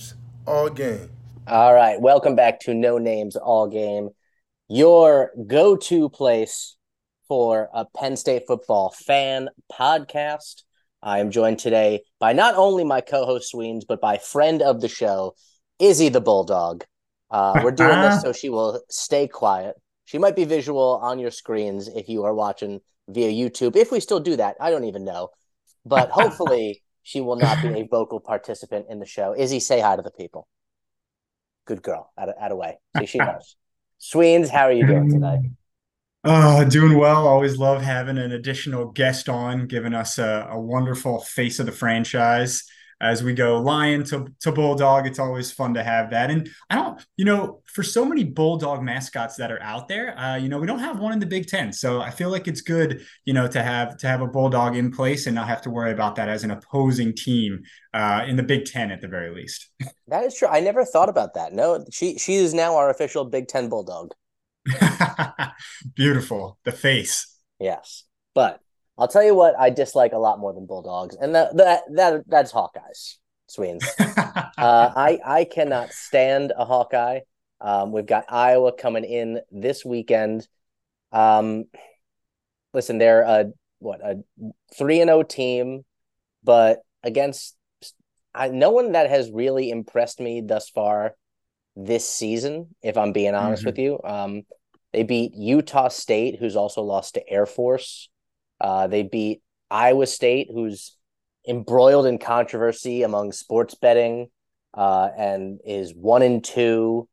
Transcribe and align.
names, 0.00 0.14
all 0.46 0.70
game. 0.70 1.10
All 1.46 1.74
right. 1.74 2.00
Welcome 2.00 2.34
back 2.34 2.60
to 2.60 2.74
No 2.74 2.98
Names 2.98 3.36
All 3.36 3.68
Game, 3.68 4.10
your 4.68 5.32
go 5.46 5.76
to 5.76 6.08
place 6.08 6.76
for 7.28 7.68
a 7.74 7.84
Penn 7.84 8.16
State 8.16 8.44
football 8.46 8.90
fan 8.90 9.48
podcast. 9.70 10.62
I 11.02 11.20
am 11.20 11.30
joined 11.30 11.58
today 11.58 12.02
by 12.18 12.32
not 12.32 12.54
only 12.56 12.84
my 12.84 13.00
co 13.00 13.24
host 13.26 13.50
Sweens, 13.50 13.84
but 13.84 14.00
by 14.00 14.18
friend 14.18 14.62
of 14.62 14.80
the 14.80 14.88
show, 14.88 15.34
Izzy 15.78 16.08
the 16.08 16.20
Bulldog. 16.20 16.84
Uh, 17.30 17.60
we're 17.62 17.70
doing 17.70 18.00
this 18.00 18.20
so 18.22 18.32
she 18.32 18.48
will 18.48 18.80
stay 18.90 19.28
quiet. 19.28 19.76
She 20.04 20.18
might 20.18 20.36
be 20.36 20.44
visual 20.44 20.98
on 21.02 21.18
your 21.18 21.30
screens 21.30 21.88
if 21.88 22.08
you 22.08 22.24
are 22.24 22.34
watching 22.34 22.80
via 23.08 23.30
YouTube. 23.30 23.76
If 23.76 23.92
we 23.92 24.00
still 24.00 24.20
do 24.20 24.36
that, 24.36 24.56
I 24.60 24.70
don't 24.70 24.84
even 24.84 25.04
know. 25.04 25.28
But 25.84 26.10
hopefully, 26.10 26.82
she 27.02 27.20
will 27.20 27.36
not 27.36 27.62
be 27.62 27.68
a 27.80 27.86
vocal 27.86 28.20
participant 28.20 28.86
in 28.88 28.98
the 28.98 29.06
show. 29.06 29.34
Izzy, 29.36 29.60
say 29.60 29.80
hi 29.80 29.96
to 29.96 30.02
the 30.02 30.10
people. 30.10 30.48
Good 31.66 31.82
girl. 31.82 32.12
Out 32.18 32.28
of, 32.28 32.34
out 32.40 32.52
of 32.52 32.58
way. 32.58 32.78
See, 32.98 33.06
she 33.06 33.18
knows. 33.18 33.56
Sweens, 33.98 34.48
how 34.48 34.64
are 34.64 34.72
you 34.72 34.86
doing 34.86 35.10
today? 35.10 35.50
Uh, 36.24 36.64
doing 36.64 36.98
well. 36.98 37.26
Always 37.26 37.58
love 37.58 37.82
having 37.82 38.18
an 38.18 38.32
additional 38.32 38.90
guest 38.90 39.28
on, 39.28 39.66
giving 39.66 39.94
us 39.94 40.18
a, 40.18 40.48
a 40.50 40.60
wonderful 40.60 41.20
face 41.20 41.58
of 41.58 41.66
the 41.66 41.72
franchise 41.72 42.64
as 43.00 43.22
we 43.22 43.32
go. 43.32 43.60
Lion 43.60 44.04
to, 44.04 44.26
to 44.40 44.52
bulldog 44.52 45.06
it's 45.06 45.18
always 45.18 45.50
fun 45.50 45.74
to 45.74 45.82
have 45.82 46.10
that. 46.10 46.30
And 46.30 46.50
i 46.68 46.74
don't 46.74 47.04
you 47.16 47.24
know 47.24 47.60
for 47.64 47.82
so 47.82 48.04
many 48.04 48.24
bulldog 48.24 48.82
mascots 48.82 49.36
that 49.36 49.50
are 49.50 49.62
out 49.62 49.88
there 49.88 50.18
uh, 50.18 50.36
you 50.36 50.48
know 50.48 50.58
we 50.58 50.66
don't 50.66 50.80
have 50.80 50.98
one 50.98 51.12
in 51.12 51.18
the 51.18 51.26
big 51.26 51.46
ten. 51.46 51.72
So 51.72 52.00
i 52.00 52.10
feel 52.10 52.30
like 52.30 52.48
it's 52.48 52.60
good 52.60 53.04
you 53.24 53.34
know 53.34 53.46
to 53.48 53.62
have 53.62 53.96
to 53.98 54.06
have 54.06 54.20
a 54.20 54.26
bulldog 54.26 54.76
in 54.76 54.90
place 54.90 55.26
and 55.26 55.34
not 55.34 55.48
have 55.48 55.62
to 55.62 55.70
worry 55.70 55.92
about 55.92 56.16
that 56.16 56.28
as 56.28 56.44
an 56.44 56.50
opposing 56.50 57.14
team 57.14 57.62
uh, 57.94 58.24
in 58.26 58.36
the 58.36 58.42
big 58.42 58.64
ten 58.64 58.90
at 58.90 59.00
the 59.00 59.08
very 59.08 59.34
least. 59.34 59.68
That 60.08 60.24
is 60.24 60.34
true. 60.34 60.48
I 60.48 60.58
never 60.58 60.84
thought 60.84 61.08
about 61.08 61.34
that. 61.34 61.52
No 61.52 61.84
she 61.92 62.18
she 62.18 62.34
is 62.34 62.52
now 62.52 62.76
our 62.76 62.90
official 62.90 63.24
big 63.24 63.46
ten 63.46 63.68
bulldog. 63.68 64.12
Beautiful. 65.94 66.58
The 66.64 66.72
face. 66.72 67.38
Yes. 67.58 68.04
But 68.34 68.60
I'll 69.00 69.08
tell 69.08 69.24
you 69.24 69.34
what 69.34 69.58
I 69.58 69.70
dislike 69.70 70.12
a 70.12 70.18
lot 70.18 70.38
more 70.38 70.52
than 70.52 70.66
Bulldogs, 70.66 71.16
and 71.16 71.34
that 71.34 71.56
that, 71.56 71.82
that 71.94 72.22
that's 72.26 72.52
Hawkeyes. 72.52 73.16
Sweens. 73.46 73.84
uh, 73.98 74.44
I 74.58 75.18
I 75.24 75.44
cannot 75.44 75.90
stand 75.90 76.52
a 76.56 76.66
Hawkeye. 76.66 77.20
Um, 77.62 77.92
we've 77.92 78.06
got 78.06 78.26
Iowa 78.28 78.72
coming 78.72 79.04
in 79.04 79.40
this 79.50 79.84
weekend. 79.84 80.46
Um, 81.12 81.64
listen, 82.74 82.98
they're 82.98 83.22
a 83.22 83.46
what 83.78 84.00
a 84.04 84.22
three 84.76 85.00
and 85.00 85.08
zero 85.08 85.20
oh 85.20 85.22
team, 85.22 85.84
but 86.44 86.80
against 87.02 87.56
I, 88.34 88.48
no 88.48 88.70
one 88.70 88.92
that 88.92 89.08
has 89.08 89.30
really 89.30 89.70
impressed 89.70 90.20
me 90.20 90.42
thus 90.42 90.68
far 90.68 91.14
this 91.74 92.06
season. 92.06 92.74
If 92.82 92.98
I'm 92.98 93.12
being 93.12 93.34
honest 93.34 93.62
mm-hmm. 93.62 93.68
with 93.68 93.78
you, 93.78 94.00
um, 94.04 94.42
they 94.92 95.04
beat 95.04 95.32
Utah 95.34 95.88
State, 95.88 96.36
who's 96.38 96.56
also 96.56 96.82
lost 96.82 97.14
to 97.14 97.28
Air 97.28 97.46
Force. 97.46 98.10
Uh, 98.60 98.86
they 98.86 99.02
beat 99.02 99.42
Iowa 99.70 100.06
State, 100.06 100.48
who's 100.52 100.96
embroiled 101.48 102.06
in 102.06 102.18
controversy 102.18 103.02
among 103.02 103.32
sports 103.32 103.74
betting 103.74 104.28
uh, 104.74 105.08
and 105.16 105.60
is 105.64 105.94
one 105.94 106.22
and 106.22 106.44
two. 106.44 107.08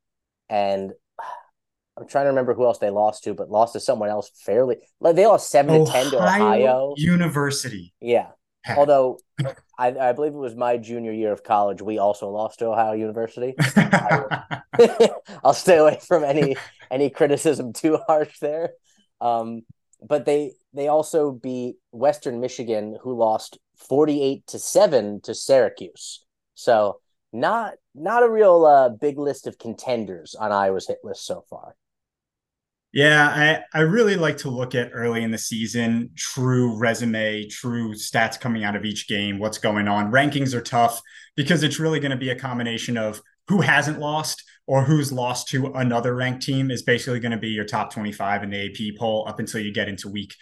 And 0.48 0.92
I'm 1.96 2.06
trying 2.06 2.24
to 2.24 2.30
remember 2.30 2.54
who 2.54 2.64
else 2.64 2.78
they 2.78 2.90
lost 2.90 3.24
to, 3.24 3.34
but 3.34 3.50
lost 3.50 3.72
to 3.72 3.80
someone 3.80 4.08
else 4.08 4.30
fairly. 4.44 4.76
Like 5.00 5.16
They 5.16 5.26
lost 5.26 5.50
seven 5.50 5.82
Ohio 5.82 5.84
to 5.84 5.92
ten 5.92 6.10
to 6.10 6.16
Ohio 6.18 6.94
University. 6.96 7.94
Yeah. 8.00 8.28
Although 8.76 9.18
I, 9.78 9.88
I, 9.98 10.12
believe 10.12 10.32
it 10.32 10.38
was 10.38 10.54
my 10.54 10.76
junior 10.76 11.12
year 11.12 11.32
of 11.32 11.42
college, 11.42 11.80
we 11.80 11.98
also 11.98 12.28
lost 12.28 12.58
to 12.58 12.66
Ohio 12.66 12.92
University. 12.92 13.54
I'll 15.44 15.54
stay 15.54 15.78
away 15.78 15.98
from 16.06 16.24
any 16.24 16.56
any 16.90 17.10
criticism 17.10 17.72
too 17.72 17.98
harsh 18.06 18.38
there. 18.40 18.72
Um, 19.20 19.62
but 20.02 20.24
they 20.24 20.52
they 20.72 20.88
also 20.88 21.32
beat 21.32 21.76
Western 21.92 22.40
Michigan, 22.40 22.98
who 23.02 23.16
lost 23.16 23.58
forty 23.76 24.22
eight 24.22 24.46
to 24.48 24.58
seven 24.58 25.20
to 25.22 25.34
Syracuse. 25.34 26.24
So 26.54 27.00
not 27.32 27.74
not 27.94 28.22
a 28.22 28.30
real 28.30 28.64
uh, 28.64 28.88
big 28.88 29.18
list 29.18 29.46
of 29.46 29.58
contenders 29.58 30.34
on 30.34 30.52
Iowa's 30.52 30.88
hit 30.88 30.98
list 31.02 31.26
so 31.26 31.44
far. 31.48 31.74
Yeah, 32.90 33.62
I, 33.74 33.78
I 33.78 33.82
really 33.82 34.16
like 34.16 34.38
to 34.38 34.50
look 34.50 34.74
at 34.74 34.92
early 34.94 35.22
in 35.22 35.30
the 35.30 35.38
season, 35.38 36.10
true 36.16 36.74
resume, 36.78 37.46
true 37.46 37.92
stats 37.92 38.40
coming 38.40 38.64
out 38.64 38.76
of 38.76 38.86
each 38.86 39.06
game, 39.08 39.38
what's 39.38 39.58
going 39.58 39.88
on. 39.88 40.10
Rankings 40.10 40.54
are 40.54 40.62
tough 40.62 41.02
because 41.36 41.62
it's 41.62 41.78
really 41.78 42.00
going 42.00 42.12
to 42.12 42.16
be 42.16 42.30
a 42.30 42.34
combination 42.34 42.96
of 42.96 43.20
who 43.48 43.60
hasn't 43.60 43.98
lost 43.98 44.44
or 44.66 44.84
who's 44.84 45.10
lost 45.10 45.48
to 45.48 45.72
another 45.72 46.14
ranked 46.14 46.42
team 46.42 46.70
is 46.70 46.82
basically 46.82 47.20
going 47.20 47.32
to 47.32 47.38
be 47.38 47.48
your 47.48 47.64
top 47.64 47.92
25 47.92 48.42
in 48.42 48.50
the 48.50 48.66
AP 48.66 48.98
poll 48.98 49.24
up 49.26 49.40
until 49.40 49.60
you 49.60 49.72
get 49.72 49.88
into 49.88 50.08
week. 50.08 50.34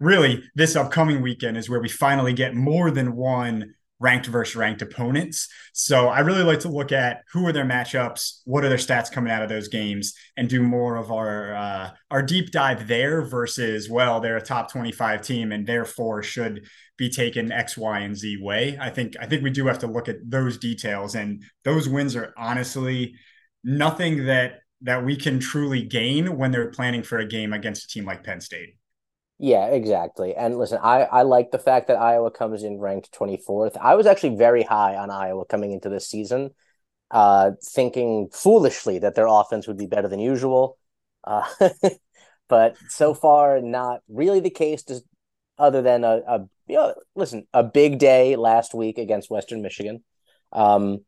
Really, 0.00 0.42
this 0.54 0.74
upcoming 0.74 1.22
weekend 1.22 1.56
is 1.56 1.68
where 1.68 1.80
we 1.80 1.88
finally 1.88 2.32
get 2.32 2.54
more 2.54 2.90
than 2.90 3.14
one 3.14 3.74
ranked 4.00 4.26
versus 4.26 4.56
ranked 4.56 4.82
opponents. 4.82 5.48
So 5.72 6.08
I 6.08 6.20
really 6.20 6.42
like 6.42 6.60
to 6.60 6.68
look 6.68 6.92
at 6.92 7.22
who 7.32 7.46
are 7.46 7.52
their 7.52 7.64
matchups, 7.64 8.40
what 8.44 8.64
are 8.64 8.68
their 8.68 8.78
stats 8.78 9.10
coming 9.10 9.32
out 9.32 9.42
of 9.42 9.48
those 9.48 9.68
games, 9.68 10.14
and 10.36 10.48
do 10.48 10.62
more 10.62 10.96
of 10.96 11.12
our 11.12 11.54
uh, 11.54 11.90
our 12.10 12.22
deep 12.22 12.50
dive 12.50 12.88
there 12.88 13.22
versus 13.22 13.88
well, 13.88 14.20
they're 14.20 14.36
a 14.36 14.42
top 14.42 14.70
25 14.72 15.22
team 15.22 15.52
and 15.52 15.66
therefore 15.66 16.22
should 16.22 16.66
be 16.96 17.08
taken 17.08 17.50
X, 17.50 17.76
Y, 17.76 18.00
and 18.00 18.16
Z 18.16 18.38
way. 18.40 18.78
I 18.80 18.90
think 18.90 19.14
I 19.20 19.26
think 19.26 19.42
we 19.42 19.50
do 19.50 19.66
have 19.66 19.78
to 19.80 19.86
look 19.86 20.08
at 20.08 20.16
those 20.24 20.58
details, 20.58 21.14
and 21.14 21.42
those 21.64 21.88
wins 21.88 22.14
are 22.16 22.32
honestly 22.36 23.14
nothing 23.62 24.26
that 24.26 24.60
that 24.82 25.04
we 25.04 25.16
can 25.16 25.40
truly 25.40 25.82
gain 25.82 26.36
when 26.36 26.50
they're 26.50 26.70
planning 26.70 27.02
for 27.02 27.18
a 27.18 27.26
game 27.26 27.52
against 27.52 27.84
a 27.84 27.88
team 27.88 28.04
like 28.04 28.22
Penn 28.22 28.40
State. 28.40 28.76
Yeah, 29.38 29.66
exactly. 29.66 30.34
And 30.34 30.58
listen, 30.58 30.78
I, 30.82 31.02
I 31.02 31.22
like 31.22 31.50
the 31.50 31.58
fact 31.58 31.88
that 31.88 31.98
Iowa 31.98 32.30
comes 32.30 32.62
in 32.62 32.78
ranked 32.78 33.12
24th. 33.12 33.76
I 33.80 33.94
was 33.94 34.06
actually 34.06 34.36
very 34.36 34.62
high 34.62 34.96
on 34.96 35.10
Iowa 35.10 35.44
coming 35.46 35.72
into 35.72 35.88
this 35.88 36.08
season, 36.08 36.50
uh, 37.10 37.52
thinking 37.62 38.28
foolishly 38.32 39.00
that 39.00 39.14
their 39.16 39.26
offense 39.26 39.66
would 39.66 39.78
be 39.78 39.86
better 39.86 40.08
than 40.08 40.20
usual. 40.20 40.78
Uh, 41.24 41.44
but 42.48 42.76
so 42.88 43.14
far, 43.14 43.60
not 43.60 44.02
really 44.08 44.40
the 44.40 44.50
case, 44.50 44.84
just 44.84 45.04
other 45.58 45.82
than 45.82 46.04
a, 46.04 46.20
a 46.26 46.48
you 46.66 46.76
know, 46.76 46.94
listen, 47.14 47.46
a 47.52 47.62
big 47.62 47.98
day 47.98 48.36
last 48.36 48.74
week 48.74 48.98
against 48.98 49.30
Western 49.30 49.62
Michigan. 49.62 50.02
Um, 50.52 51.04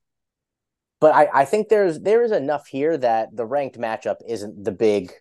but 1.01 1.15
I, 1.15 1.29
I 1.33 1.45
think 1.45 1.69
there's 1.69 2.01
there 2.01 2.23
is 2.23 2.33
enough 2.33 2.67
here 2.67 2.97
that 2.97 3.35
the 3.35 3.47
ranked 3.47 3.79
matchup 3.79 4.17
isn't 4.27 4.65
the 4.65 4.73
big 4.73 5.13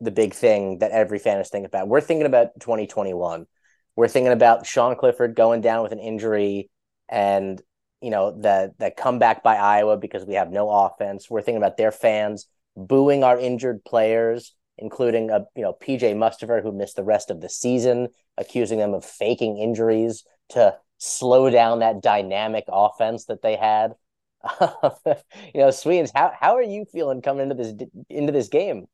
the 0.00 0.10
big 0.10 0.34
thing 0.34 0.78
that 0.78 0.90
every 0.90 1.18
fan 1.18 1.38
is 1.38 1.48
thinking 1.48 1.66
about. 1.66 1.88
We're 1.88 2.00
thinking 2.00 2.26
about 2.26 2.48
2021. 2.60 3.46
We're 3.94 4.08
thinking 4.08 4.32
about 4.32 4.66
Sean 4.66 4.96
Clifford 4.96 5.36
going 5.36 5.60
down 5.60 5.82
with 5.82 5.92
an 5.92 6.00
injury 6.00 6.70
and 7.08 7.60
you 8.00 8.10
know 8.10 8.32
the 8.32 8.72
the 8.78 8.90
comeback 8.90 9.42
by 9.42 9.56
Iowa 9.56 9.96
because 9.96 10.24
we 10.24 10.34
have 10.34 10.50
no 10.50 10.70
offense. 10.70 11.30
We're 11.30 11.42
thinking 11.42 11.62
about 11.62 11.76
their 11.76 11.92
fans 11.92 12.46
booing 12.76 13.22
our 13.22 13.38
injured 13.38 13.84
players, 13.84 14.54
including 14.82 15.30
a 15.30 15.46
you 15.56 15.62
know 15.62 15.72
PJ 15.72 16.14
Mustipher 16.14 16.62
who 16.62 16.72
missed 16.72 16.96
the 16.96 17.04
rest 17.04 17.30
of 17.30 17.40
the 17.40 17.48
season, 17.48 18.08
accusing 18.36 18.78
them 18.78 18.94
of 18.94 19.04
faking 19.04 19.58
injuries 19.58 20.24
to 20.50 20.76
slow 20.98 21.48
down 21.50 21.78
that 21.78 22.02
dynamic 22.02 22.64
offense 22.68 23.26
that 23.26 23.42
they 23.42 23.56
had. 23.56 23.94
you 24.60 25.60
know, 25.60 25.70
Sweens, 25.70 26.10
how 26.14 26.32
how 26.38 26.56
are 26.56 26.62
you 26.62 26.84
feeling 26.92 27.22
coming 27.22 27.50
into 27.50 27.54
this 27.54 27.72
into 28.10 28.32
this 28.32 28.48
game? 28.48 28.86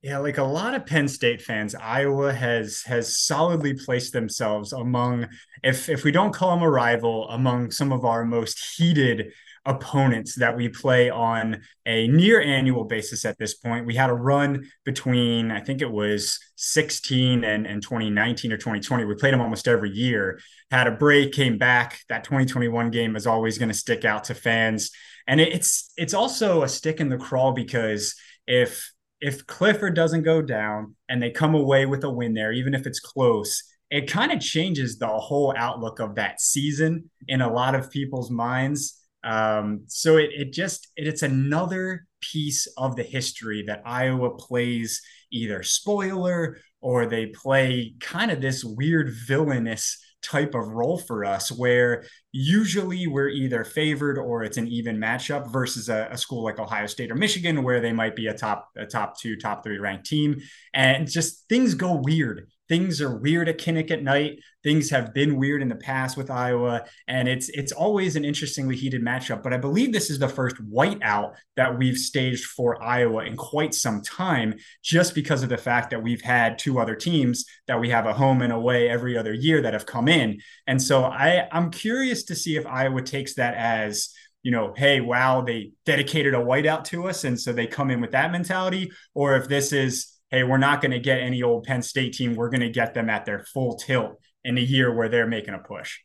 Yeah, 0.00 0.18
like 0.18 0.38
a 0.38 0.44
lot 0.44 0.74
of 0.74 0.86
Penn 0.86 1.08
State 1.08 1.42
fans, 1.42 1.74
Iowa 1.74 2.32
has 2.32 2.82
has 2.82 3.18
solidly 3.18 3.74
placed 3.74 4.12
themselves 4.12 4.72
among, 4.72 5.26
if 5.64 5.88
if 5.88 6.04
we 6.04 6.12
don't 6.12 6.32
call 6.32 6.54
them 6.54 6.62
a 6.62 6.70
rival, 6.70 7.28
among 7.30 7.72
some 7.72 7.92
of 7.92 8.04
our 8.04 8.24
most 8.24 8.76
heated 8.76 9.32
opponents 9.66 10.36
that 10.36 10.56
we 10.56 10.68
play 10.68 11.10
on 11.10 11.60
a 11.84 12.06
near 12.08 12.40
annual 12.40 12.84
basis 12.84 13.24
at 13.24 13.38
this 13.38 13.54
point. 13.54 13.84
We 13.86 13.96
had 13.96 14.08
a 14.08 14.14
run 14.14 14.70
between, 14.84 15.50
I 15.50 15.60
think 15.60 15.82
it 15.82 15.90
was 15.90 16.38
16 16.56 17.44
and, 17.44 17.66
and 17.66 17.82
2019 17.82 18.52
or 18.52 18.56
2020. 18.56 19.04
We 19.04 19.14
played 19.16 19.34
them 19.34 19.42
almost 19.42 19.68
every 19.68 19.90
year, 19.90 20.40
had 20.70 20.86
a 20.86 20.92
break, 20.92 21.32
came 21.32 21.58
back. 21.58 22.00
That 22.08 22.24
2021 22.24 22.90
game 22.90 23.14
is 23.14 23.26
always 23.26 23.58
going 23.58 23.68
to 23.68 23.74
stick 23.74 24.04
out 24.04 24.24
to 24.24 24.34
fans. 24.34 24.90
And 25.26 25.40
it's 25.40 25.92
it's 25.96 26.14
also 26.14 26.62
a 26.62 26.68
stick 26.68 27.00
in 27.00 27.08
the 27.08 27.18
crawl 27.18 27.52
because 27.52 28.14
if 28.46 28.90
if 29.20 29.46
Clifford 29.46 29.94
doesn't 29.94 30.22
go 30.22 30.42
down 30.42 30.94
and 31.08 31.22
they 31.22 31.30
come 31.30 31.54
away 31.54 31.86
with 31.86 32.04
a 32.04 32.10
win 32.10 32.34
there, 32.34 32.52
even 32.52 32.74
if 32.74 32.86
it's 32.86 33.00
close, 33.00 33.62
it 33.90 34.10
kind 34.10 34.32
of 34.32 34.40
changes 34.40 34.98
the 34.98 35.08
whole 35.08 35.54
outlook 35.56 35.98
of 35.98 36.14
that 36.16 36.40
season 36.40 37.10
in 37.26 37.40
a 37.40 37.52
lot 37.52 37.74
of 37.74 37.90
people's 37.90 38.30
minds. 38.30 39.00
Um, 39.24 39.82
so 39.86 40.16
it, 40.16 40.30
it 40.32 40.52
just 40.52 40.88
it, 40.96 41.08
it's 41.08 41.22
another 41.22 42.06
piece 42.20 42.66
of 42.76 42.96
the 42.96 43.02
history 43.02 43.64
that 43.66 43.82
Iowa 43.84 44.30
plays 44.36 45.02
either 45.32 45.62
spoiler 45.62 46.58
or 46.80 47.06
they 47.06 47.26
play 47.26 47.94
kind 48.00 48.30
of 48.30 48.40
this 48.40 48.64
weird 48.64 49.10
villainous 49.26 49.98
type 50.22 50.54
of 50.54 50.68
role 50.68 50.98
for 50.98 51.24
us 51.24 51.50
where 51.50 52.04
usually 52.32 53.06
we're 53.06 53.28
either 53.28 53.64
favored 53.64 54.18
or 54.18 54.42
it's 54.42 54.56
an 54.56 54.66
even 54.66 54.98
matchup 54.98 55.50
versus 55.52 55.88
a, 55.88 56.08
a, 56.10 56.18
school 56.18 56.42
like 56.42 56.58
Ohio 56.58 56.86
State 56.86 57.10
or 57.10 57.14
Michigan 57.14 57.62
where 57.62 57.80
they 57.80 57.92
might 57.92 58.16
be 58.16 58.26
a 58.26 58.34
top 58.34 58.68
a 58.76 58.84
top 58.84 59.18
two, 59.18 59.36
top 59.36 59.62
three 59.62 59.78
ranked 59.78 60.06
team. 60.06 60.40
And 60.74 61.08
just 61.08 61.48
things 61.48 61.74
go 61.74 61.94
weird 61.94 62.48
things 62.68 63.00
are 63.00 63.16
weird 63.16 63.48
at 63.48 63.58
Kinnick 63.58 63.90
at 63.90 64.02
night. 64.02 64.40
Things 64.62 64.90
have 64.90 65.14
been 65.14 65.36
weird 65.36 65.62
in 65.62 65.68
the 65.68 65.76
past 65.76 66.16
with 66.16 66.30
Iowa, 66.30 66.84
and 67.06 67.28
it's 67.28 67.48
it's 67.50 67.72
always 67.72 68.16
an 68.16 68.24
interestingly 68.24 68.76
heated 68.76 69.02
matchup. 69.02 69.42
But 69.42 69.54
I 69.54 69.56
believe 69.56 69.92
this 69.92 70.10
is 70.10 70.18
the 70.18 70.28
first 70.28 70.56
whiteout 70.56 71.34
that 71.56 71.78
we've 71.78 71.96
staged 71.96 72.44
for 72.44 72.82
Iowa 72.82 73.24
in 73.24 73.36
quite 73.36 73.74
some 73.74 74.02
time, 74.02 74.56
just 74.82 75.14
because 75.14 75.42
of 75.42 75.48
the 75.48 75.56
fact 75.56 75.90
that 75.90 76.02
we've 76.02 76.22
had 76.22 76.58
two 76.58 76.78
other 76.78 76.94
teams 76.94 77.44
that 77.66 77.80
we 77.80 77.88
have 77.90 78.06
a 78.06 78.12
home 78.12 78.42
and 78.42 78.52
away 78.52 78.88
every 78.88 79.16
other 79.16 79.32
year 79.32 79.62
that 79.62 79.72
have 79.72 79.86
come 79.86 80.08
in. 80.08 80.40
And 80.66 80.82
so 80.82 81.04
I 81.04 81.48
I'm 81.52 81.70
curious 81.70 82.24
to 82.24 82.34
see 82.34 82.56
if 82.56 82.66
Iowa 82.66 83.02
takes 83.02 83.34
that 83.34 83.54
as 83.54 84.10
you 84.42 84.52
know, 84.52 84.72
hey, 84.76 85.00
wow, 85.00 85.40
they 85.40 85.72
dedicated 85.84 86.34
a 86.34 86.38
whiteout 86.38 86.84
to 86.84 87.08
us. 87.08 87.24
And 87.24 87.38
so 87.38 87.52
they 87.52 87.66
come 87.66 87.90
in 87.90 88.00
with 88.00 88.12
that 88.12 88.32
mentality, 88.32 88.92
or 89.14 89.36
if 89.36 89.48
this 89.48 89.72
is, 89.72 90.17
hey, 90.30 90.44
we're 90.44 90.58
not 90.58 90.80
going 90.80 90.90
to 90.92 90.98
get 90.98 91.20
any 91.20 91.42
old 91.42 91.64
Penn 91.64 91.82
State 91.82 92.14
team. 92.14 92.34
We're 92.34 92.50
going 92.50 92.60
to 92.60 92.70
get 92.70 92.94
them 92.94 93.08
at 93.08 93.24
their 93.24 93.44
full 93.44 93.76
tilt 93.76 94.20
in 94.44 94.58
a 94.58 94.62
year 94.62 94.94
where 94.94 95.08
they're 95.08 95.26
making 95.26 95.54
a 95.54 95.58
push. 95.58 95.98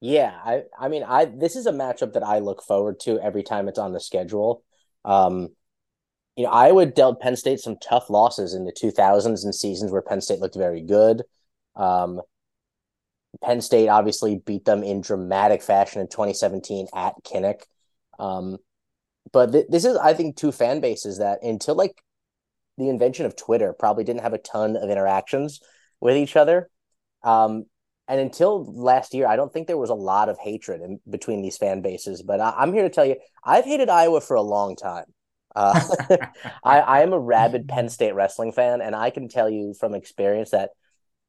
Yeah, 0.00 0.32
I 0.44 0.62
I 0.78 0.88
mean, 0.88 1.04
I 1.04 1.24
this 1.24 1.56
is 1.56 1.66
a 1.66 1.72
matchup 1.72 2.12
that 2.12 2.22
I 2.22 2.40
look 2.40 2.62
forward 2.62 3.00
to 3.00 3.18
every 3.18 3.42
time 3.42 3.66
it's 3.66 3.78
on 3.78 3.92
the 3.92 4.00
schedule. 4.00 4.62
Um, 5.04 5.48
you 6.36 6.44
know, 6.44 6.50
Iowa 6.50 6.84
dealt 6.84 7.20
Penn 7.20 7.36
State 7.36 7.60
some 7.60 7.76
tough 7.82 8.10
losses 8.10 8.52
in 8.52 8.64
the 8.64 8.72
2000s 8.72 9.44
and 9.44 9.54
seasons 9.54 9.90
where 9.90 10.02
Penn 10.02 10.20
State 10.20 10.40
looked 10.40 10.54
very 10.54 10.82
good. 10.82 11.22
Um, 11.74 12.20
Penn 13.42 13.62
State 13.62 13.88
obviously 13.88 14.36
beat 14.44 14.64
them 14.64 14.82
in 14.82 15.00
dramatic 15.00 15.62
fashion 15.62 16.00
in 16.00 16.08
2017 16.08 16.88
at 16.94 17.14
Kinnick. 17.24 17.62
Um, 18.18 18.58
but 19.32 19.52
th- 19.52 19.66
this 19.68 19.84
is, 19.84 19.96
I 19.96 20.12
think, 20.12 20.36
two 20.36 20.52
fan 20.52 20.80
bases 20.80 21.18
that 21.18 21.42
until 21.42 21.74
like 21.74 22.02
the 22.78 22.88
invention 22.88 23.26
of 23.26 23.36
Twitter 23.36 23.72
probably 23.72 24.04
didn't 24.04 24.22
have 24.22 24.34
a 24.34 24.38
ton 24.38 24.76
of 24.76 24.90
interactions 24.90 25.60
with 26.00 26.16
each 26.16 26.36
other. 26.36 26.70
Um, 27.22 27.66
and 28.08 28.20
until 28.20 28.64
last 28.72 29.14
year, 29.14 29.26
I 29.26 29.36
don't 29.36 29.52
think 29.52 29.66
there 29.66 29.76
was 29.76 29.90
a 29.90 29.94
lot 29.94 30.28
of 30.28 30.38
hatred 30.38 30.80
in 30.80 31.00
between 31.08 31.42
these 31.42 31.56
fan 31.56 31.82
bases. 31.82 32.22
But 32.22 32.40
I, 32.40 32.62
am 32.62 32.72
here 32.72 32.84
to 32.84 32.90
tell 32.90 33.04
you, 33.04 33.16
I've 33.44 33.64
hated 33.64 33.88
Iowa 33.88 34.20
for 34.20 34.36
a 34.36 34.42
long 34.42 34.76
time. 34.76 35.06
Uh, 35.54 35.80
I, 36.64 36.80
I 36.80 37.00
am 37.00 37.12
a 37.12 37.18
rabid 37.18 37.66
Penn 37.68 37.88
State 37.88 38.14
wrestling 38.14 38.52
fan, 38.52 38.80
and 38.80 38.94
I 38.94 39.10
can 39.10 39.28
tell 39.28 39.50
you 39.50 39.74
from 39.74 39.94
experience 39.94 40.50
that 40.50 40.70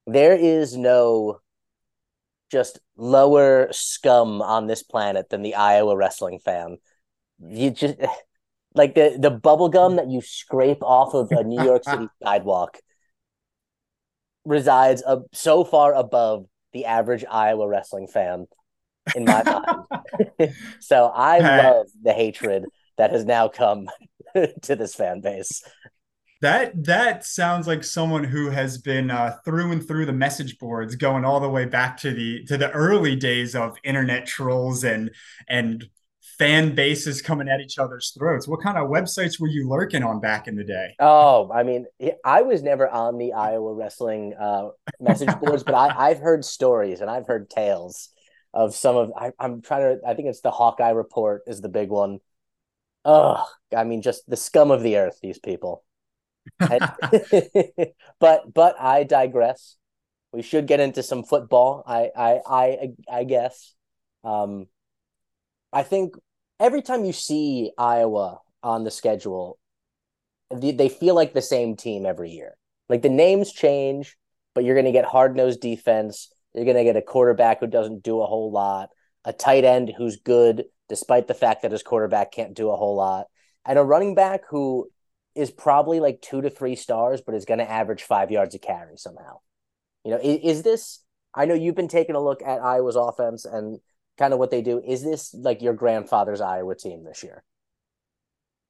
there 0.06 0.36
is 0.36 0.78
no 0.78 1.40
just 2.52 2.80
lower 2.96 3.68
scum 3.72 4.42
on 4.42 4.68
this 4.68 4.84
planet 4.84 5.30
than 5.30 5.42
the 5.42 5.56
Iowa 5.56 5.96
wrestling 5.98 6.40
fan. 6.40 6.78
You 7.40 7.72
just 7.72 7.96
like 8.74 8.96
the 8.96 9.18
the 9.20 9.32
bubble 9.32 9.70
gum 9.70 9.96
that 9.96 10.10
you 10.10 10.22
scrape 10.22 10.84
off 10.84 11.14
of 11.14 11.32
a 11.32 11.44
New 11.44 11.64
York 11.64 11.84
City 11.84 12.08
sidewalk 12.24 12.78
resides 14.46 15.04
uh, 15.06 15.18
so 15.34 15.64
far 15.64 15.94
above 15.94 16.46
the 16.74 16.86
average 16.86 17.26
Iowa 17.30 17.68
wrestling 17.68 18.08
fan 18.08 18.48
in 19.16 19.26
my 19.26 19.44
mind. 19.44 20.54
so 20.80 21.12
I 21.14 21.40
love 21.40 21.88
the 22.02 22.14
hatred 22.14 22.66
that 22.98 23.12
has 23.12 23.26
now 23.26 23.48
come 23.48 23.90
to 24.62 24.76
this 24.76 24.96
fan 24.96 25.22
base. 25.22 25.64
That 26.42 26.84
that 26.86 27.26
sounds 27.26 27.66
like 27.66 27.84
someone 27.84 28.24
who 28.24 28.52
has 28.52 28.78
been 28.78 29.10
uh, 29.10 29.38
through 29.44 29.72
and 29.72 29.86
through 29.86 30.06
the 30.06 30.14
message 30.14 30.60
boards, 30.60 30.96
going 30.96 31.26
all 31.26 31.40
the 31.40 31.50
way 31.50 31.66
back 31.66 31.98
to 31.98 32.14
the 32.14 32.44
to 32.46 32.58
the 32.58 32.70
early 32.72 33.16
days 33.16 33.56
of 33.56 33.76
internet 33.84 34.28
trolls 34.28 34.84
and 34.84 35.12
and 35.48 35.90
fan 36.38 36.76
bases 36.76 37.22
coming 37.22 37.50
at 37.50 37.60
each 37.60 37.80
other's 37.80 38.12
throats. 38.12 38.48
What 38.48 38.62
kind 38.62 38.78
of 38.78 38.90
websites 38.90 39.40
were 39.40 39.48
you 39.48 39.68
lurking 39.68 40.04
on 40.04 40.20
back 40.20 40.48
in 40.48 40.56
the 40.56 40.64
day? 40.64 40.96
Oh, 41.00 41.52
I 41.52 41.64
mean, 41.64 41.86
I 42.24 42.44
was 42.44 42.62
never 42.62 42.88
on 42.88 43.18
the 43.18 43.34
Iowa 43.34 43.74
wrestling 43.74 44.34
uh, 44.40 44.70
message 45.00 45.34
boards, 45.42 45.64
but 45.64 45.74
I, 45.74 46.10
I've 46.10 46.20
heard 46.20 46.46
stories 46.46 47.02
and 47.02 47.10
I've 47.10 47.28
heard 47.28 47.50
tales 47.50 48.10
of 48.54 48.76
some 48.76 48.96
of. 48.96 49.12
I, 49.18 49.32
I'm 49.40 49.62
trying 49.62 50.00
to. 50.00 50.08
I 50.08 50.14
think 50.14 50.28
it's 50.28 50.42
the 50.42 50.52
Hawkeye 50.52 50.92
Report 50.92 51.44
is 51.48 51.62
the 51.62 51.70
big 51.70 51.90
one. 51.90 52.20
Oh, 53.04 53.44
I 53.76 53.84
mean, 53.84 54.02
just 54.02 54.30
the 54.30 54.38
scum 54.38 54.72
of 54.72 54.84
the 54.84 54.98
earth. 54.98 55.20
These 55.22 55.40
people. 55.40 55.84
but 56.60 58.54
but 58.54 58.76
I 58.80 59.04
digress. 59.04 59.76
We 60.32 60.42
should 60.42 60.68
get 60.68 60.80
into 60.80 61.04
some 61.04 61.24
football. 61.24 61.84
I 61.86 62.12
I 62.16 62.40
I 62.48 62.90
I 63.12 63.24
guess. 63.24 63.74
Um, 64.24 64.68
I 65.74 65.84
think 65.84 66.16
every 66.60 66.82
time 66.82 67.06
you 67.06 67.14
see 67.14 67.72
Iowa 67.78 68.40
on 68.64 68.84
the 68.84 68.92
schedule, 68.92 69.60
they 70.52 70.90
feel 70.90 71.16
like 71.16 71.34
the 71.34 71.42
same 71.42 71.76
team 71.76 72.06
every 72.06 72.32
year. 72.32 72.56
Like 72.90 73.02
the 73.02 73.10
names 73.10 73.52
change, 73.52 74.18
but 74.56 74.64
you're 74.64 74.76
going 74.76 74.86
to 74.86 74.92
get 74.92 75.06
hard 75.06 75.36
nosed 75.36 75.62
defense. 75.62 76.32
You're 76.54 76.66
going 76.66 76.78
to 76.78 76.84
get 76.84 76.96
a 76.96 77.02
quarterback 77.02 77.60
who 77.60 77.68
doesn't 77.68 78.04
do 78.04 78.22
a 78.22 78.26
whole 78.26 78.52
lot, 78.52 78.90
a 79.26 79.34
tight 79.34 79.66
end 79.66 79.94
who's 79.96 80.18
good 80.18 80.66
despite 80.90 81.28
the 81.28 81.34
fact 81.34 81.62
that 81.62 81.72
his 81.72 81.84
quarterback 81.84 82.32
can't 82.32 82.54
do 82.54 82.70
a 82.70 82.76
whole 82.78 82.96
lot, 82.96 83.28
and 83.66 83.78
a 83.78 83.84
running 83.84 84.16
back 84.16 84.42
who 84.50 84.90
is 85.36 85.52
probably 85.52 86.00
like 86.00 86.22
two 86.22 86.42
to 86.42 86.50
three 86.50 86.76
stars, 86.76 87.22
but 87.22 87.36
is 87.36 87.46
going 87.46 87.60
to 87.60 87.70
average 87.70 88.04
five 88.04 88.32
yards 88.32 88.56
a 88.56 88.60
carry 88.60 88.98
somehow. 88.98 89.38
You 90.04 90.12
know, 90.12 90.20
is, 90.24 90.58
is 90.58 90.64
this? 90.64 91.04
I 91.36 91.46
know 91.46 91.54
you've 91.54 91.76
been 91.76 91.90
taking 91.90 92.16
a 92.16 92.24
look 92.24 92.42
at 92.42 92.62
Iowa's 92.62 92.96
offense 92.96 93.46
and 93.46 93.80
kind 94.18 94.34
of 94.34 94.40
what 94.40 94.52
they 94.52 94.62
do. 94.62 94.82
Is 94.86 95.04
this 95.04 95.34
like 95.34 95.62
your 95.62 95.74
grandfather's 95.74 96.42
Iowa 96.42 96.76
team 96.76 97.04
this 97.04 97.24
year? 97.24 97.44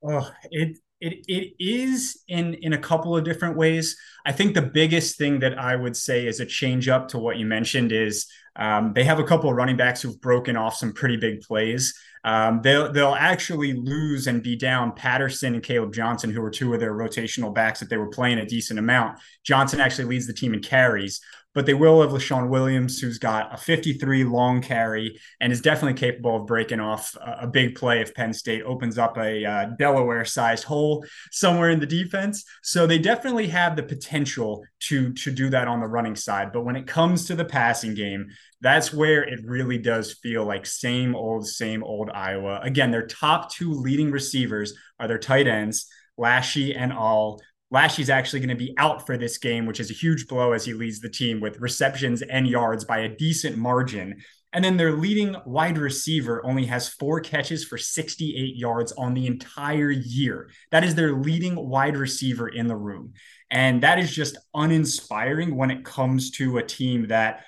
Oh, 0.04 0.30
it 0.52 0.78
it 1.00 1.26
it 1.28 1.54
is 1.60 2.24
in 2.28 2.56
in 2.56 2.74
a 2.74 2.78
couple 2.78 3.16
of 3.16 3.24
different 3.24 3.58
ways. 3.58 3.98
I 4.26 4.32
think 4.32 4.54
the 4.54 4.62
biggest 4.62 5.18
thing 5.18 5.40
that 5.40 5.58
I 5.58 5.76
would 5.76 5.96
say 5.96 6.26
is 6.28 6.40
a 6.40 6.46
change 6.46 6.88
up 6.88 7.08
to 7.10 7.18
what 7.20 7.38
you 7.38 7.46
mentioned 7.46 7.92
is 7.92 8.28
um, 8.56 8.94
they 8.94 9.04
have 9.04 9.20
a 9.20 9.24
couple 9.24 9.50
of 9.50 9.56
running 9.56 9.78
backs 9.78 10.02
who've 10.02 10.20
broken 10.20 10.58
off 10.58 10.76
some 10.76 10.94
pretty 10.94 11.18
big 11.18 11.42
plays. 11.42 11.98
Um, 12.24 12.62
they'll 12.62 12.92
they'll 12.92 13.16
actually 13.16 13.74
lose 13.74 14.28
and 14.28 14.42
be 14.44 14.56
down 14.56 14.94
Patterson 14.94 15.54
and 15.54 15.64
Kaleb 15.64 15.94
Johnson, 15.94 16.32
who 16.32 16.42
were 16.42 16.50
two 16.50 16.74
of 16.74 16.80
their 16.80 16.94
rotational 16.94 17.54
backs 17.54 17.80
that 17.80 17.90
they 17.90 17.98
were 17.98 18.10
playing 18.10 18.40
a 18.40 18.46
decent 18.46 18.80
amount. 18.80 19.20
Johnson 19.44 19.80
actually 19.80 20.06
leads 20.06 20.28
the 20.28 20.34
team 20.34 20.54
in 20.54 20.62
carries, 20.62 21.22
but 21.58 21.66
they 21.66 21.74
will 21.74 22.04
have 22.04 22.12
Leshon 22.12 22.50
Williams, 22.50 23.00
who's 23.00 23.18
got 23.18 23.52
a 23.52 23.58
53 23.58 24.26
long 24.26 24.62
carry 24.62 25.20
and 25.42 25.52
is 25.52 25.60
definitely 25.60 25.98
capable 25.98 26.36
of 26.36 26.46
breaking 26.46 26.80
off 26.80 27.18
a, 27.20 27.48
big 27.48 27.74
play 27.74 28.00
if 28.00 28.14
Penn 28.14 28.32
State 28.32 28.62
opens 28.62 29.00
up 29.00 29.18
a 29.18 29.44
uh, 29.44 29.66
Delaware 29.80 30.24
sized 30.24 30.66
hole 30.66 31.04
somewhere 31.32 31.72
in 31.72 31.80
the 31.80 31.88
defense. 31.88 32.46
So 32.62 32.86
they 32.86 33.00
definitely 33.00 33.48
have 33.48 33.76
the 33.76 33.82
potential 33.82 34.64
to, 34.82 35.12
to 35.14 35.32
do 35.32 35.50
that 35.50 35.68
on 35.68 35.80
the 35.80 35.88
running 35.88 36.16
side. 36.16 36.54
But 36.54 36.62
when 36.62 36.76
it 36.76 36.86
comes 36.86 37.26
to 37.26 37.36
the 37.36 37.44
passing 37.44 37.96
game, 37.96 38.28
that's 38.62 38.94
where 38.94 39.24
it 39.24 39.40
really 39.44 39.80
does 39.80 40.14
feel 40.14 40.46
like 40.46 40.68
same 40.68 41.16
old, 41.16 41.48
same 41.48 41.84
old 41.84 42.12
Iowa. 42.12 42.60
Again, 42.62 42.92
their 42.92 43.08
top 43.08 43.52
two 43.52 43.72
leading 43.72 44.12
receivers 44.12 44.76
are 45.00 45.08
their 45.08 45.18
tight 45.18 45.48
ends, 45.48 45.90
Lachey 46.20 46.80
and 46.80 46.94
All. 46.94 47.42
Lachey's 47.72 48.10
actually 48.10 48.40
going 48.40 48.50
to 48.50 48.56
be 48.56 48.74
out 48.78 49.06
for 49.06 49.18
this 49.18 49.38
game, 49.38 49.66
which 49.66 49.80
is 49.80 49.92
a 49.92 49.94
huge 49.94 50.28
blow 50.28 50.54
as 50.54 50.66
he 50.66 50.74
leads 50.74 51.00
the 51.00 51.10
team 51.10 51.42
with 51.42 51.60
receptions 51.60 52.22
and 52.22 52.48
yards 52.48 52.86
by 52.86 53.00
a 53.00 53.10
decent 53.10 53.58
margin. 53.58 54.22
And 54.54 54.64
then 54.64 54.78
their 54.78 54.94
leading 54.94 55.36
wide 55.46 55.78
receiver 55.78 56.44
only 56.46 56.66
has 56.68 56.88
four 56.88 57.20
catches 57.20 57.66
for 57.66 57.78
68 57.78 58.56
yards 58.56 58.94
on 58.94 59.14
the 59.14 59.28
entire 59.28 59.92
year. 59.92 60.50
That 60.72 60.86
is 60.86 60.96
their 60.96 61.14
leading 61.14 61.56
wide 61.56 61.98
receiver 61.98 62.48
in 62.48 62.68
the 62.68 62.76
room. 62.76 63.14
And 63.52 63.84
that 63.84 64.00
is 64.00 64.16
just 64.16 64.38
uninspiring 64.54 65.56
when 65.56 65.70
it 65.70 65.84
comes 65.84 66.32
to 66.32 66.58
a 66.58 66.64
team 66.64 67.08
that 67.08 67.44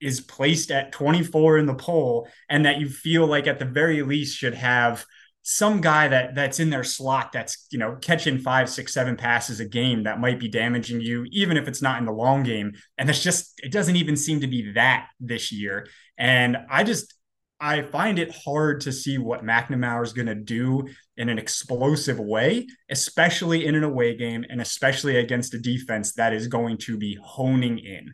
is 0.00 0.20
placed 0.20 0.72
at 0.72 0.90
24 0.90 1.58
in 1.58 1.66
the 1.66 1.74
poll 1.74 2.28
and 2.48 2.66
that 2.66 2.80
you 2.80 2.88
feel 2.88 3.26
like 3.26 3.46
at 3.46 3.60
the 3.60 3.64
very 3.64 4.02
least 4.02 4.36
should 4.36 4.54
have 4.54 5.06
some 5.42 5.80
guy 5.80 6.06
that 6.06 6.34
that's 6.36 6.60
in 6.60 6.70
their 6.70 6.84
slot 6.84 7.32
that's 7.32 7.66
you 7.70 7.78
know 7.78 7.96
catching 8.00 8.38
five 8.38 8.70
six 8.70 8.94
seven 8.94 9.16
passes 9.16 9.58
a 9.58 9.64
game 9.64 10.04
that 10.04 10.20
might 10.20 10.38
be 10.38 10.48
damaging 10.48 11.00
you 11.00 11.26
even 11.30 11.56
if 11.56 11.66
it's 11.66 11.82
not 11.82 11.98
in 11.98 12.06
the 12.06 12.12
long 12.12 12.42
game. 12.42 12.72
And 12.96 13.10
it's 13.10 13.22
just 13.22 13.60
it 13.62 13.72
doesn't 13.72 13.96
even 13.96 14.16
seem 14.16 14.40
to 14.40 14.46
be 14.46 14.72
that 14.72 15.08
this 15.18 15.50
year. 15.52 15.86
And 16.16 16.56
i 16.70 16.84
just 16.84 17.14
i 17.58 17.82
find 17.82 18.18
it 18.18 18.34
hard 18.44 18.80
to 18.82 18.92
see 18.92 19.18
what 19.18 19.44
mcnamara 19.44 20.02
is 20.02 20.12
going 20.12 20.26
to 20.26 20.34
do 20.34 20.86
in 21.16 21.28
an 21.28 21.38
explosive 21.38 22.18
way 22.18 22.66
especially 22.90 23.66
in 23.66 23.74
an 23.74 23.84
away 23.84 24.16
game 24.16 24.44
and 24.48 24.60
especially 24.60 25.16
against 25.16 25.54
a 25.54 25.58
defense 25.58 26.12
that 26.14 26.32
is 26.32 26.48
going 26.48 26.76
to 26.76 26.96
be 26.96 27.18
honing 27.22 27.78
in. 27.78 28.12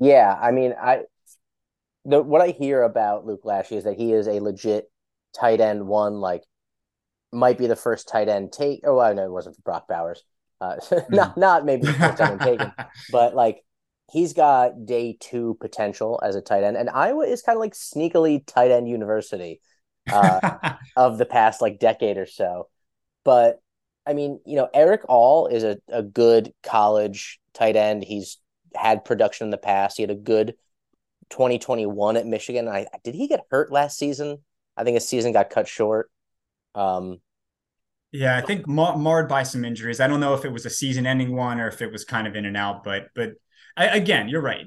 Yeah 0.00 0.36
i 0.40 0.50
mean 0.50 0.74
i 0.80 1.02
the 2.04 2.22
what 2.22 2.40
i 2.40 2.48
hear 2.48 2.82
about 2.82 3.26
Luke 3.26 3.42
Lachey 3.44 3.76
is 3.76 3.84
that 3.84 3.96
he 3.96 4.12
is 4.12 4.26
a 4.26 4.40
legit 4.40 4.90
tight 5.38 5.60
end 5.60 5.86
one, 5.86 6.20
like 6.20 6.44
might 7.32 7.58
be 7.58 7.66
the 7.66 7.76
first 7.76 8.08
tight 8.08 8.28
end 8.28 8.52
take. 8.52 8.80
Oh, 8.84 8.98
I 8.98 9.12
know 9.12 9.24
it 9.24 9.32
wasn't 9.32 9.56
for 9.56 9.62
Brock 9.62 9.88
Bowers. 9.88 10.22
Uh, 10.60 10.76
not 11.10 11.36
not 11.36 11.64
maybe 11.64 11.86
the 11.86 11.92
first 11.92 12.18
tight 12.18 12.30
end 12.32 12.40
taken, 12.40 12.72
but 13.12 13.34
like 13.34 13.62
he's 14.10 14.32
got 14.32 14.86
day 14.86 15.16
two 15.18 15.56
potential 15.60 16.20
as 16.22 16.34
a 16.34 16.40
tight 16.40 16.64
end, 16.64 16.76
and 16.76 16.90
Iowa 16.90 17.24
is 17.24 17.42
kind 17.42 17.56
of 17.56 17.60
like 17.60 17.74
sneakily 17.74 18.44
tight 18.46 18.70
end 18.70 18.88
university 18.88 19.60
uh, 20.10 20.74
of 20.96 21.18
the 21.18 21.26
past 21.26 21.60
like 21.60 21.78
decade 21.78 22.16
or 22.16 22.26
so. 22.26 22.68
But 23.24 23.60
I 24.06 24.14
mean, 24.14 24.40
you 24.46 24.56
know, 24.56 24.68
Erick 24.72 25.02
All 25.08 25.46
is 25.48 25.64
a, 25.64 25.78
a 25.88 26.02
good 26.02 26.52
college 26.62 27.38
tight 27.52 27.76
end. 27.76 28.02
He's 28.02 28.38
had 28.74 29.04
production 29.04 29.46
in 29.46 29.50
the 29.50 29.58
past. 29.58 29.96
He 29.96 30.02
had 30.02 30.10
a 30.10 30.14
good 30.14 30.54
2021 31.30 32.16
at 32.16 32.26
Michigan. 32.26 32.68
I 32.68 32.86
did 33.04 33.14
he 33.14 33.28
get 33.28 33.46
hurt 33.50 33.70
last 33.70 33.98
season? 33.98 34.38
I 34.78 34.84
think 34.84 34.94
his 34.94 35.08
season 35.08 35.32
got 35.32 35.50
cut 35.50 35.66
short. 35.66 36.10
Um, 36.74 37.20
yeah, 38.12 38.38
I 38.38 38.40
think 38.40 38.66
mar- 38.66 38.96
marred 38.96 39.28
by 39.28 39.42
some 39.42 39.64
injuries. 39.64 40.00
I 40.00 40.06
don't 40.06 40.20
know 40.20 40.34
if 40.34 40.44
it 40.44 40.52
was 40.52 40.64
a 40.64 40.70
season-ending 40.70 41.34
one 41.34 41.60
or 41.60 41.68
if 41.68 41.82
it 41.82 41.92
was 41.92 42.04
kind 42.04 42.26
of 42.26 42.36
in 42.36 42.46
and 42.46 42.56
out. 42.56 42.84
But 42.84 43.08
but 43.14 43.32
I, 43.76 43.88
again, 43.88 44.28
you're 44.28 44.40
right. 44.40 44.64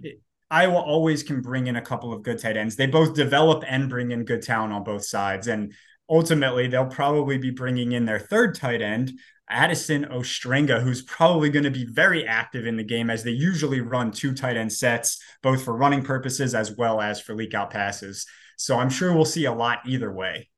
Iowa 0.51 0.79
always 0.79 1.23
can 1.23 1.41
bring 1.41 1.67
in 1.67 1.77
a 1.77 1.81
couple 1.81 2.11
of 2.11 2.23
good 2.23 2.37
tight 2.37 2.57
ends. 2.57 2.75
They 2.75 2.87
both 2.87 3.15
develop 3.15 3.63
and 3.65 3.89
bring 3.89 4.11
in 4.11 4.25
good 4.25 4.41
talent 4.41 4.73
on 4.73 4.83
both 4.83 5.05
sides. 5.05 5.47
And 5.47 5.73
ultimately, 6.11 6.67
they'll 6.67 6.85
probably 6.85 7.37
be 7.37 7.49
bringing 7.49 7.93
in 7.93 8.05
their 8.05 8.19
third 8.19 8.53
tight 8.53 8.81
end, 8.81 9.13
Addison 9.49 10.05
Ostrenga, 10.05 10.81
who's 10.81 11.01
probably 11.01 11.49
going 11.49 11.63
to 11.63 11.71
be 11.71 11.85
very 11.85 12.27
active 12.27 12.67
in 12.67 12.77
the 12.77 12.83
game 12.83 13.09
as 13.09 13.23
they 13.23 13.31
usually 13.31 13.81
run 13.81 14.11
two 14.11 14.33
tight 14.33 14.57
end 14.57 14.71
sets, 14.71 15.21
both 15.41 15.63
for 15.63 15.75
running 15.75 16.03
purposes 16.03 16.53
as 16.53 16.75
well 16.75 17.01
as 17.01 17.21
for 17.21 17.33
leak 17.33 17.53
out 17.53 17.71
passes. 17.71 18.27
So 18.57 18.77
I'm 18.77 18.89
sure 18.89 19.13
we'll 19.13 19.25
see 19.25 19.45
a 19.45 19.53
lot 19.53 19.79
either 19.87 20.11
way. 20.11 20.49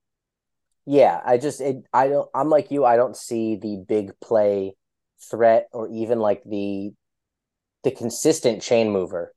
Yeah, 0.86 1.22
I 1.26 1.38
just 1.38 1.62
it, 1.62 1.78
I 1.94 2.10
don't 2.10 2.30
I'm 2.34 2.50
like 2.50 2.70
you, 2.70 2.84
I 2.84 2.98
don't 2.98 3.16
see 3.16 3.56
the 3.56 3.78
big 3.88 4.12
play 4.20 4.76
threat 5.30 5.68
or 5.72 5.88
even 5.88 6.20
like 6.20 6.44
the 6.44 6.92
the 7.84 7.92
consistent 7.92 8.62
chain 8.62 8.92
mover 8.92 9.34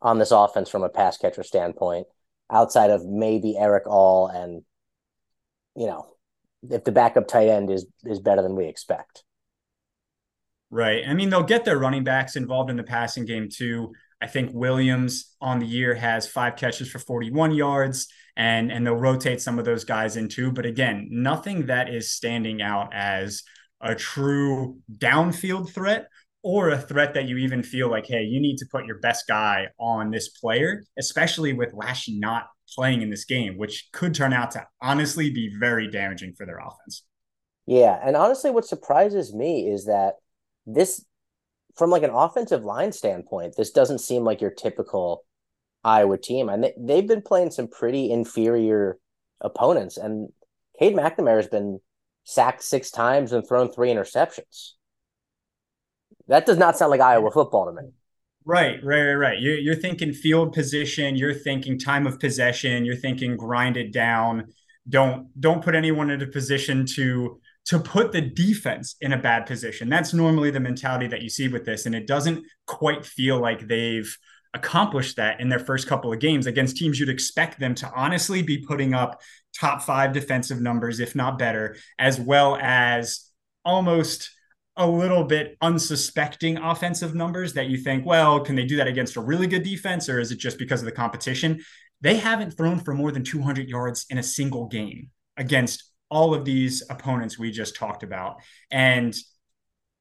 on 0.00 0.18
this 0.18 0.30
offense 0.30 0.68
from 0.68 0.84
a 0.84 0.88
pass 0.88 1.16
catcher 1.16 1.42
standpoint, 1.42 2.06
outside 2.50 2.90
of 2.90 3.04
maybe 3.04 3.56
Erick 3.58 3.86
All 3.86 4.28
and 4.28 4.62
you 5.76 5.86
know, 5.86 6.06
if 6.70 6.84
the 6.84 6.92
backup 6.92 7.28
tight 7.28 7.48
end 7.48 7.70
is 7.70 7.86
is 8.04 8.20
better 8.20 8.42
than 8.42 8.56
we 8.56 8.66
expect. 8.66 9.24
Right. 10.70 11.04
I 11.06 11.14
mean, 11.14 11.30
they'll 11.30 11.42
get 11.42 11.64
their 11.64 11.78
running 11.78 12.02
backs 12.04 12.36
involved 12.36 12.70
in 12.70 12.76
the 12.76 12.82
passing 12.82 13.24
game 13.24 13.48
too. 13.48 13.92
I 14.20 14.26
think 14.26 14.50
Williams 14.52 15.36
on 15.40 15.58
the 15.60 15.66
year 15.66 15.94
has 15.94 16.26
five 16.26 16.56
catches 16.56 16.90
for 16.90 16.98
41 16.98 17.54
yards 17.54 18.08
and 18.36 18.72
and 18.72 18.86
they'll 18.86 18.96
rotate 18.96 19.40
some 19.40 19.58
of 19.58 19.64
those 19.64 19.84
guys 19.84 20.16
in 20.16 20.28
too. 20.28 20.50
But 20.50 20.66
again, 20.66 21.08
nothing 21.10 21.66
that 21.66 21.88
is 21.88 22.10
standing 22.10 22.62
out 22.62 22.92
as 22.92 23.42
a 23.80 23.94
true 23.94 24.78
downfield 24.98 25.72
threat 25.72 26.08
or 26.42 26.70
a 26.70 26.78
threat 26.78 27.14
that 27.14 27.26
you 27.26 27.38
even 27.38 27.62
feel 27.62 27.88
like, 27.88 28.06
hey, 28.06 28.22
you 28.22 28.40
need 28.40 28.56
to 28.58 28.66
put 28.70 28.86
your 28.86 28.98
best 28.98 29.26
guy 29.26 29.68
on 29.78 30.10
this 30.10 30.28
player, 30.28 30.82
especially 30.98 31.52
with 31.52 31.72
Lachey 31.72 32.18
not 32.18 32.48
playing 32.74 33.02
in 33.02 33.10
this 33.10 33.24
game, 33.24 33.56
which 33.56 33.88
could 33.92 34.14
turn 34.14 34.32
out 34.32 34.50
to 34.52 34.66
honestly 34.80 35.30
be 35.30 35.54
very 35.58 35.90
damaging 35.90 36.34
for 36.34 36.46
their 36.46 36.58
offense. 36.58 37.04
Yeah, 37.66 37.98
and 38.04 38.16
honestly, 38.16 38.50
what 38.50 38.66
surprises 38.66 39.32
me 39.32 39.68
is 39.68 39.86
that 39.86 40.14
this, 40.66 41.04
from 41.76 41.90
like 41.90 42.02
an 42.02 42.10
offensive 42.10 42.64
line 42.64 42.92
standpoint, 42.92 43.54
this 43.56 43.70
doesn't 43.70 43.98
seem 43.98 44.24
like 44.24 44.40
your 44.40 44.50
typical 44.50 45.24
Iowa 45.82 46.18
team, 46.18 46.48
and 46.48 46.64
they, 46.64 46.74
they've 46.78 47.08
been 47.08 47.22
playing 47.22 47.50
some 47.50 47.68
pretty 47.68 48.10
inferior 48.10 48.98
opponents. 49.40 49.96
And 49.96 50.30
Cade 50.78 50.94
McNamara 50.94 51.36
has 51.36 51.48
been 51.48 51.80
sacked 52.24 52.62
six 52.62 52.90
times 52.90 53.32
and 53.32 53.46
thrown 53.46 53.70
three 53.70 53.90
interceptions. 53.90 54.72
That 56.28 56.46
does 56.46 56.58
not 56.58 56.76
sound 56.76 56.90
like 56.90 57.00
Iowa 57.00 57.30
football 57.30 57.66
to 57.66 57.72
me. 57.72 57.90
Right, 58.46 58.82
right, 58.84 59.02
right, 59.02 59.14
right. 59.14 59.40
You're, 59.40 59.56
you're 59.56 59.74
thinking 59.74 60.12
field 60.12 60.52
position. 60.52 61.16
You're 61.16 61.32
thinking 61.34 61.78
time 61.78 62.06
of 62.06 62.20
possession. 62.20 62.84
You're 62.84 62.96
thinking 62.96 63.36
grind 63.36 63.76
it 63.76 63.90
down. 63.92 64.48
Don't 64.86 65.28
don't 65.40 65.64
put 65.64 65.74
anyone 65.74 66.10
in 66.10 66.20
a 66.20 66.26
position 66.26 66.84
to 66.94 67.40
to 67.66 67.78
put 67.78 68.12
the 68.12 68.20
defense 68.20 68.96
in 69.00 69.14
a 69.14 69.18
bad 69.18 69.46
position. 69.46 69.88
That's 69.88 70.12
normally 70.12 70.50
the 70.50 70.60
mentality 70.60 71.06
that 71.06 71.22
you 71.22 71.30
see 71.30 71.48
with 71.48 71.64
this, 71.64 71.86
and 71.86 71.94
it 71.94 72.06
doesn't 72.06 72.44
quite 72.66 73.06
feel 73.06 73.40
like 73.40 73.66
they've 73.66 74.14
accomplished 74.52 75.16
that 75.16 75.40
in 75.40 75.48
their 75.48 75.58
first 75.58 75.88
couple 75.88 76.12
of 76.12 76.20
games 76.20 76.46
against 76.46 76.76
teams 76.76 77.00
you'd 77.00 77.08
expect 77.08 77.58
them 77.58 77.74
to 77.74 77.90
honestly 77.96 78.40
be 78.40 78.58
putting 78.58 78.94
up 78.94 79.20
top 79.58 79.82
five 79.82 80.12
defensive 80.12 80.60
numbers, 80.60 81.00
if 81.00 81.14
not 81.16 81.38
better, 81.38 81.76
as 81.98 82.20
well 82.20 82.56
as 82.60 83.30
almost 83.64 84.30
a 84.76 84.86
little 84.86 85.24
bit 85.24 85.56
unsuspecting 85.60 86.56
offensive 86.58 87.14
numbers 87.14 87.52
that 87.52 87.68
you 87.68 87.78
think, 87.78 88.04
well, 88.04 88.40
can 88.40 88.56
they 88.56 88.64
do 88.64 88.76
that 88.76 88.88
against 88.88 89.16
a 89.16 89.20
really 89.20 89.46
good 89.46 89.62
defense 89.62 90.08
or 90.08 90.18
is 90.18 90.32
it 90.32 90.38
just 90.38 90.58
because 90.58 90.80
of 90.80 90.86
the 90.86 90.92
competition? 90.92 91.62
They 92.00 92.16
haven't 92.16 92.56
thrown 92.56 92.80
for 92.80 92.92
more 92.92 93.12
than 93.12 93.22
200 93.22 93.68
yards 93.68 94.06
in 94.10 94.18
a 94.18 94.22
single 94.22 94.66
game 94.66 95.10
against 95.36 95.84
all 96.10 96.34
of 96.34 96.44
these 96.44 96.82
opponents 96.90 97.38
we 97.38 97.50
just 97.50 97.76
talked 97.76 98.02
about. 98.02 98.36
And 98.70 99.14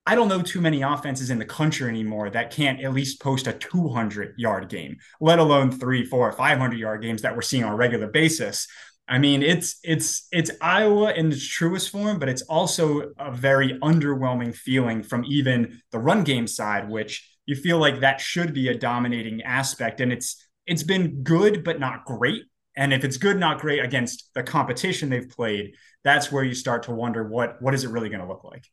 I 0.05 0.15
don't 0.15 0.27
know 0.27 0.41
too 0.41 0.59
many 0.59 0.81
offenses 0.81 1.29
in 1.29 1.39
the 1.39 1.45
country 1.45 1.87
anymore 1.87 2.29
that 2.29 2.51
can't 2.51 2.81
at 2.81 2.93
least 2.93 3.21
post 3.21 3.47
a 3.47 3.53
200 3.53 4.35
yard 4.37 4.67
game, 4.67 4.97
let 5.21 5.39
alone 5.39 5.71
three, 5.71 6.03
four, 6.03 6.31
500 6.31 6.77
yard 6.77 7.01
games 7.01 7.21
that 7.21 7.35
we're 7.35 7.41
seeing 7.41 7.63
on 7.63 7.71
a 7.71 7.75
regular 7.75 8.07
basis. 8.07 8.67
I 9.07 9.17
mean, 9.17 9.43
it's 9.43 9.79
it's 9.83 10.27
it's 10.31 10.51
Iowa 10.62 11.12
in 11.12 11.31
its 11.31 11.45
truest 11.45 11.89
form, 11.89 12.19
but 12.19 12.29
it's 12.29 12.41
also 12.43 13.12
a 13.19 13.31
very 13.31 13.77
underwhelming 13.79 14.55
feeling 14.55 15.03
from 15.03 15.25
even 15.25 15.81
the 15.91 16.00
run 16.00 16.24
game 16.24 16.48
side, 16.48 16.89
which 16.89 17.29
you 17.45 17.55
feel 17.55 17.79
like 17.79 18.00
that 18.00 18.22
should 18.22 18.53
be 18.53 18.69
a 18.69 18.77
dominating 18.77 19.41
aspect. 19.41 20.00
And 20.00 20.12
it's 20.13 20.48
it's 20.65 20.83
been 20.83 21.24
good, 21.24 21.63
but 21.63 21.79
not 21.79 22.05
great. 22.05 22.43
And 22.75 22.93
if 22.93 23.03
it's 23.03 23.17
good, 23.17 23.38
not 23.38 23.60
great 23.60 23.83
against 23.83 24.33
the 24.33 24.41
competition 24.41 25.10
they've 25.10 25.29
played, 25.29 25.75
that's 26.03 26.31
where 26.31 26.43
you 26.43 26.55
start 26.55 26.83
to 26.83 26.91
wonder 26.91 27.27
what 27.27 27.62
what 27.62 27.74
is 27.74 27.83
it 27.83 27.89
really 27.89 28.10
going 28.10 28.22
to 28.22 28.27
look 28.27 28.45
like. 28.45 28.65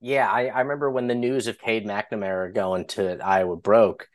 Yeah, 0.00 0.30
I, 0.30 0.46
I 0.46 0.60
remember 0.60 0.90
when 0.90 1.08
the 1.08 1.14
news 1.14 1.46
of 1.46 1.58
Cade 1.58 1.86
McNamara 1.86 2.54
going 2.54 2.86
to 2.86 3.18
Iowa 3.18 3.56
broke. 3.56 4.08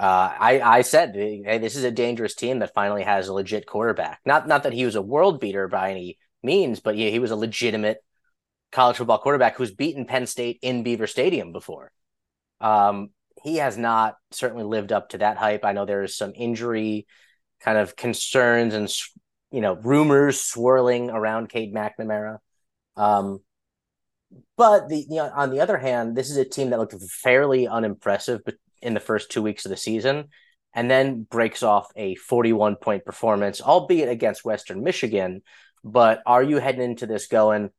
Uh, 0.00 0.34
I 0.40 0.60
I 0.62 0.80
said, 0.80 1.14
hey, 1.14 1.58
this 1.58 1.76
is 1.76 1.84
a 1.84 1.90
dangerous 1.90 2.34
team 2.34 2.60
that 2.60 2.72
finally 2.72 3.02
has 3.02 3.28
a 3.28 3.34
legit 3.34 3.66
quarterback. 3.66 4.20
Not 4.24 4.48
not 4.48 4.62
that 4.62 4.72
he 4.72 4.86
was 4.86 4.94
a 4.94 5.02
world 5.02 5.40
beater 5.40 5.68
by 5.68 5.90
any 5.90 6.18
means, 6.42 6.80
but 6.80 6.94
he 6.94 7.18
was 7.18 7.30
a 7.30 7.36
legitimate 7.36 7.98
college 8.72 8.96
football 8.96 9.18
quarterback 9.18 9.56
who's 9.56 9.74
beaten 9.74 10.06
Penn 10.06 10.26
State 10.26 10.58
in 10.62 10.84
Beaver 10.84 11.06
Stadium 11.06 11.52
before. 11.52 11.92
Um, 12.62 13.10
he 13.42 13.56
has 13.56 13.76
not 13.76 14.16
certainly 14.30 14.64
lived 14.64 14.90
up 14.90 15.10
to 15.10 15.18
that 15.18 15.36
hype. 15.36 15.66
I 15.66 15.72
know 15.72 15.84
there 15.84 16.02
is 16.02 16.16
some 16.16 16.32
injury 16.34 17.06
kind 17.60 17.76
of 17.76 17.94
concerns 17.94 18.72
and 18.72 18.90
you 19.50 19.60
know 19.60 19.74
rumors 19.74 20.40
swirling 20.40 21.10
around 21.10 21.50
Cade 21.50 21.74
McNamara. 21.74 22.38
Um, 22.96 23.40
but 24.56 24.88
the 24.88 24.96
you 24.96 25.16
know, 25.16 25.30
on 25.34 25.50
the 25.50 25.60
other 25.60 25.76
hand, 25.76 26.16
this 26.16 26.30
is 26.30 26.38
a 26.38 26.44
team 26.46 26.70
that 26.70 26.78
looked 26.78 26.94
fairly 27.02 27.68
unimpressive 27.68 28.40
in 28.82 28.94
the 28.94 29.00
first 29.00 29.30
two 29.30 29.42
weeks 29.42 29.64
of 29.64 29.70
the 29.70 29.76
season, 29.76 30.28
and 30.74 30.90
then 30.90 31.22
breaks 31.22 31.62
off 31.62 31.90
a 31.96 32.14
41 32.14 32.76
point 32.76 33.04
performance, 33.04 33.60
albeit 33.60 34.08
against 34.08 34.44
Western 34.44 34.82
Michigan. 34.82 35.42
But 35.82 36.22
are 36.26 36.42
you 36.42 36.58
heading 36.58 36.82
into 36.82 37.06
this 37.06 37.26
going, 37.26 37.70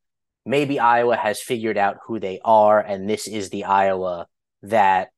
maybe 0.45 0.79
Iowa 0.79 1.15
has 1.15 1.41
figured 1.41 1.77
out 1.77 1.97
who 2.05 2.19
they 2.19 2.39
are, 2.43 2.79
and 2.79 3.09
this 3.09 3.27
is 3.27 3.49
the 3.49 3.65
Iowa 3.65 4.27
that 4.63 5.09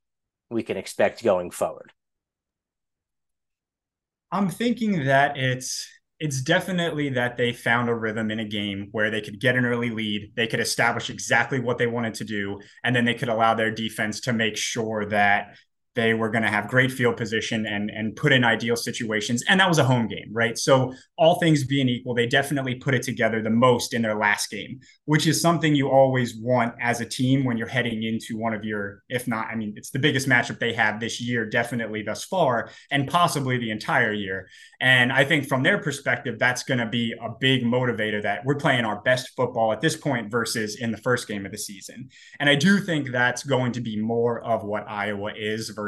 we 0.50 0.64
can 0.64 0.78
expect 0.78 1.24
going 1.24 1.52
forward? 1.52 1.92
I'm 4.32 4.50
thinking 4.50 5.06
that 5.06 5.38
it's 5.38 5.88
it's 6.20 6.42
definitely 6.42 7.10
that 7.10 7.36
they 7.36 7.52
found 7.52 7.90
a 7.90 7.94
rhythm 7.94 8.32
in 8.32 8.40
a 8.40 8.46
game 8.46 8.88
where 8.92 9.12
they 9.12 9.20
could 9.20 9.42
get 9.42 9.58
an 9.58 9.66
early 9.66 9.90
lead, 9.90 10.32
they 10.36 10.48
could 10.48 10.62
establish 10.62 11.10
exactly 11.10 11.60
what 11.60 11.78
they 11.78 11.88
wanted 11.88 12.14
to 12.14 12.24
do, 12.24 12.62
and 12.84 12.96
then 12.96 13.04
they 13.04 13.14
could 13.14 13.30
allow 13.30 13.54
their 13.54 13.72
defense 13.72 14.22
to 14.22 14.32
make 14.32 14.56
sure 14.56 15.06
that 15.08 15.56
they 15.96 16.14
were 16.14 16.30
going 16.30 16.44
to 16.44 16.50
have 16.50 16.68
great 16.68 16.92
field 16.92 17.18
position 17.18 17.66
and 17.66 17.90
and 17.90 18.16
put 18.16 18.32
in 18.32 18.44
ideal 18.44 18.76
situations 18.76 19.44
and 19.48 19.60
that 19.60 19.70
was 19.70 19.78
a 19.78 19.84
home 19.84 20.08
game 20.08 20.30
right? 20.32 20.58
So 20.58 20.94
all 21.18 21.40
things 21.40 21.64
being 21.64 21.90
equal 21.90 22.14
they 22.14 22.28
definitely 22.28 22.76
put 22.76 22.94
it 22.94 23.04
together 23.04 23.42
the 23.42 23.50
most 23.50 23.94
in 23.94 24.02
their 24.02 24.16
last 24.16 24.50
game 24.50 24.80
which 25.06 25.28
is 25.28 25.42
something 25.42 25.76
you 25.76 25.90
always 25.90 26.36
want 26.36 26.74
as 26.82 27.02
a 27.02 27.06
team 27.06 27.44
when 27.44 27.58
you're 27.58 27.68
heading 27.68 28.04
into 28.04 28.38
one 28.38 28.54
of 28.54 28.64
your 28.64 29.04
if 29.10 29.28
not 29.28 29.48
i 29.48 29.56
mean 29.56 29.74
it's 29.76 29.92
the 29.92 30.00
biggest 30.00 30.28
matchup 30.28 30.60
they 30.60 30.74
have 30.74 31.00
this 31.00 31.22
year 31.22 31.46
definitely 31.46 32.02
thus 32.02 32.24
far 32.24 32.70
and 32.92 33.08
possibly 33.08 33.58
the 33.58 33.72
entire 33.72 34.14
year. 34.14 34.48
And 34.82 35.12
i 35.12 35.24
think 35.24 35.48
from 35.48 35.64
their 35.64 35.78
perspective 35.78 36.40
that's 36.40 36.64
going 36.64 36.80
to 36.80 36.88
be 36.88 37.14
a 37.22 37.30
big 37.40 37.64
motivator 37.64 38.22
that 38.22 38.46
we're 38.46 38.56
playing 38.56 38.86
our 38.86 39.02
best 39.02 39.30
football 39.36 39.72
at 39.72 39.82
this 39.82 39.96
point 39.96 40.32
versus 40.32 40.78
in 40.78 40.92
the 40.92 40.98
first 40.98 41.28
game 41.28 41.46
of 41.46 41.52
the 41.52 41.58
season. 41.58 42.10
And 42.40 42.50
i 42.50 42.56
do 42.56 42.80
think 42.80 43.12
that's 43.12 43.44
going 43.44 43.72
to 43.74 43.82
be 43.82 44.02
more 44.02 44.42
of 44.44 44.64
what 44.64 44.90
iowa 44.90 45.32
is 45.36 45.70
versus 45.70 45.83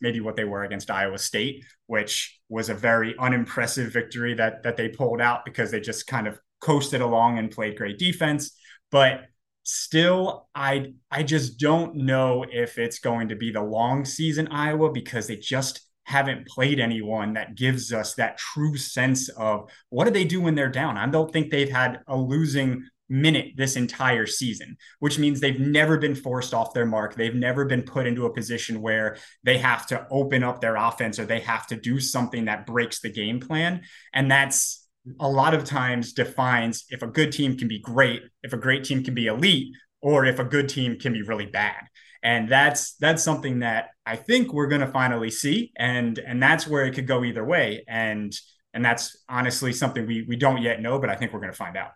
maybe 0.00 0.20
what 0.20 0.36
they 0.36 0.44
were 0.44 0.64
against 0.64 0.90
Iowa 0.90 1.18
State, 1.18 1.64
which 1.86 2.40
was 2.48 2.68
a 2.68 2.74
very 2.74 3.14
unimpressive 3.18 3.92
victory 3.92 4.34
that 4.34 4.62
that 4.62 4.76
they 4.76 4.88
pulled 4.88 5.20
out 5.20 5.44
because 5.44 5.70
they 5.70 5.80
just 5.80 6.06
kind 6.06 6.26
of 6.26 6.38
coasted 6.60 7.00
along 7.00 7.38
and 7.38 7.50
played 7.50 7.76
great 7.76 7.98
defense. 7.98 8.56
But 8.90 9.24
Still, 9.64 10.46
I 10.54 10.92
I 11.10 11.22
just 11.22 11.58
don't 11.58 11.96
know 11.96 12.44
if 12.52 12.76
it's 12.76 12.98
going 12.98 13.28
to 13.28 13.34
be 13.34 13.50
the 13.50 13.62
long 13.62 14.04
season 14.04 14.48
Iowa 14.48 14.92
because 14.92 15.26
they 15.26 15.36
just 15.36 15.80
haven't 16.04 16.46
played 16.46 16.78
anyone 16.78 17.32
that 17.32 17.54
gives 17.54 17.90
us 17.90 18.14
that 18.14 18.36
true 18.36 18.76
sense 18.76 19.30
of 19.30 19.70
what 19.88 20.04
do 20.04 20.10
they 20.10 20.24
do 20.24 20.42
when 20.42 20.54
they're 20.54 20.68
down. 20.68 20.98
I 20.98 21.06
don't 21.06 21.32
think 21.32 21.50
they've 21.50 21.70
had 21.70 22.00
a 22.06 22.14
losing 22.14 22.86
minute 23.08 23.52
this 23.56 23.76
entire 23.76 24.26
season, 24.26 24.76
which 24.98 25.18
means 25.18 25.40
they've 25.40 25.60
never 25.60 25.98
been 25.98 26.14
forced 26.14 26.54
off 26.54 26.72
their 26.72 26.86
mark. 26.86 27.14
They've 27.14 27.34
never 27.34 27.64
been 27.64 27.82
put 27.82 28.06
into 28.06 28.26
a 28.26 28.32
position 28.32 28.80
where 28.80 29.16
they 29.42 29.58
have 29.58 29.86
to 29.88 30.06
open 30.10 30.42
up 30.42 30.60
their 30.60 30.76
offense 30.76 31.18
or 31.18 31.26
they 31.26 31.40
have 31.40 31.66
to 31.68 31.76
do 31.76 32.00
something 32.00 32.46
that 32.46 32.66
breaks 32.66 33.00
the 33.00 33.12
game 33.12 33.40
plan. 33.40 33.82
And 34.12 34.30
that's 34.30 34.86
a 35.20 35.28
lot 35.28 35.54
of 35.54 35.64
times 35.64 36.12
defines 36.12 36.84
if 36.88 37.02
a 37.02 37.06
good 37.06 37.32
team 37.32 37.56
can 37.58 37.68
be 37.68 37.78
great, 37.78 38.22
if 38.42 38.52
a 38.52 38.58
great 38.58 38.84
team 38.84 39.04
can 39.04 39.14
be 39.14 39.26
elite, 39.26 39.74
or 40.00 40.24
if 40.24 40.38
a 40.38 40.44
good 40.44 40.68
team 40.68 40.98
can 40.98 41.12
be 41.12 41.22
really 41.22 41.46
bad. 41.46 41.82
And 42.22 42.48
that's 42.48 42.94
that's 42.96 43.22
something 43.22 43.58
that 43.58 43.88
I 44.06 44.16
think 44.16 44.52
we're 44.52 44.66
going 44.66 44.80
to 44.80 44.86
finally 44.86 45.30
see, 45.30 45.72
and 45.76 46.18
and 46.18 46.42
that's 46.42 46.66
where 46.66 46.86
it 46.86 46.94
could 46.94 47.06
go 47.06 47.22
either 47.22 47.44
way. 47.44 47.84
And 47.86 48.34
and 48.72 48.82
that's 48.82 49.22
honestly 49.28 49.72
something 49.72 50.06
we 50.06 50.24
we 50.26 50.36
don't 50.36 50.62
yet 50.62 50.80
know, 50.80 50.98
but 50.98 51.10
I 51.10 51.16
think 51.16 51.32
we're 51.32 51.40
going 51.40 51.52
to 51.52 51.56
find 51.56 51.76
out. 51.76 51.90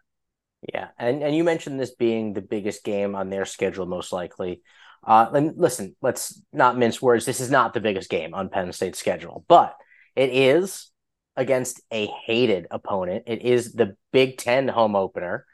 Yeah, 0.75 0.89
and 0.99 1.23
and 1.23 1.37
you 1.37 1.45
mentioned 1.45 1.79
this 1.79 1.95
being 1.95 2.33
the 2.33 2.43
biggest 2.43 2.83
game 2.83 3.15
on 3.15 3.31
their 3.31 3.45
schedule, 3.45 3.87
most 3.87 4.13
likely. 4.13 4.63
Uh, 5.07 5.31
and 5.33 5.53
listen, 5.57 5.95
let's 6.03 6.43
not 6.53 6.77
mince 6.77 7.01
words. 7.01 7.25
This 7.25 7.41
is 7.41 7.51
not 7.51 7.73
the 7.73 7.81
biggest 7.81 8.11
game 8.11 8.35
on 8.35 8.49
Penn 8.49 8.73
State's 8.73 8.99
schedule, 8.99 9.45
but 9.49 9.75
it 10.17 10.31
is 10.31 10.91
against 11.37 11.81
a 11.93 12.07
hated 12.27 12.67
opponent. 12.71 13.25
It 13.27 13.43
is 13.43 13.73
the 13.73 13.97
Big 14.13 14.39
Ten 14.39 14.67
home 14.67 14.97
opener, 14.97 15.47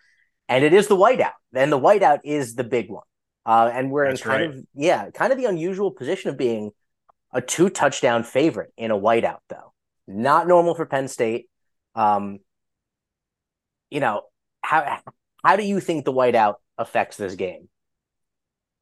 and 0.49 0.65
it 0.65 0.73
is 0.73 0.89
the 0.89 0.97
whiteout. 0.97 1.33
And 1.55 1.71
the 1.71 1.79
whiteout 1.79 2.21
is 2.25 2.55
the 2.55 2.65
big 2.65 2.89
one. 2.89 3.05
Uh, 3.45 3.71
and 3.73 3.91
we're 3.91 4.09
That's 4.09 4.23
in 4.23 4.27
kind 4.27 4.43
right. 4.43 4.59
of 4.59 4.65
yeah, 4.75 5.11
kind 5.11 5.33
of 5.33 5.39
the 5.39 5.45
unusual 5.45 5.91
position 5.91 6.31
of 6.31 6.39
being 6.39 6.71
a 7.31 7.43
two 7.43 7.69
touchdown 7.69 8.25
favorite 8.25 8.73
in 8.79 8.91
a 8.91 8.99
whiteout, 8.99 9.41
though. 9.51 9.75
Not 10.07 10.49
normal 10.49 10.75
for 10.75 10.87
Penn 10.87 11.09
State. 11.09 11.49
Um, 11.95 12.39
you 13.91 14.01
know, 14.01 14.23
how 14.65 14.99
how 15.45 15.57
do 15.57 15.63
you 15.63 15.81
think 15.81 16.05
the 16.05 16.13
whiteout 16.13 16.55
affects 16.79 17.17
this 17.17 17.35
game? 17.35 17.69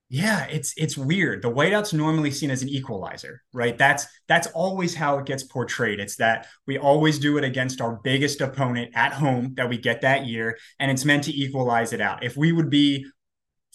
Yeah, 0.09 0.45
it's 0.45 0.75
it's 0.77 0.97
weird. 0.97 1.43
The 1.43 1.51
whiteout's 1.51 1.95
normally 1.95 2.31
seen 2.31 2.51
as 2.51 2.63
an 2.63 2.69
equalizer, 2.69 3.43
right? 3.55 3.77
That's 3.77 4.07
that's 4.29 4.47
always 4.49 4.95
how 4.95 5.19
it 5.19 5.25
gets 5.25 5.43
portrayed. 5.43 6.01
It's 6.01 6.17
that 6.17 6.47
we 6.67 6.77
always 6.77 7.19
do 7.19 7.39
it 7.39 7.45
against 7.45 7.81
our 7.81 7.99
biggest 8.05 8.43
opponent 8.43 8.93
at 8.95 9.15
home 9.15 9.55
that 9.57 9.71
we 9.71 9.79
get 9.79 10.03
that 10.03 10.27
year, 10.27 10.59
and 10.79 10.91
it's 10.91 11.07
meant 11.07 11.25
to 11.25 11.33
equalize 11.33 11.95
it 11.95 12.01
out. 12.03 12.23
If 12.23 12.37
we 12.37 12.53
would 12.53 12.69
be 12.69 13.07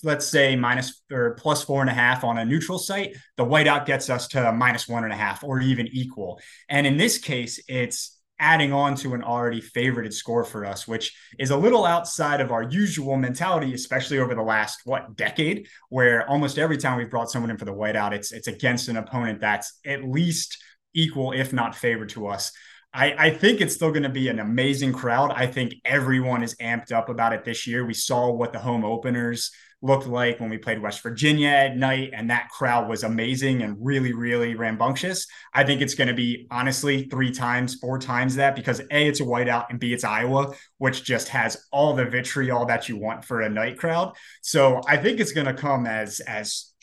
let's 0.04 0.28
say 0.28 0.56
minus 0.56 1.02
or 1.12 1.34
plus 1.40 1.64
four 1.64 1.82
and 1.82 1.90
a 1.90 1.94
half 1.94 2.24
on 2.24 2.38
a 2.38 2.46
neutral 2.46 2.78
site, 2.78 3.18
the 3.36 3.44
whiteout 3.44 3.86
gets 3.86 4.10
us 4.10 4.28
to 4.28 4.52
minus 4.52 4.88
one 4.88 5.04
and 5.04 5.12
a 5.12 5.16
half 5.16 5.44
or 5.44 5.60
even 5.60 5.88
equal. 5.88 6.40
And 6.70 6.86
in 6.86 6.98
this 6.98 7.18
case, 7.18 7.60
it's 7.68 8.17
adding 8.40 8.72
on 8.72 8.96
to 8.96 9.14
an 9.14 9.24
already 9.24 9.62
favorited 9.62 10.14
score 10.14 10.44
for 10.44 10.66
us, 10.66 10.88
which 10.88 11.16
is 11.40 11.50
a 11.50 11.58
little 11.58 11.86
outside 11.86 12.42
of 12.42 12.52
our 12.52 12.64
usual 12.64 13.18
mentality, 13.18 13.74
especially 13.74 14.20
over 14.20 14.36
the 14.36 14.42
last 14.42 14.82
what 14.86 15.16
decade, 15.16 15.68
where 15.90 16.28
almost 16.30 16.60
every 16.60 16.78
time 16.78 16.98
we've 16.98 17.10
brought 17.10 17.32
someone 17.32 17.50
in 17.50 17.58
for 17.58 17.66
the 17.66 17.74
whiteout, 17.74 18.12
it's 18.12 18.32
it's 18.32 18.48
against 18.48 18.90
an 18.90 18.98
opponent 18.98 19.40
that's 19.40 19.80
at 19.86 20.04
least 20.04 20.62
equal, 20.94 21.32
if 21.32 21.54
not 21.54 21.76
favored 21.76 22.10
to 22.10 22.28
us. 22.28 22.52
I, 22.94 23.28
I 23.28 23.30
think 23.32 23.62
it's 23.62 23.76
still 23.76 23.92
going 23.92 24.04
to 24.04 24.10
be 24.10 24.30
an 24.30 24.40
amazing 24.40 24.94
crowd. 24.94 25.32
I 25.32 25.46
think 25.46 25.76
everyone 25.86 26.42
is 26.42 26.56
amped 26.56 26.92
up 26.92 27.10
about 27.10 27.34
it 27.34 27.44
this 27.44 27.68
year. 27.68 27.86
We 27.86 27.94
saw 27.94 28.32
what 28.32 28.54
the 28.54 28.60
home 28.60 28.86
openers 28.86 29.52
looked 29.82 30.08
like 30.08 30.40
when 30.40 30.50
we 30.50 30.58
played 30.58 30.82
West 30.82 31.04
Virginia 31.04 31.50
at 31.50 31.78
night, 31.78 32.10
and 32.14 32.30
that 32.30 32.50
crowd 32.50 32.90
was 32.90 33.04
amazing 33.04 33.62
and 33.62 33.78
really, 33.80 34.14
really 34.14 34.56
rambunctious. 34.56 35.28
I 35.54 35.64
think 35.64 35.82
it's 35.82 35.94
going 35.94 36.08
to 36.08 36.14
be 36.14 36.48
honestly 36.50 37.04
three 37.04 37.32
times, 37.32 37.76
four 37.76 38.00
times 38.00 38.36
that 38.36 38.56
because 38.56 38.80
A, 38.92 39.08
it's 39.08 39.20
a 39.20 39.24
whiteout, 39.24 39.66
and 39.70 39.80
B, 39.80 39.94
it's 39.94 40.04
Iowa, 40.04 40.54
which 40.80 41.04
just 41.04 41.30
has 41.30 41.66
all 41.72 41.94
the 41.94 42.06
vitriol 42.06 42.66
that 42.66 42.90
you 42.90 42.98
want 42.98 43.24
for 43.24 43.42
a 43.42 43.50
night 43.50 43.78
crowd. 43.78 44.14
So 44.42 44.82
I 44.88 44.98
think 44.98 45.20
it's 45.20 45.32
going 45.32 45.48
to 45.48 45.54
come 45.54 45.86
as 45.86 46.20
as 46.22 46.74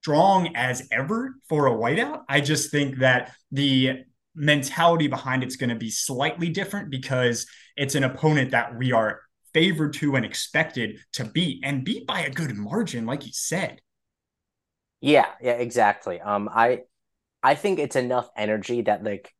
strong 0.00 0.54
as 0.54 0.86
ever 0.92 1.34
for 1.48 1.66
a 1.66 1.72
whiteout. 1.72 2.22
I 2.28 2.40
just 2.40 2.70
think 2.70 2.98
that 2.98 3.32
the 3.50 4.04
mentality 4.34 5.08
behind 5.08 5.42
it's 5.42 5.56
going 5.56 5.70
to 5.70 5.76
be 5.76 5.90
slightly 5.90 6.48
different 6.48 6.90
because 6.90 7.46
it's 7.76 7.94
an 7.94 8.04
opponent 8.04 8.52
that 8.52 8.76
we 8.76 8.92
are 8.92 9.20
favored 9.58 9.92
to 9.92 10.14
and 10.14 10.24
expected 10.24 11.00
to 11.12 11.24
beat 11.24 11.60
and 11.64 11.84
beat 11.84 12.06
by 12.06 12.20
a 12.20 12.30
good 12.30 12.54
margin, 12.54 13.06
like 13.06 13.26
you 13.26 13.32
said. 13.32 13.80
Yeah, 15.00 15.26
yeah, 15.40 15.54
exactly. 15.54 16.20
Um, 16.20 16.48
I 16.52 16.82
I 17.42 17.56
think 17.56 17.80
it's 17.80 17.96
enough 17.96 18.28
energy 18.36 18.82
that 18.82 19.02
like 19.02 19.32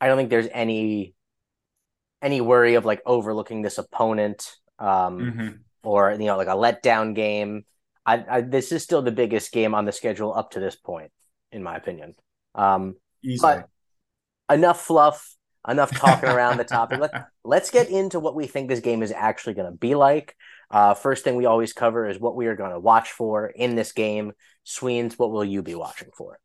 I 0.00 0.08
don't 0.08 0.16
think 0.16 0.30
there's 0.30 0.48
any 0.52 1.14
any 2.20 2.40
worry 2.40 2.74
of 2.74 2.84
like 2.84 3.00
overlooking 3.06 3.62
this 3.62 3.78
opponent 3.78 4.56
um 4.78 5.18
mm-hmm. 5.18 5.48
or 5.84 6.12
you 6.12 6.26
know 6.26 6.36
like 6.36 6.48
a 6.48 6.50
letdown 6.50 7.14
game. 7.14 7.64
I, 8.04 8.24
I 8.28 8.40
this 8.40 8.72
is 8.72 8.82
still 8.82 9.02
the 9.02 9.12
biggest 9.12 9.52
game 9.52 9.74
on 9.74 9.84
the 9.84 9.92
schedule 9.92 10.34
up 10.34 10.50
to 10.52 10.60
this 10.60 10.74
point, 10.74 11.12
in 11.52 11.62
my 11.62 11.76
opinion. 11.76 12.16
Um, 12.56 12.96
Easily. 13.22 13.62
but 14.48 14.54
enough 14.54 14.84
fluff 14.84 15.36
enough 15.68 15.96
talking 15.96 16.28
around 16.28 16.58
the 16.58 16.64
topic. 16.64 17.00
Let, 17.00 17.28
let's 17.44 17.70
get 17.70 17.88
into 17.88 18.20
what 18.20 18.34
we 18.34 18.46
think 18.46 18.68
this 18.68 18.80
game 18.80 19.02
is 19.02 19.12
actually 19.12 19.54
going 19.54 19.70
to 19.70 19.76
be 19.76 19.94
like. 19.94 20.36
Uh, 20.70 20.94
first 20.94 21.24
thing 21.24 21.36
we 21.36 21.46
always 21.46 21.72
cover 21.72 22.08
is 22.08 22.18
what 22.18 22.36
we 22.36 22.46
are 22.46 22.56
going 22.56 22.72
to 22.72 22.80
watch 22.80 23.12
for 23.12 23.46
in 23.46 23.74
this 23.76 23.92
game. 23.92 24.32
Sweens, 24.64 25.18
what 25.18 25.30
will 25.30 25.44
you 25.44 25.62
be 25.62 25.74
watching 25.74 26.08
for? 26.16 26.38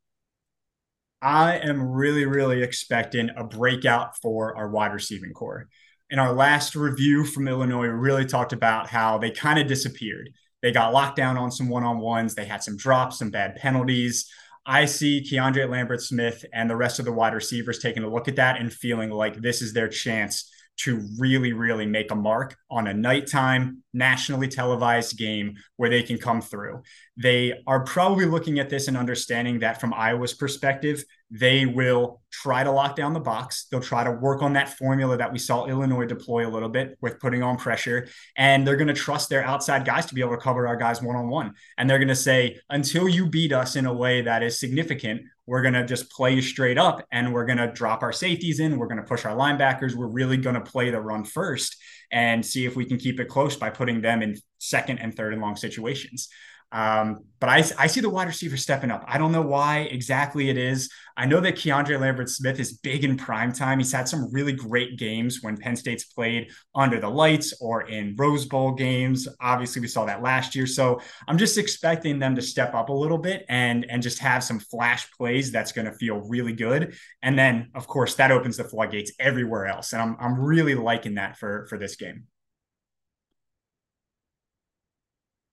I 1.22 1.58
am 1.58 1.82
really, 1.82 2.24
really 2.24 2.62
expecting 2.62 3.30
a 3.36 3.44
breakout 3.44 4.16
for 4.18 4.56
our 4.56 4.70
wide 4.70 4.92
receiving 4.92 5.32
core. 5.32 5.68
In 6.08 6.18
our 6.18 6.32
last 6.32 6.74
review 6.74 7.24
from 7.24 7.46
Illinois, 7.46 7.82
we 7.82 7.88
really 7.88 8.24
talked 8.24 8.52
about 8.52 8.88
how 8.88 9.18
they 9.18 9.30
kind 9.30 9.58
of 9.58 9.66
disappeared. 9.66 10.30
They 10.62 10.72
got 10.72 10.92
locked 10.92 11.16
down 11.16 11.36
on 11.36 11.50
some 11.50 11.68
one 11.68 11.84
on 11.84 11.98
ones, 11.98 12.34
they 12.34 12.46
had 12.46 12.62
some 12.62 12.76
drops, 12.76 13.18
some 13.18 13.30
bad 13.30 13.56
penalties. 13.56 14.30
I 14.66 14.84
see 14.84 15.26
Keandre 15.28 15.68
Lambert 15.68 16.02
Smith 16.02 16.44
and 16.52 16.68
the 16.68 16.76
rest 16.76 16.98
of 16.98 17.04
the 17.04 17.12
wide 17.12 17.34
receivers 17.34 17.78
taking 17.78 18.02
a 18.02 18.08
look 18.08 18.28
at 18.28 18.36
that 18.36 18.60
and 18.60 18.72
feeling 18.72 19.10
like 19.10 19.40
this 19.40 19.62
is 19.62 19.72
their 19.72 19.88
chance 19.88 20.50
to 20.84 21.06
really, 21.18 21.52
really 21.52 21.86
make 21.86 22.10
a 22.10 22.14
mark 22.14 22.56
on 22.70 22.86
a 22.86 22.94
nighttime, 22.94 23.82
nationally 23.92 24.48
televised 24.48 25.18
game 25.18 25.54
where 25.76 25.90
they 25.90 26.02
can 26.02 26.16
come 26.16 26.40
through. 26.40 26.82
They 27.16 27.60
are 27.66 27.84
probably 27.84 28.24
looking 28.24 28.58
at 28.58 28.70
this 28.70 28.88
and 28.88 28.96
understanding 28.96 29.58
that 29.58 29.80
from 29.80 29.92
Iowa's 29.92 30.32
perspective, 30.32 31.04
they 31.30 31.66
will 31.66 32.22
try 32.32 32.64
to 32.64 32.72
lock 32.72 32.96
down 32.96 33.12
the 33.12 33.20
box. 33.20 33.66
They'll 33.70 33.80
try 33.80 34.04
to 34.04 34.10
work 34.10 34.42
on 34.42 34.54
that 34.54 34.76
formula 34.78 35.16
that 35.18 35.32
we 35.32 35.38
saw 35.38 35.66
Illinois 35.66 36.06
deploy 36.06 36.46
a 36.46 36.50
little 36.50 36.68
bit 36.68 36.96
with 37.00 37.20
putting 37.20 37.42
on 37.42 37.56
pressure. 37.56 38.08
And 38.36 38.66
they're 38.66 38.76
going 38.76 38.88
to 38.88 38.94
trust 38.94 39.28
their 39.28 39.44
outside 39.44 39.84
guys 39.84 40.06
to 40.06 40.14
be 40.14 40.22
able 40.22 40.32
to 40.32 40.38
cover 40.38 40.66
our 40.66 40.76
guys 40.76 41.02
one 41.02 41.16
on 41.16 41.28
one. 41.28 41.54
And 41.76 41.88
they're 41.88 41.98
going 41.98 42.08
to 42.08 42.16
say, 42.16 42.58
until 42.70 43.08
you 43.08 43.26
beat 43.26 43.52
us 43.52 43.76
in 43.76 43.86
a 43.86 43.92
way 43.92 44.22
that 44.22 44.42
is 44.42 44.58
significant, 44.58 45.22
we're 45.50 45.62
going 45.62 45.74
to 45.74 45.84
just 45.84 46.08
play 46.12 46.40
straight 46.40 46.78
up 46.78 47.04
and 47.10 47.34
we're 47.34 47.44
going 47.44 47.58
to 47.58 47.66
drop 47.72 48.04
our 48.04 48.12
safeties 48.12 48.60
in. 48.60 48.78
We're 48.78 48.86
going 48.86 48.98
to 48.98 49.02
push 49.02 49.24
our 49.24 49.34
linebackers. 49.34 49.96
We're 49.96 50.06
really 50.06 50.36
going 50.36 50.54
to 50.54 50.60
play 50.60 50.90
the 50.90 51.00
run 51.00 51.24
first 51.24 51.76
and 52.12 52.46
see 52.46 52.66
if 52.66 52.76
we 52.76 52.84
can 52.84 52.98
keep 52.98 53.18
it 53.18 53.24
close 53.24 53.56
by 53.56 53.68
putting 53.68 54.00
them 54.00 54.22
in 54.22 54.36
second 54.58 54.98
and 54.98 55.12
third 55.12 55.32
and 55.32 55.42
long 55.42 55.56
situations. 55.56 56.28
Um, 56.72 57.24
but 57.40 57.48
I, 57.48 57.64
I 57.78 57.86
see 57.86 58.00
the 58.00 58.10
wide 58.10 58.28
receiver 58.28 58.56
stepping 58.56 58.90
up. 58.90 59.02
I 59.08 59.16
don't 59.16 59.32
know 59.32 59.42
why 59.42 59.80
exactly 59.80 60.50
it 60.50 60.58
is. 60.58 60.90
I 61.16 61.26
know 61.26 61.40
that 61.40 61.56
Keandre 61.56 61.98
Lambert 61.98 62.28
Smith 62.28 62.60
is 62.60 62.74
big 62.74 63.02
in 63.02 63.16
prime 63.16 63.52
time. 63.52 63.78
He's 63.78 63.92
had 63.92 64.08
some 64.08 64.30
really 64.30 64.52
great 64.52 64.98
games 64.98 65.38
when 65.40 65.56
Penn 65.56 65.74
State's 65.74 66.04
played 66.04 66.50
under 66.74 67.00
the 67.00 67.08
lights 67.08 67.54
or 67.60 67.88
in 67.88 68.14
Rose 68.16 68.44
Bowl 68.44 68.72
games. 68.72 69.26
Obviously, 69.40 69.80
we 69.80 69.88
saw 69.88 70.04
that 70.04 70.22
last 70.22 70.54
year. 70.54 70.66
So 70.66 71.00
I'm 71.26 71.38
just 71.38 71.58
expecting 71.58 72.18
them 72.18 72.36
to 72.36 72.42
step 72.42 72.74
up 72.74 72.88
a 72.90 72.92
little 72.92 73.18
bit 73.18 73.44
and 73.48 73.86
and 73.88 74.02
just 74.02 74.18
have 74.20 74.44
some 74.44 74.60
flash 74.60 75.10
plays 75.12 75.50
that's 75.50 75.72
going 75.72 75.86
to 75.86 75.92
feel 75.92 76.18
really 76.18 76.52
good. 76.52 76.94
And 77.22 77.38
then, 77.38 77.70
of 77.74 77.86
course, 77.86 78.14
that 78.16 78.30
opens 78.30 78.58
the 78.58 78.64
floodgates 78.64 79.12
everywhere 79.18 79.66
else. 79.66 79.92
And 79.92 80.02
I'm 80.02 80.16
I'm 80.20 80.38
really 80.38 80.74
liking 80.74 81.14
that 81.14 81.38
for 81.38 81.66
for 81.68 81.78
this 81.78 81.96
game. 81.96 82.26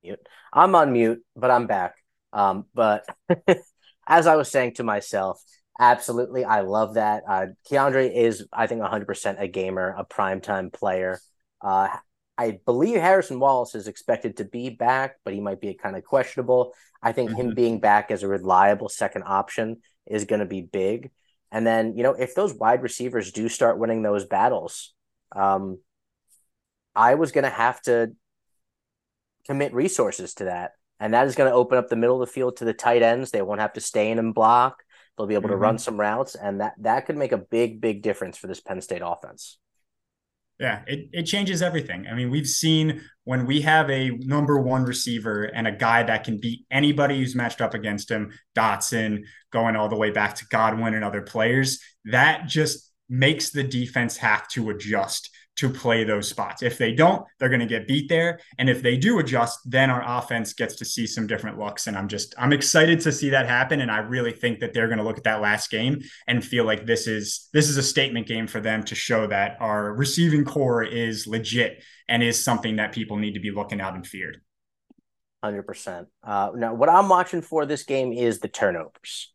Mute. 0.08 0.28
I'm 0.54 0.74
on 0.76 0.94
mute, 0.94 1.24
but 1.36 1.52
I'm 1.52 1.68
back. 1.68 1.96
Um, 2.32 2.66
but 2.74 3.06
as 4.08 4.26
Iowa's 4.26 4.50
saying 4.50 4.76
to 4.76 4.84
myself, 4.84 5.42
absolutely, 5.80 6.46
I 6.46 6.62
love 6.62 6.94
that. 6.94 7.24
Uh, 7.28 7.46
Keandre 7.70 8.14
is, 8.14 8.48
I 8.54 8.68
think, 8.68 8.82
100% 8.82 9.42
a 9.42 9.48
gamer, 9.48 9.96
a 9.98 10.06
primetime 10.06 10.72
player. 10.72 11.20
Uh, 11.62 11.90
I 12.38 12.60
believe 12.66 13.02
Harrison 13.02 13.40
Wallace 13.40 13.76
is 13.76 13.88
expected 13.88 14.38
to 14.38 14.46
be 14.46 14.70
back, 14.70 15.16
but 15.26 15.34
he 15.34 15.42
might 15.42 15.60
be 15.60 15.74
kind 15.74 15.98
of 15.98 16.06
questionable. 16.06 16.74
I 17.02 17.12
think 17.12 17.32
mm-hmm. 17.32 17.42
him 17.42 17.56
being 17.56 17.80
back 17.80 18.12
as 18.12 18.24
a 18.24 18.28
reliable 18.28 18.90
second 18.90 19.24
option 19.26 19.78
is 20.06 20.26
going 20.26 20.40
to 20.40 20.46
be 20.46 20.62
big. 20.62 21.12
And 21.52 21.68
then, 21.68 21.98
you 21.98 22.04
know, 22.04 22.14
if 22.14 22.34
those 22.34 22.54
wide 22.54 22.82
receivers 22.82 23.32
do 23.32 23.50
start 23.50 23.80
winning 23.80 24.04
those 24.04 24.26
battles, 24.26 24.94
um, 25.36 25.80
I 26.96 27.16
was 27.16 27.32
going 27.32 27.44
to 27.44 27.50
have 27.50 27.82
to 27.84 28.12
commit 29.48 29.74
resources 29.74 30.34
to 30.36 30.46
that. 30.46 30.72
And 31.00 31.14
that 31.14 31.28
is 31.28 31.36
going 31.36 31.50
to 31.50 31.56
open 31.56 31.78
up 31.78 31.90
the 31.90 31.96
middle 31.96 32.22
of 32.22 32.28
the 32.28 32.34
field 32.34 32.58
to 32.58 32.66
the 32.66 32.74
tight 32.74 33.02
ends. 33.02 33.32
They 33.32 33.42
won't 33.42 33.62
have 33.62 33.74
to 33.74 33.82
stay 33.82 34.12
in 34.12 34.20
and 34.20 34.34
block. 34.34 34.84
They'll 35.18 35.28
be 35.28 35.36
able 35.36 35.44
mm-hmm. 35.44 35.52
to 35.52 35.58
run 35.58 35.78
some 35.78 36.00
routes, 36.00 36.36
and 36.36 36.62
that 36.62 36.74
that 36.80 37.06
could 37.06 37.18
make 37.18 37.32
a 37.32 37.38
big, 37.38 37.82
big 37.82 38.04
difference 38.04 38.38
for 38.38 38.48
this 38.48 38.62
Penn 38.62 38.82
State 38.82 39.02
offense. 39.04 39.58
Yeah, 40.60 40.82
it, 40.88 41.10
it 41.12 41.24
changes 41.24 41.62
everything. 41.62 42.08
I 42.08 42.16
mean, 42.16 42.32
we've 42.32 42.48
seen 42.48 43.02
when 43.26 43.46
we 43.46 43.62
have 43.62 43.92
a 43.92 44.10
number 44.10 44.60
one 44.60 44.86
receiver 44.86 45.44
and 45.44 45.68
a 45.68 45.72
guy 45.72 46.02
that 46.02 46.24
can 46.24 46.40
beat 46.40 46.66
anybody 46.72 47.20
who's 47.20 47.36
matched 47.36 47.62
up 47.62 47.76
against 47.76 48.10
him, 48.10 48.32
Dotson, 48.56 49.24
going 49.54 49.76
all 49.76 49.88
the 49.88 49.96
way 49.96 50.10
back 50.10 50.34
to 50.36 50.48
Godwin 50.48 50.96
and 50.96 51.04
other 51.04 51.22
players, 51.22 51.80
that 52.06 52.48
just 52.48 52.92
makes 53.08 53.52
the 53.52 53.64
defense 53.64 54.18
have 54.18 54.48
to 54.50 54.72
adjust 54.72 55.30
to 55.58 55.70
play 55.70 56.04
those 56.04 56.30
spots. 56.30 56.62
If 56.62 56.78
they 56.78 56.94
don't, 56.94 57.26
they're 57.40 57.50
going 57.50 57.62
to 57.62 57.66
get 57.66 57.88
beat 57.88 58.10
there. 58.10 58.40
And 58.58 58.70
if 58.70 58.82
they 58.82 58.96
do 58.96 59.20
adjust, 59.20 59.60
then 59.66 59.90
our 59.90 60.04
offense 60.06 60.54
gets 60.54 60.76
to 60.76 60.86
see 60.86 61.08
some 61.08 61.28
different 61.28 61.58
looks. 61.58 61.88
And 61.88 61.98
I'm 61.98 62.08
just, 62.08 62.36
I'm 62.38 62.54
excited 62.54 63.00
to 63.02 63.12
see 63.12 63.30
that 63.32 63.48
happen. 63.48 63.82
And 63.82 63.92
I 63.92 64.00
really 64.00 64.32
think 64.32 64.60
that 64.60 64.74
they're 64.74 64.88
going 64.88 65.00
to 65.00 65.04
look 65.04 65.18
at 65.18 65.24
that 65.24 65.42
last 65.42 65.70
game 65.72 66.02
and 66.28 66.46
feel 66.46 66.64
like 66.64 66.86
this 66.86 67.08
is, 67.08 67.50
this 67.54 67.70
is 67.70 67.78
a 67.78 67.84
statement 67.84 68.28
game 68.28 68.48
for 68.48 68.62
them 68.62 68.84
to 68.84 68.96
show 68.96 69.28
that 69.28 69.58
our 69.60 69.94
receiving 69.94 70.46
core 70.46 70.84
is 70.84 71.26
legit 71.26 71.84
and 72.08 72.22
is 72.22 72.42
something 72.42 72.76
that 72.76 72.92
people 72.92 73.18
need 73.18 73.34
to 73.34 73.40
be 73.40 73.52
looking 73.52 73.82
out 73.82 73.96
and 73.96 74.06
feared. 74.06 74.42
100%. 75.44 76.06
Uh, 76.24 76.52
now, 76.56 76.74
what 76.74 76.90
I'm 76.90 77.10
watching 77.10 77.42
for 77.42 77.66
this 77.66 77.84
game 77.84 78.14
is 78.14 78.40
the 78.40 78.48
turnovers. 78.48 79.34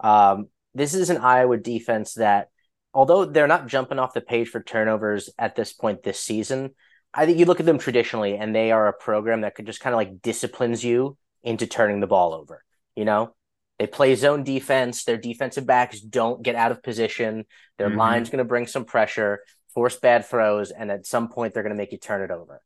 Um, 0.00 0.48
this 0.74 0.94
is 0.94 1.10
an 1.10 1.18
Iowa 1.18 1.56
defense 1.56 2.14
that 2.14 2.48
although 2.92 3.24
they're 3.24 3.46
not 3.46 3.66
jumping 3.66 3.98
off 3.98 4.14
the 4.14 4.20
page 4.20 4.48
for 4.48 4.62
turnovers 4.62 5.30
at 5.38 5.56
this 5.56 5.72
point 5.72 6.02
this 6.02 6.20
season, 6.20 6.70
I 7.14 7.26
think 7.26 7.38
you 7.38 7.46
look 7.46 7.60
at 7.60 7.66
them 7.66 7.78
traditionally 7.78 8.36
and 8.36 8.54
they 8.54 8.70
are 8.72 8.88
a 8.88 8.92
program 8.92 9.42
that 9.42 9.54
could 9.54 9.66
just 9.66 9.80
kind 9.80 9.94
of 9.94 9.98
like 9.98 10.22
disciplines 10.22 10.84
you 10.84 11.16
into 11.42 11.66
turning 11.66 12.00
the 12.00 12.06
ball 12.06 12.34
over. 12.34 12.64
You 12.94 13.04
know, 13.04 13.34
they 13.78 13.86
play 13.86 14.14
zone 14.14 14.42
defense. 14.42 15.04
Their 15.04 15.16
defensive 15.16 15.66
backs 15.66 16.00
don't 16.00 16.42
get 16.42 16.56
out 16.56 16.72
of 16.72 16.82
position. 16.82 17.44
Their 17.78 17.88
mm-hmm. 17.88 17.98
line's 17.98 18.30
going 18.30 18.38
to 18.38 18.44
bring 18.44 18.66
some 18.66 18.84
pressure, 18.84 19.40
force 19.72 19.96
bad 19.96 20.26
throws, 20.26 20.70
and 20.70 20.90
at 20.90 21.06
some 21.06 21.28
point 21.28 21.54
they're 21.54 21.62
going 21.62 21.74
to 21.74 21.78
make 21.78 21.92
you 21.92 21.98
turn 21.98 22.22
it 22.22 22.30
over. 22.30 22.60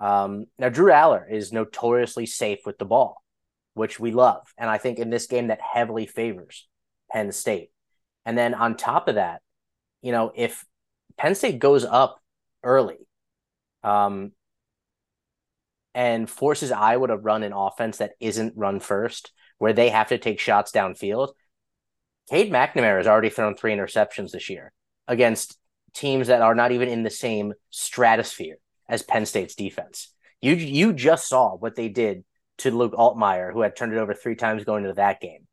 Um, 0.00 0.46
now, 0.58 0.68
Drew 0.68 0.92
Allar 0.92 1.30
is 1.30 1.52
notoriously 1.52 2.26
safe 2.26 2.60
with 2.64 2.78
the 2.78 2.84
ball, 2.84 3.22
which 3.74 3.98
we 3.98 4.12
love. 4.12 4.46
And 4.56 4.70
I 4.70 4.78
think 4.78 4.98
in 4.98 5.10
this 5.10 5.26
game 5.26 5.48
that 5.48 5.60
heavily 5.60 6.06
favors 6.06 6.68
Penn 7.10 7.32
State. 7.32 7.70
And 8.24 8.36
then 8.36 8.54
on 8.54 8.76
top 8.76 9.08
of 9.08 9.16
that, 9.16 9.40
you 10.02 10.12
know, 10.12 10.32
if 10.34 10.64
Penn 11.16 11.34
State 11.34 11.58
goes 11.58 11.84
up 11.84 12.20
early, 12.62 12.98
um, 13.82 14.32
and 15.94 16.30
forces 16.30 16.70
Iowa 16.70 17.08
to 17.08 17.16
run 17.16 17.42
an 17.42 17.52
offense 17.52 17.98
that 17.98 18.12
isn't 18.20 18.54
run 18.56 18.78
first, 18.78 19.32
where 19.58 19.72
they 19.72 19.88
have 19.88 20.08
to 20.08 20.18
take 20.18 20.40
shots 20.40 20.70
downfield. 20.70 21.32
Cade 22.30 22.52
McNamara 22.52 22.98
has 22.98 23.06
already 23.06 23.30
thrown 23.30 23.56
three 23.56 23.72
interceptions 23.72 24.30
this 24.30 24.48
year 24.50 24.72
against 25.06 25.58
teams 25.94 26.28
that 26.28 26.42
are 26.42 26.54
not 26.54 26.72
even 26.72 26.88
in 26.88 27.02
the 27.02 27.10
same 27.10 27.54
stratosphere 27.70 28.58
as 28.88 29.02
Penn 29.02 29.26
State's 29.26 29.54
defense. 29.54 30.14
You 30.40 30.54
you 30.54 30.92
just 30.92 31.28
saw 31.28 31.56
what 31.56 31.74
they 31.74 31.88
did 31.88 32.24
to 32.58 32.70
Luke 32.70 32.92
Altmyer, 32.92 33.52
who 33.52 33.62
had 33.62 33.74
turned 33.74 33.92
it 33.92 33.98
over 33.98 34.14
three 34.14 34.36
times 34.36 34.64
going 34.64 34.84
into 34.84 34.94
that 34.94 35.20
game. 35.20 35.46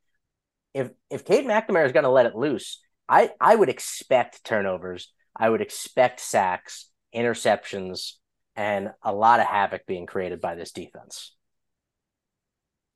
If 0.73 0.91
if 1.09 1.25
Cade 1.25 1.45
McNamara 1.45 1.85
is 1.85 1.91
going 1.91 2.03
to 2.03 2.09
let 2.09 2.25
it 2.25 2.35
loose, 2.35 2.81
I 3.07 3.31
I 3.39 3.55
would 3.55 3.69
expect 3.69 4.43
turnovers. 4.43 5.11
I 5.35 5.49
would 5.49 5.61
expect 5.61 6.19
sacks, 6.19 6.89
interceptions, 7.13 8.13
and 8.55 8.91
a 9.03 9.13
lot 9.13 9.39
of 9.39 9.47
havoc 9.47 9.85
being 9.85 10.05
created 10.05 10.41
by 10.41 10.55
this 10.55 10.71
defense. 10.71 11.35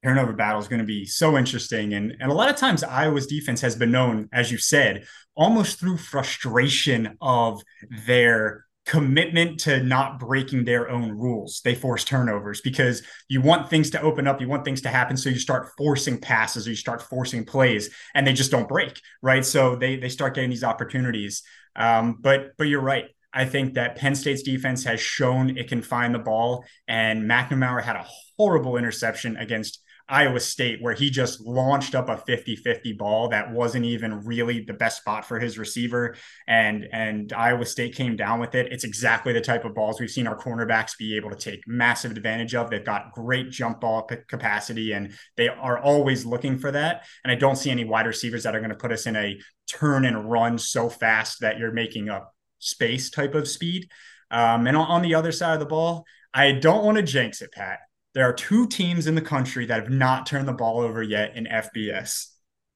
Turnover 0.04 0.32
battle 0.32 0.62
is 0.62 0.70
going 0.70 0.80
to 0.80 0.86
be 0.86 1.06
so 1.06 1.38
interesting. 1.38 1.94
And, 1.94 2.16
and 2.22 2.32
a 2.32 2.34
lot 2.34 2.50
of 2.50 2.56
times, 2.56 2.84
Iowa's 2.84 3.28
defense 3.28 3.60
has 3.60 3.76
been 3.76 3.92
known, 3.92 4.30
as 4.32 4.50
you 4.50 4.58
said, 4.58 5.04
almost 5.36 5.78
through 5.78 5.98
frustration 5.98 7.18
of 7.20 7.62
their 8.08 8.66
commitment 8.90 9.60
to 9.60 9.84
not 9.84 10.20
breaking 10.20 10.66
their 10.66 10.90
own 10.90 11.12
rules. 11.12 11.62
They 11.64 11.76
force 11.76 12.04
turnovers 12.04 12.60
because 12.60 13.04
you 13.28 13.40
want 13.40 13.70
things 13.70 13.92
to 13.92 14.02
open 14.02 14.26
up, 14.26 14.42
you 14.42 14.50
want 14.50 14.66
things 14.66 14.82
to 14.82 14.90
happen, 14.90 15.16
so 15.16 15.30
you 15.30 15.38
start 15.38 15.70
forcing 15.78 16.20
passes 16.20 16.66
or 16.66 16.72
you 16.72 16.76
start 16.76 17.04
forcing 17.04 17.46
plays, 17.46 17.92
and 18.16 18.26
they 18.26 18.34
just 18.34 18.50
don't 18.50 18.68
break, 18.68 19.00
right? 19.22 19.46
So 19.46 19.76
they 19.76 19.98
they 19.98 20.10
start 20.10 20.34
getting 20.34 20.50
these 20.50 20.64
opportunities. 20.64 21.44
Um, 21.76 22.18
but 22.20 22.58
but 22.58 22.64
you're 22.64 22.82
right. 22.82 23.06
I 23.32 23.46
think 23.46 23.76
that 23.76 23.96
Penn 23.96 24.16
State's 24.16 24.42
defense 24.42 24.84
has 24.86 25.00
shown 25.00 25.56
it 25.56 25.68
can 25.68 25.84
find 25.84 26.16
the 26.16 26.20
ball, 26.20 26.66
and 26.88 27.30
McNamara 27.30 27.84
had 27.84 27.96
a 27.96 28.08
horrible 28.38 28.76
interception 28.76 29.38
against 29.38 29.84
Iowa 30.10 30.40
State, 30.40 30.82
where 30.82 30.96
he 30.96 31.10
just 31.10 31.40
launched 31.42 31.94
up 31.94 32.10
a 32.10 32.18
50 32.18 32.56
50 32.56 32.94
ball 32.94 33.30
that 33.30 33.52
wasn't 33.52 33.86
even 33.86 34.26
really 34.26 34.62
the 34.62 34.74
best 34.74 34.98
spot 34.98 35.24
for 35.24 35.40
his 35.40 35.58
receiver. 35.60 36.16
And, 36.48 36.88
and 36.92 37.32
Iowa 37.32 37.66
State 37.66 37.96
came 37.96 38.16
down 38.16 38.40
with 38.40 38.56
it. 38.56 38.72
It's 38.72 38.84
exactly 38.84 39.34
the 39.34 39.42
type 39.42 39.66
of 39.66 39.76
balls 39.76 40.00
we've 40.00 40.10
seen 40.10 40.26
our 40.26 40.38
cornerbacks 40.38 40.98
be 40.98 41.16
able 41.16 41.30
to 41.30 41.36
take 41.36 41.62
massive 41.68 42.12
advantage 42.12 42.56
of. 42.56 42.70
They've 42.70 42.84
got 42.84 43.12
great 43.14 43.52
jump 43.52 43.82
ball 43.82 44.10
capacity 44.28 44.94
and 44.94 45.14
they 45.38 45.48
are 45.48 45.78
always 45.78 46.26
looking 46.26 46.58
for 46.58 46.72
that. 46.72 47.06
And 47.24 47.32
I 47.32 47.36
don't 47.36 47.56
see 47.56 47.70
any 47.70 47.86
wide 47.86 48.08
receivers 48.08 48.44
that 48.44 48.56
are 48.56 48.60
going 48.60 48.72
to 48.72 48.76
put 48.76 48.92
us 48.92 49.06
in 49.06 49.16
a 49.16 49.40
turn 49.70 50.06
and 50.06 50.30
run 50.30 50.58
so 50.58 50.90
fast 50.90 51.42
that 51.42 51.60
you're 51.60 51.72
making 51.72 52.10
up 52.10 52.34
space 52.58 53.12
type 53.12 53.36
of 53.36 53.48
speed. 53.48 53.90
Um, 54.32 54.66
and 54.66 54.76
on, 54.76 54.88
on 54.88 55.02
the 55.04 55.16
other 55.16 55.32
side 55.32 55.54
of 55.54 55.60
the 55.60 55.66
ball, 55.66 56.06
I 56.34 56.52
don't 56.54 56.84
want 56.84 56.98
to 56.98 57.04
jinx 57.04 57.42
it, 57.42 57.52
Pat 57.52 57.80
there 58.20 58.28
are 58.28 58.34
two 58.34 58.68
teams 58.68 59.08
in 59.08 59.16
the 59.16 59.22
country 59.22 59.66
that 59.66 59.80
have 59.80 59.90
not 59.90 60.26
turned 60.26 60.46
the 60.46 60.52
ball 60.52 60.82
over 60.82 61.02
yet 61.02 61.38
in 61.38 61.46
FBS. 61.46 62.26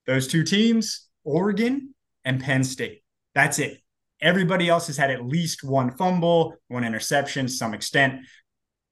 Those 0.07 0.25
two 0.25 0.41
teams, 0.41 1.09
Oregon 1.25 1.93
and 2.23 2.41
Penn 2.41 2.63
State. 2.63 3.03
That's 3.35 3.59
it. 3.59 3.81
Everybody 4.21 4.69
else 4.69 4.87
has 4.87 4.95
had 4.95 5.11
at 5.11 5.25
least 5.25 5.61
one 5.61 5.97
fumble, 5.97 6.55
one 6.69 6.85
interception, 6.85 7.49
some 7.49 7.73
extent. 7.73 8.21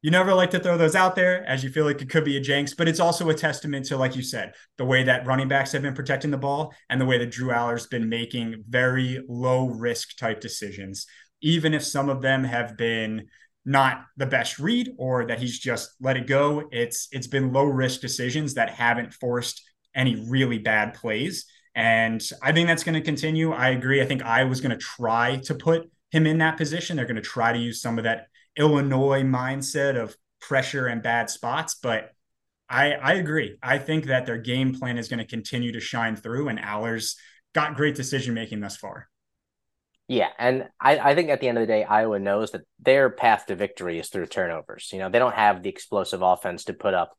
You 0.02 0.12
never 0.12 0.34
like 0.34 0.52
to 0.52 0.60
throw 0.60 0.78
those 0.78 0.94
out 0.94 1.16
there 1.16 1.42
as 1.46 1.64
you 1.64 1.70
feel 1.70 1.86
like 1.86 2.02
it 2.02 2.10
could 2.10 2.26
be 2.26 2.36
a 2.36 2.42
jinx, 2.42 2.74
but 2.74 2.90
it's 2.90 3.00
also 3.00 3.30
a 3.30 3.34
testament 3.34 3.86
to, 3.86 3.96
like 3.96 4.18
you 4.18 4.22
said, 4.22 4.54
the 4.78 4.84
way 4.84 5.04
that 5.04 5.26
running 5.26 5.48
backs 5.48 5.72
have 5.72 5.84
been 5.84 5.94
protecting 5.94 6.32
the 6.32 6.38
ball 6.38 6.74
and 6.90 7.00
the 7.00 7.06
way 7.06 7.18
that 7.18 7.32
Drew 7.32 7.54
Allar's 7.54 7.88
been 7.88 8.10
making 8.10 8.66
very 8.68 9.24
low 9.30 9.68
risk 9.70 10.18
type 10.18 10.42
decisions, 10.42 11.08
even 11.42 11.74
if 11.74 11.86
some 11.86 12.10
of 12.10 12.22
them 12.22 12.44
have 12.44 12.76
been 12.76 13.30
not 13.66 14.06
the 14.18 14.26
best 14.26 14.60
read 14.60 14.92
or 14.98 15.26
that 15.26 15.40
he's 15.40 15.60
just 15.60 15.92
let 16.00 16.18
it 16.18 16.28
go. 16.28 16.68
It's 16.72 17.08
it's 17.12 17.28
been 17.28 17.54
low 17.54 17.66
risk 17.66 18.02
decisions 18.02 18.56
that 18.56 18.72
haven't 18.72 19.14
forced 19.14 19.62
any 19.96 20.16
really 20.28 20.58
bad 20.58 20.94
plays. 20.94 21.46
And 21.76 22.22
I 22.42 22.52
think 22.52 22.68
that's 22.68 22.84
going 22.84 22.96
to 22.96 23.02
continue. 23.02 23.52
I 23.52 23.70
agree. 23.70 24.02
I 24.02 24.06
think 24.06 24.24
Iowa's 24.24 24.62
going 24.62 24.78
to 24.78 24.78
try 24.78 25.38
to 25.46 25.56
put 25.56 25.90
him 26.12 26.28
in 26.28 26.40
that 26.40 26.58
position. 26.58 26.98
They're 26.98 27.06
going 27.06 27.16
to 27.16 27.22
try 27.22 27.54
to 27.54 27.60
use 27.60 27.82
some 27.82 27.98
of 27.98 28.04
that 28.04 28.28
Illinois 28.58 29.24
mindset 29.24 29.96
of 29.96 30.16
pressure 30.42 30.88
and 30.88 31.02
bad 31.02 31.30
spots. 31.30 31.76
But 31.76 32.12
I, 32.70 32.94
I 32.94 33.14
agree. 33.14 33.58
I 33.62 33.78
think 33.78 34.06
that 34.06 34.26
their 34.26 34.38
game 34.38 34.74
plan 34.74 34.98
is 34.98 35.08
going 35.08 35.20
to 35.20 35.26
continue 35.26 35.74
to 35.74 35.80
shine 35.80 36.16
through, 36.16 36.48
and 36.48 36.60
Allar's 36.60 37.18
got 37.54 37.76
great 37.76 37.96
decision 37.96 38.34
making 38.34 38.62
thus 38.62 38.78
far. 38.78 39.11
Yeah, 40.12 40.28
and 40.38 40.68
I, 40.78 41.00
I 41.00 41.16
think 41.16 41.30
at 41.30 41.40
the 41.40 41.48
end 41.48 41.58
of 41.58 41.62
the 41.62 41.72
day, 41.74 41.86
Iowa 41.86 42.20
knows 42.20 42.52
that 42.52 42.64
their 42.82 43.10
path 43.10 43.46
to 43.46 43.56
victory 43.56 43.98
is 43.98 44.10
through 44.10 44.26
turnovers. 44.26 44.90
You 44.92 45.00
know, 45.00 45.10
they 45.10 45.20
don't 45.20 45.34
have 45.34 45.64
the 45.64 45.70
explosive 45.70 46.22
offense 46.22 46.66
to 46.66 46.74
put 46.74 46.94
up 46.94 47.16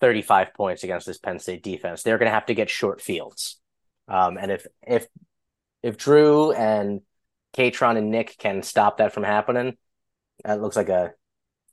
35 0.00 0.54
points 0.54 0.84
against 0.84 1.06
this 1.06 1.18
Penn 1.18 1.38
State 1.38 1.62
defense. 1.62 2.02
They're 2.02 2.16
going 2.16 2.30
to 2.30 2.34
have 2.34 2.46
to 2.46 2.54
get 2.54 2.70
short 2.70 3.02
fields. 3.02 3.60
Um, 4.08 4.38
and 4.38 4.50
if 4.50 4.66
if 4.86 5.06
if 5.82 5.98
Drew 5.98 6.50
and 6.50 7.02
Kaytron 7.54 7.98
and 7.98 8.10
Nick 8.10 8.38
can 8.38 8.62
stop 8.62 8.96
that 8.96 9.12
from 9.12 9.24
happening, 9.24 9.76
that 10.46 10.62
looks 10.62 10.76
like 10.76 10.88
a 10.88 11.12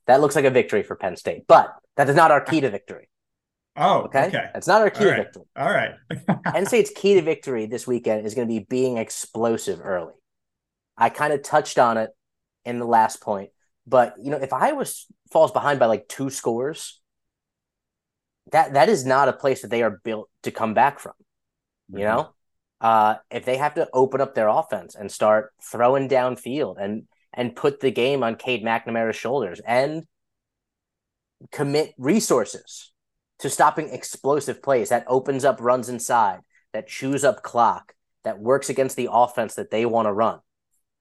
that 0.06 0.20
looks 0.20 0.36
like 0.36 0.44
a 0.44 0.50
victory 0.50 0.82
for 0.82 0.96
Penn 0.96 1.16
State. 1.16 1.46
But 1.46 1.74
that 1.96 2.10
is 2.10 2.14
not 2.14 2.30
our 2.30 2.42
key 2.42 2.60
to 2.60 2.68
victory. 2.68 3.08
Oh, 3.78 4.04
okay. 4.04 4.28
okay. 4.28 4.48
That's 4.54 4.66
not 4.66 4.80
our 4.80 4.88
key 4.88 5.04
All 5.04 5.10
to 5.10 5.16
victory. 5.16 5.42
All 5.54 5.68
right. 5.68 5.90
Penn 6.46 6.64
State's 6.64 6.90
key 6.96 7.12
to 7.12 7.20
victory 7.20 7.66
this 7.66 7.86
weekend 7.86 8.24
is 8.24 8.34
going 8.34 8.48
to 8.48 8.50
be 8.50 8.64
being 8.64 8.96
explosive 8.96 9.82
early. 9.84 10.14
I 10.96 11.10
kind 11.10 11.32
of 11.32 11.42
touched 11.42 11.78
on 11.78 11.98
it 11.98 12.10
in 12.64 12.78
the 12.78 12.86
last 12.86 13.20
point, 13.20 13.50
but 13.86 14.14
you 14.20 14.30
know, 14.30 14.38
if 14.38 14.52
Iowa 14.52 14.84
falls 15.30 15.52
behind 15.52 15.78
by 15.78 15.86
like 15.86 16.08
two 16.08 16.30
scores, 16.30 17.00
that 18.52 18.74
that 18.74 18.88
is 18.88 19.04
not 19.04 19.28
a 19.28 19.32
place 19.32 19.62
that 19.62 19.70
they 19.70 19.82
are 19.82 20.00
built 20.04 20.28
to 20.42 20.50
come 20.50 20.74
back 20.74 20.98
from. 20.98 21.12
You 21.88 21.98
mm-hmm. 21.98 22.04
know, 22.04 22.30
uh, 22.80 23.16
if 23.30 23.44
they 23.44 23.56
have 23.56 23.74
to 23.74 23.88
open 23.92 24.20
up 24.20 24.34
their 24.34 24.48
offense 24.48 24.94
and 24.94 25.10
start 25.10 25.52
throwing 25.62 26.08
downfield 26.08 26.76
and 26.80 27.04
and 27.32 27.54
put 27.54 27.80
the 27.80 27.90
game 27.90 28.22
on 28.22 28.36
Cade 28.36 28.64
McNamara's 28.64 29.16
shoulders 29.16 29.60
and 29.66 30.04
commit 31.52 31.94
resources 31.98 32.92
to 33.40 33.50
stopping 33.50 33.90
explosive 33.90 34.62
plays 34.62 34.88
that 34.88 35.04
opens 35.06 35.44
up 35.44 35.60
runs 35.60 35.90
inside, 35.90 36.40
that 36.72 36.88
chews 36.88 37.24
up 37.24 37.42
clock, 37.42 37.92
that 38.24 38.38
works 38.38 38.70
against 38.70 38.96
the 38.96 39.08
offense 39.12 39.54
that 39.56 39.70
they 39.70 39.84
want 39.84 40.06
to 40.06 40.12
run 40.12 40.40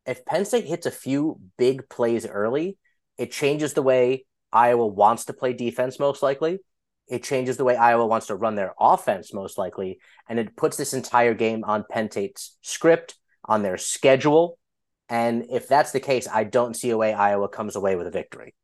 if 0.05 0.25
Penn 0.25 0.45
State 0.45 0.65
hits 0.65 0.85
a 0.85 0.91
few 0.91 1.39
big 1.57 1.89
plays 1.89 2.25
early, 2.25 2.77
it 3.17 3.31
changes 3.31 3.73
the 3.73 3.81
way 3.81 4.25
Iowa 4.51 4.87
wants 4.87 5.25
to 5.25 5.33
play 5.33 5.53
defense 5.53 5.99
most 5.99 6.21
likely. 6.21 6.59
It 7.07 7.23
changes 7.23 7.57
the 7.57 7.63
way 7.63 7.75
Iowa 7.75 8.07
wants 8.07 8.27
to 8.27 8.35
run 8.35 8.55
their 8.55 8.73
offense 8.79 9.33
most 9.33 9.57
likely, 9.57 9.99
and 10.27 10.39
it 10.39 10.55
puts 10.55 10.77
this 10.77 10.93
entire 10.93 11.33
game 11.33 11.63
on 11.63 11.85
Penn 11.89 12.09
State's 12.09 12.57
script, 12.61 13.15
on 13.43 13.61
their 13.61 13.77
schedule. 13.77 14.57
And 15.07 15.45
if 15.51 15.67
that's 15.67 15.91
the 15.91 15.99
case, 15.99 16.27
I 16.27 16.45
don't 16.45 16.75
see 16.75 16.89
a 16.89 16.97
way 16.97 17.13
Iowa 17.13 17.47
comes 17.47 17.75
away 17.75 17.95
with 17.95 18.07
a 18.07 18.11
victory. 18.11 18.55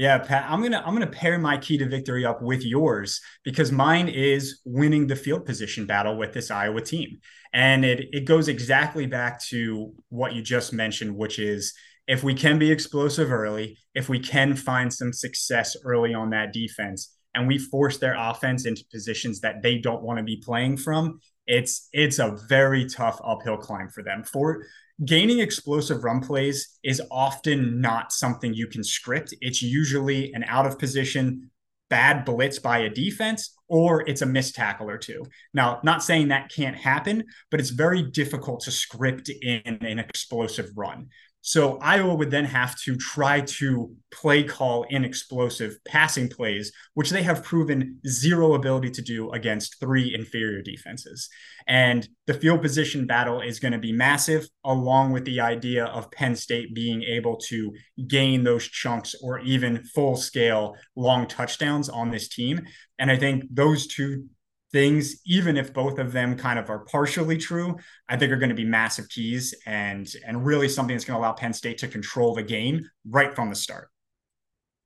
Yeah, 0.00 0.16
Pat, 0.16 0.46
I'm 0.48 0.62
gonna 0.62 0.82
I'm 0.82 0.94
gonna 0.94 1.06
pair 1.06 1.38
my 1.38 1.58
key 1.58 1.76
to 1.76 1.86
victory 1.86 2.24
up 2.24 2.40
with 2.40 2.64
yours 2.64 3.20
because 3.44 3.70
mine 3.70 4.08
is 4.08 4.62
winning 4.64 5.06
the 5.06 5.14
field 5.14 5.44
position 5.44 5.84
battle 5.84 6.16
with 6.16 6.32
this 6.32 6.50
Iowa 6.50 6.80
team. 6.80 7.18
And 7.52 7.84
it 7.84 8.08
it 8.10 8.24
goes 8.24 8.48
exactly 8.48 9.04
back 9.04 9.42
to 9.48 9.92
what 10.08 10.32
you 10.32 10.40
just 10.40 10.72
mentioned, 10.72 11.14
which 11.14 11.38
is 11.38 11.74
if 12.06 12.24
we 12.24 12.32
can 12.32 12.58
be 12.58 12.72
explosive 12.72 13.30
early, 13.30 13.76
if 13.94 14.08
we 14.08 14.18
can 14.18 14.56
find 14.56 14.90
some 14.90 15.12
success 15.12 15.76
early 15.84 16.14
on 16.14 16.30
that 16.30 16.54
defense, 16.54 17.14
and 17.34 17.46
we 17.46 17.58
force 17.58 17.98
their 17.98 18.14
offense 18.16 18.64
into 18.64 18.86
positions 18.90 19.40
that 19.40 19.60
they 19.62 19.76
don't 19.76 20.02
want 20.02 20.16
to 20.16 20.24
be 20.24 20.42
playing 20.42 20.78
from, 20.78 21.20
it's 21.46 21.90
it's 21.92 22.18
a 22.18 22.38
very 22.48 22.88
tough 22.88 23.20
uphill 23.22 23.58
climb 23.58 23.90
for 23.90 24.02
them. 24.02 24.24
For 24.24 24.64
gaining 25.04 25.40
explosive 25.40 26.04
run 26.04 26.20
plays 26.20 26.78
is 26.82 27.02
often 27.10 27.80
not 27.80 28.12
something 28.12 28.54
you 28.54 28.66
can 28.66 28.84
script. 28.84 29.34
It's 29.40 29.62
usually 29.62 30.32
an 30.32 30.44
out 30.44 30.66
of 30.66 30.78
position 30.78 31.50
bad 31.88 32.24
blitz 32.24 32.58
by 32.58 32.78
a 32.78 32.88
defense 32.88 33.54
or 33.68 34.08
it's 34.08 34.22
a 34.22 34.26
missed 34.26 34.54
tackle 34.54 34.88
or 34.88 34.96
two. 34.96 35.24
Now, 35.52 35.80
not 35.82 36.02
saying 36.02 36.28
that 36.28 36.50
can't 36.50 36.76
happen, 36.76 37.24
but 37.50 37.60
it's 37.60 37.70
very 37.70 38.02
difficult 38.02 38.60
to 38.60 38.70
script 38.70 39.28
in 39.28 39.78
an 39.80 39.98
explosive 39.98 40.70
run. 40.76 41.08
So 41.42 41.78
Iowa 41.78 42.14
would 42.14 42.30
then 42.30 42.44
have 42.44 42.78
to 42.82 42.96
try 42.96 43.40
to 43.40 43.94
play 44.12 44.42
call 44.42 44.84
in 44.90 45.04
explosive 45.04 45.78
passing 45.86 46.28
plays, 46.28 46.70
which 46.94 47.10
they 47.10 47.22
have 47.22 47.42
proven 47.42 47.98
zero 48.06 48.54
ability 48.54 48.90
to 48.90 49.02
do 49.02 49.30
against 49.30 49.80
three 49.80 50.14
inferior 50.14 50.60
defenses. 50.60 51.28
And 51.66 52.06
the 52.26 52.34
field 52.34 52.60
position 52.60 53.06
battle 53.06 53.40
is 53.40 53.58
going 53.58 53.72
to 53.72 53.78
be 53.78 53.92
massive, 53.92 54.46
along 54.64 55.12
with 55.12 55.24
the 55.24 55.40
idea 55.40 55.86
of 55.86 56.10
Penn 56.10 56.36
State 56.36 56.74
being 56.74 57.02
able 57.04 57.36
to 57.48 57.72
gain 58.06 58.44
those 58.44 58.68
chunks 58.68 59.14
or 59.22 59.38
even 59.40 59.82
full 59.84 60.16
scale 60.16 60.76
long 60.94 61.26
touchdowns 61.26 61.88
on 61.88 62.10
this 62.10 62.28
team. 62.28 62.66
And 62.98 63.10
I 63.10 63.16
think 63.16 63.44
those 63.50 63.86
two 63.86 64.26
things, 64.72 65.20
even 65.26 65.56
if 65.56 65.72
both 65.72 65.98
of 65.98 66.12
them 66.12 66.36
kind 66.36 66.58
of 66.58 66.70
are 66.70 66.80
partially 66.80 67.36
true, 67.36 67.76
I 68.08 68.16
think 68.16 68.32
are 68.32 68.36
going 68.36 68.50
to 68.50 68.54
be 68.54 68.64
massive 68.64 69.08
keys 69.08 69.54
and 69.66 70.08
and 70.26 70.44
really 70.44 70.68
something 70.68 70.94
that's 70.94 71.04
going 71.04 71.16
to 71.16 71.20
allow 71.20 71.32
Penn 71.32 71.52
State 71.52 71.78
to 71.78 71.88
control 71.88 72.34
the 72.34 72.42
game 72.42 72.88
right 73.08 73.34
from 73.34 73.50
the 73.50 73.56
start. 73.56 73.88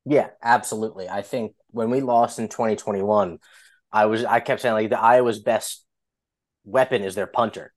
Yeah, 0.05 0.31
absolutely. 0.42 1.09
I 1.09 1.23
think 1.23 1.55
when 1.70 1.90
we 1.90 2.01
lost 2.01 2.38
in 2.38 2.49
2021, 2.49 3.38
I 3.92 4.07
was 4.07 4.25
I 4.25 4.40
kept 4.40 4.61
saying 4.61 4.75
like 4.75 4.90
the 4.90 5.01
Iowa's 5.01 5.38
best 5.38 5.85
weapon 6.64 7.03
is 7.03 7.14
their 7.14 7.27
punter. 7.27 7.73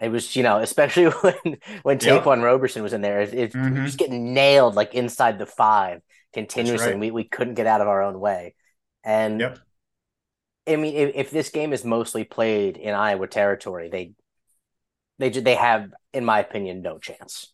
It 0.00 0.10
was, 0.10 0.36
you 0.36 0.42
know, 0.42 0.58
especially 0.58 1.04
when 1.22 1.56
when 1.82 1.98
yep. 2.00 2.22
Ta'Quan 2.22 2.42
Roberson 2.42 2.82
was 2.82 2.92
in 2.92 3.00
there, 3.00 3.20
it, 3.20 3.34
it 3.34 3.52
mm-hmm. 3.52 3.82
was 3.82 3.96
getting 3.96 4.34
nailed 4.34 4.74
like 4.74 4.94
inside 4.94 5.38
the 5.38 5.46
five 5.46 6.00
continuously. 6.32 6.92
Right. 6.92 6.98
We 6.98 7.10
we 7.10 7.24
couldn't 7.24 7.54
get 7.54 7.66
out 7.66 7.80
of 7.80 7.88
our 7.88 8.02
own 8.02 8.20
way. 8.20 8.54
And 9.04 9.40
yep. 9.40 9.58
I 10.66 10.76
mean, 10.76 10.94
if, 10.94 11.12
if 11.14 11.30
this 11.30 11.50
game 11.50 11.72
is 11.72 11.84
mostly 11.84 12.24
played 12.24 12.76
in 12.76 12.94
Iowa 12.94 13.26
territory, 13.28 13.88
they 13.88 14.12
they 15.18 15.30
they 15.30 15.54
have, 15.54 15.92
in 16.12 16.24
my 16.24 16.40
opinion, 16.40 16.82
no 16.82 16.98
chance. 16.98 17.52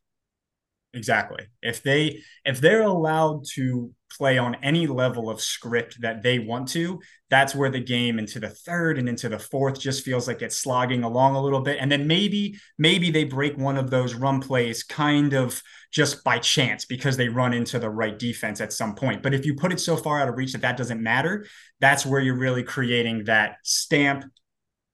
Exactly. 0.94 1.46
If 1.62 1.82
they 1.82 2.22
if 2.44 2.60
they're 2.60 2.82
allowed 2.82 3.44
to 3.54 3.92
play 4.16 4.38
on 4.38 4.56
any 4.56 4.86
level 4.86 5.30
of 5.30 5.40
script 5.40 6.00
that 6.00 6.22
they 6.22 6.38
want 6.38 6.68
to, 6.68 7.00
that's 7.30 7.54
where 7.54 7.70
the 7.70 7.80
game 7.80 8.18
into 8.18 8.38
the 8.38 8.50
third 8.50 8.98
and 8.98 9.08
into 9.08 9.28
the 9.28 9.38
fourth 9.38 9.80
just 9.80 10.04
feels 10.04 10.28
like 10.28 10.42
it's 10.42 10.56
slogging 10.56 11.02
along 11.02 11.34
a 11.34 11.42
little 11.42 11.60
bit. 11.60 11.78
And 11.80 11.90
then 11.90 12.06
maybe, 12.06 12.56
maybe 12.78 13.10
they 13.10 13.24
break 13.24 13.56
one 13.56 13.78
of 13.78 13.90
those 13.90 14.14
run 14.14 14.40
plays 14.40 14.82
kind 14.82 15.32
of 15.32 15.62
just 15.90 16.22
by 16.24 16.38
chance 16.38 16.84
because 16.84 17.16
they 17.16 17.28
run 17.28 17.52
into 17.52 17.78
the 17.78 17.90
right 17.90 18.18
defense 18.18 18.60
at 18.60 18.72
some 18.72 18.94
point. 18.94 19.22
But 19.22 19.34
if 19.34 19.46
you 19.46 19.54
put 19.54 19.72
it 19.72 19.80
so 19.80 19.96
far 19.96 20.20
out 20.20 20.28
of 20.28 20.36
reach 20.36 20.52
that 20.52 20.62
that 20.62 20.76
doesn't 20.76 21.02
matter, 21.02 21.46
that's 21.80 22.04
where 22.04 22.20
you're 22.20 22.38
really 22.38 22.62
creating 22.62 23.24
that 23.24 23.56
stamp 23.62 24.24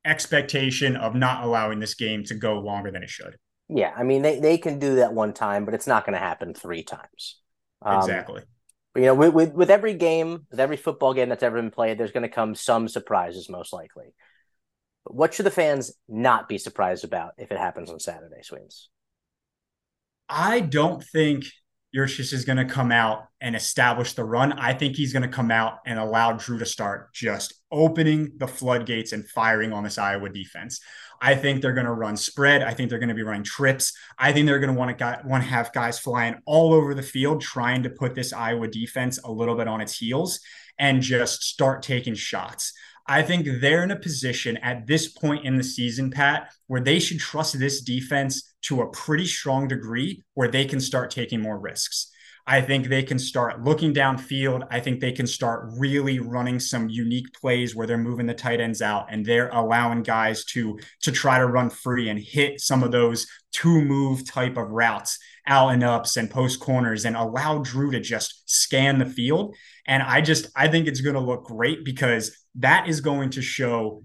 expectation 0.04 0.96
of 0.96 1.14
not 1.14 1.44
allowing 1.44 1.80
this 1.80 1.94
game 1.94 2.24
to 2.24 2.34
go 2.34 2.58
longer 2.60 2.90
than 2.90 3.02
it 3.02 3.10
should. 3.10 3.36
Yeah, 3.68 3.92
I 3.94 4.02
mean 4.02 4.22
they, 4.22 4.40
they 4.40 4.56
can 4.58 4.78
do 4.78 4.96
that 4.96 5.12
one 5.12 5.34
time, 5.34 5.64
but 5.64 5.74
it's 5.74 5.86
not 5.86 6.06
going 6.06 6.14
to 6.14 6.18
happen 6.18 6.54
three 6.54 6.82
times. 6.82 7.40
Um, 7.82 7.98
exactly. 7.98 8.42
You 8.96 9.02
know, 9.02 9.14
with, 9.14 9.34
with, 9.34 9.52
with 9.52 9.70
every 9.70 9.94
game, 9.94 10.46
with 10.50 10.60
every 10.60 10.76
football 10.76 11.14
game 11.14 11.28
that's 11.28 11.42
ever 11.42 11.56
been 11.56 11.70
played, 11.70 11.98
there's 11.98 12.12
going 12.12 12.22
to 12.22 12.28
come 12.28 12.54
some 12.54 12.88
surprises, 12.88 13.48
most 13.48 13.72
likely. 13.72 14.14
But 15.04 15.14
what 15.14 15.34
should 15.34 15.46
the 15.46 15.50
fans 15.50 15.92
not 16.08 16.48
be 16.48 16.58
surprised 16.58 17.04
about 17.04 17.32
if 17.38 17.52
it 17.52 17.58
happens 17.58 17.90
on 17.90 18.00
Saturday, 18.00 18.42
Sweens? 18.42 18.88
I 20.28 20.60
don't 20.60 21.02
think 21.02 21.44
Yurcich 21.94 22.32
is 22.32 22.44
going 22.44 22.58
to 22.58 22.64
come 22.66 22.92
out 22.92 23.24
and 23.40 23.56
establish 23.56 24.12
the 24.12 24.24
run. 24.24 24.52
I 24.52 24.74
think 24.74 24.96
he's 24.96 25.12
going 25.12 25.22
to 25.22 25.28
come 25.28 25.50
out 25.50 25.78
and 25.86 25.98
allow 25.98 26.32
Drew 26.32 26.58
to 26.58 26.66
start 26.66 27.12
just 27.14 27.54
opening 27.70 28.32
the 28.36 28.48
floodgates 28.48 29.12
and 29.12 29.26
firing 29.28 29.72
on 29.72 29.84
this 29.84 29.96
Iowa 29.96 30.28
defense. 30.28 30.80
I 31.20 31.34
think 31.34 31.60
they're 31.60 31.72
going 31.72 31.86
to 31.86 31.92
run 31.92 32.16
spread. 32.16 32.62
I 32.62 32.72
think 32.74 32.90
they're 32.90 32.98
going 32.98 33.08
to 33.08 33.14
be 33.14 33.22
running 33.22 33.42
trips. 33.42 33.92
I 34.18 34.32
think 34.32 34.46
they're 34.46 34.60
going 34.60 34.72
to 34.72 34.78
want 34.78 34.96
to 34.98 35.20
want 35.24 35.42
to 35.42 35.48
have 35.48 35.72
guys 35.72 35.98
flying 35.98 36.36
all 36.46 36.72
over 36.72 36.94
the 36.94 37.02
field 37.02 37.40
trying 37.40 37.82
to 37.82 37.90
put 37.90 38.14
this 38.14 38.32
Iowa 38.32 38.68
defense 38.68 39.18
a 39.24 39.30
little 39.30 39.56
bit 39.56 39.68
on 39.68 39.80
its 39.80 39.96
heels 39.96 40.40
and 40.78 41.02
just 41.02 41.42
start 41.42 41.82
taking 41.82 42.14
shots. 42.14 42.72
I 43.06 43.22
think 43.22 43.46
they're 43.60 43.82
in 43.82 43.90
a 43.90 43.98
position 43.98 44.58
at 44.58 44.86
this 44.86 45.08
point 45.08 45.46
in 45.46 45.56
the 45.56 45.64
season, 45.64 46.10
Pat, 46.10 46.52
where 46.66 46.82
they 46.82 46.98
should 46.98 47.18
trust 47.18 47.58
this 47.58 47.80
defense 47.80 48.54
to 48.62 48.82
a 48.82 48.90
pretty 48.90 49.24
strong 49.24 49.66
degree 49.66 50.24
where 50.34 50.48
they 50.48 50.66
can 50.66 50.78
start 50.78 51.10
taking 51.10 51.40
more 51.40 51.58
risks. 51.58 52.12
I 52.50 52.62
think 52.62 52.86
they 52.88 53.02
can 53.02 53.18
start 53.18 53.62
looking 53.62 53.92
downfield. 53.92 54.66
I 54.70 54.80
think 54.80 55.00
they 55.00 55.12
can 55.12 55.26
start 55.26 55.68
really 55.76 56.18
running 56.18 56.58
some 56.58 56.88
unique 56.88 57.30
plays 57.38 57.76
where 57.76 57.86
they're 57.86 57.98
moving 57.98 58.24
the 58.24 58.32
tight 58.32 58.58
ends 58.58 58.80
out 58.80 59.08
and 59.10 59.24
they're 59.24 59.50
allowing 59.50 60.02
guys 60.02 60.46
to 60.46 60.78
to 61.02 61.12
try 61.12 61.36
to 61.36 61.46
run 61.46 61.68
free 61.68 62.08
and 62.08 62.18
hit 62.18 62.60
some 62.60 62.82
of 62.82 62.90
those 62.90 63.26
two 63.52 63.82
move 63.82 64.26
type 64.26 64.56
of 64.56 64.70
routes 64.70 65.18
out 65.46 65.74
and 65.74 65.84
ups 65.84 66.16
and 66.16 66.30
post 66.30 66.58
corners 66.58 67.04
and 67.04 67.18
allow 67.18 67.58
Drew 67.58 67.90
to 67.90 68.00
just 68.00 68.50
scan 68.50 68.98
the 68.98 69.04
field. 69.04 69.54
And 69.84 70.02
I 70.02 70.22
just 70.22 70.48
I 70.56 70.68
think 70.68 70.86
it's 70.86 71.02
going 71.02 71.16
to 71.16 71.20
look 71.20 71.44
great 71.44 71.84
because 71.84 72.34
that 72.54 72.88
is 72.88 73.02
going 73.02 73.28
to 73.30 73.42
show 73.42 74.04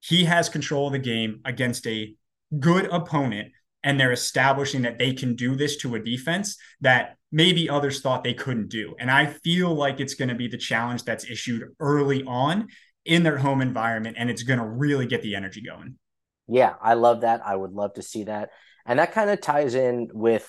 he 0.00 0.24
has 0.24 0.48
control 0.48 0.88
of 0.88 0.94
the 0.94 0.98
game 0.98 1.42
against 1.44 1.86
a 1.86 2.16
good 2.58 2.86
opponent 2.86 3.52
and 3.84 4.00
they're 4.00 4.10
establishing 4.10 4.82
that 4.82 4.98
they 4.98 5.12
can 5.12 5.36
do 5.36 5.54
this 5.54 5.76
to 5.76 5.94
a 5.94 6.00
defense 6.00 6.56
that 6.80 7.18
maybe 7.34 7.68
others 7.68 8.00
thought 8.00 8.22
they 8.22 8.32
couldn't 8.32 8.68
do. 8.68 8.94
And 9.00 9.10
I 9.10 9.26
feel 9.26 9.74
like 9.74 9.98
it's 9.98 10.14
going 10.14 10.28
to 10.28 10.36
be 10.36 10.46
the 10.46 10.56
challenge 10.56 11.02
that's 11.02 11.28
issued 11.28 11.64
early 11.80 12.22
on 12.22 12.68
in 13.04 13.24
their 13.24 13.36
home 13.36 13.60
environment, 13.60 14.16
and 14.18 14.30
it's 14.30 14.44
going 14.44 14.60
to 14.60 14.64
really 14.64 15.06
get 15.06 15.20
the 15.20 15.34
energy 15.34 15.60
going. 15.60 15.98
Yeah, 16.46 16.74
I 16.80 16.94
love 16.94 17.22
that. 17.22 17.44
I 17.44 17.56
would 17.56 17.72
love 17.72 17.94
to 17.94 18.02
see 18.02 18.24
that. 18.24 18.50
And 18.86 19.00
that 19.00 19.12
kind 19.12 19.30
of 19.30 19.40
ties 19.40 19.74
in 19.74 20.08
with 20.12 20.48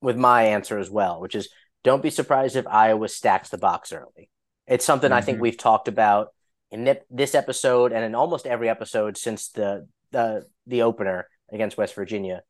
with 0.00 0.16
my 0.16 0.44
answer 0.44 0.78
as 0.78 0.88
well, 0.88 1.20
which 1.20 1.34
is 1.34 1.48
don't 1.82 2.02
be 2.02 2.10
surprised 2.10 2.54
if 2.54 2.68
Iowa 2.68 3.08
stacks 3.08 3.48
the 3.48 3.58
box 3.58 3.92
early. 3.92 4.30
It's 4.68 4.84
something 4.84 5.10
mm-hmm. 5.10 5.18
I 5.18 5.22
think 5.22 5.36
mm-hmm. 5.36 5.42
we've 5.42 5.58
talked 5.58 5.88
about 5.88 6.28
in 6.70 6.96
this 7.10 7.34
episode 7.34 7.92
and 7.92 8.04
in 8.04 8.14
almost 8.14 8.46
every 8.46 8.68
episode 8.68 9.16
since 9.16 9.48
the 9.48 9.88
the 10.12 10.46
the 10.68 10.82
opener 10.82 11.26
against 11.52 11.76
West 11.76 11.96
Virginia 11.96 12.42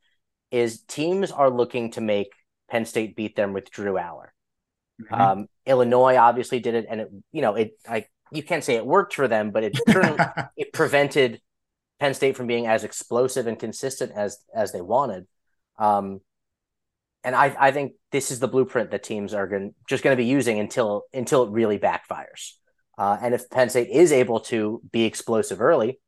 is 0.51 0.83
teams 0.83 1.31
are 1.31 1.51
looking 1.51 1.93
to 1.93 2.03
make 2.03 2.33
Penn 2.71 2.85
State 2.85 3.17
beat 3.17 3.37
them 3.37 3.53
with 3.53 3.71
Drew 3.71 3.95
Allar. 3.95 4.29
Mm-hmm. 5.01 5.15
Um, 5.15 5.47
Illinois 5.67 6.17
obviously 6.17 6.61
did 6.61 6.75
it, 6.75 6.87
and 6.89 7.01
it 7.01 7.11
you 7.33 7.43
know 7.43 7.55
it 7.55 7.73
I 7.89 8.07
you 8.33 8.43
can't 8.43 8.65
say 8.65 8.75
it 8.75 8.87
worked 8.87 9.15
for 9.15 9.29
them, 9.29 9.51
but 9.51 9.65
it 9.65 9.79
it 10.57 10.73
prevented 10.73 11.41
Penn 12.01 12.15
State 12.15 12.37
from 12.37 12.47
being 12.47 12.67
as 12.67 12.85
explosive 12.85 13.47
and 13.47 13.59
consistent 13.59 14.13
as 14.15 14.39
as 14.55 14.73
they 14.73 14.81
wanted. 14.81 15.27
Um, 15.79 16.21
and 17.25 17.35
I 17.35 17.55
I 17.59 17.71
think 17.73 17.93
this 18.13 18.31
is 18.31 18.39
the 18.39 18.49
blueprint 18.49 18.91
that 18.91 19.03
teams 19.03 19.35
are 19.35 19.47
going 19.47 19.75
just 19.89 20.03
going 20.03 20.17
to 20.17 20.23
be 20.23 20.29
using 20.29 20.59
until 20.59 21.03
until 21.13 21.45
it 21.45 21.51
really 21.51 21.79
backfires. 21.79 22.53
Uh, 22.99 23.19
and 23.21 23.35
if 23.35 23.51
Penn 23.51 23.69
State 23.69 23.91
is 23.91 24.11
able 24.11 24.41
to 24.41 24.81
be 24.91 25.05
explosive 25.05 25.61
early, 25.61 26.01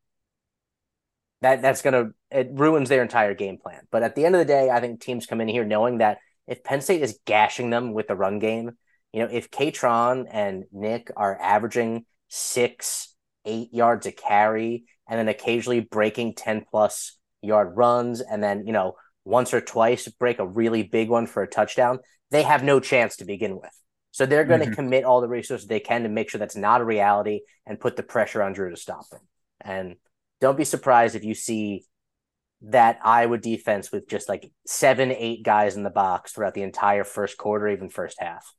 that 1.42 1.60
that's 1.60 1.82
going 1.82 1.94
to 1.94 2.14
it 2.30 2.50
ruins 2.52 2.88
their 2.88 3.02
entire 3.02 3.34
game 3.34 3.58
plan. 3.58 3.82
But 3.90 4.02
at 4.02 4.14
the 4.14 4.24
end 4.24 4.34
of 4.34 4.38
the 4.38 4.44
day, 4.44 4.70
I 4.70 4.80
think 4.80 5.00
teams 5.00 5.26
come 5.26 5.40
in 5.40 5.48
here 5.48 5.64
knowing 5.64 5.98
that 5.98 6.18
if 6.48 6.64
Penn 6.64 6.80
State 6.80 7.02
is 7.02 7.20
gashing 7.26 7.70
them 7.70 7.92
with 7.92 8.08
the 8.08 8.16
run 8.16 8.38
game, 8.38 8.72
you 9.12 9.20
know, 9.20 9.28
if 9.30 9.50
Kaytron 9.50 10.26
and 10.30 10.64
Nick 10.72 11.10
are 11.16 11.38
averaging 11.40 12.04
six, 12.28 13.14
eight 13.44 13.72
yards 13.72 14.06
a 14.06 14.12
carry, 14.12 14.84
and 15.08 15.18
then 15.18 15.28
occasionally 15.28 15.80
breaking 15.80 16.34
10 16.34 16.64
plus 16.70 17.18
yard 17.42 17.76
runs, 17.76 18.20
and 18.20 18.42
then, 18.42 18.66
you 18.66 18.72
know, 18.72 18.96
once 19.24 19.52
or 19.54 19.60
twice 19.60 20.08
break 20.08 20.38
a 20.38 20.46
really 20.46 20.82
big 20.82 21.08
one 21.08 21.26
for 21.26 21.42
a 21.42 21.48
touchdown, 21.48 21.98
they 22.30 22.42
have 22.42 22.64
no 22.64 22.80
chance 22.80 23.16
to 23.16 23.24
begin 23.24 23.56
with. 23.56 23.70
So 24.10 24.26
they're 24.26 24.44
going 24.44 24.60
to 24.60 24.66
mm-hmm. 24.66 24.74
commit 24.74 25.04
all 25.04 25.20
the 25.20 25.28
resources 25.28 25.66
they 25.66 25.80
can 25.80 26.02
to 26.02 26.08
make 26.08 26.30
sure 26.30 26.38
that's 26.38 26.56
not 26.56 26.80
a 26.80 26.84
reality 26.84 27.40
and 27.66 27.78
put 27.78 27.96
the 27.96 28.02
pressure 28.02 28.42
on 28.42 28.52
Drew 28.52 28.70
to 28.70 28.76
stop 28.76 29.08
them. 29.10 29.20
And 29.60 29.96
don't 30.40 30.56
be 30.56 30.64
surprised 30.64 31.14
if 31.14 31.24
you 31.24 31.34
see 31.34 31.84
that 32.62 32.98
Iowa 33.04 33.38
defense 33.38 33.92
with 33.92 34.08
just 34.08 34.28
like 34.28 34.50
seven, 34.66 35.12
eight 35.12 35.44
guys 35.44 35.76
in 35.76 35.82
the 35.84 35.90
box 35.90 36.32
throughout 36.32 36.54
the 36.54 36.62
entire 36.62 37.04
first 37.04 37.38
quarter, 37.38 37.68
even 37.68 37.88
first 37.88 38.16
half. 38.20 38.52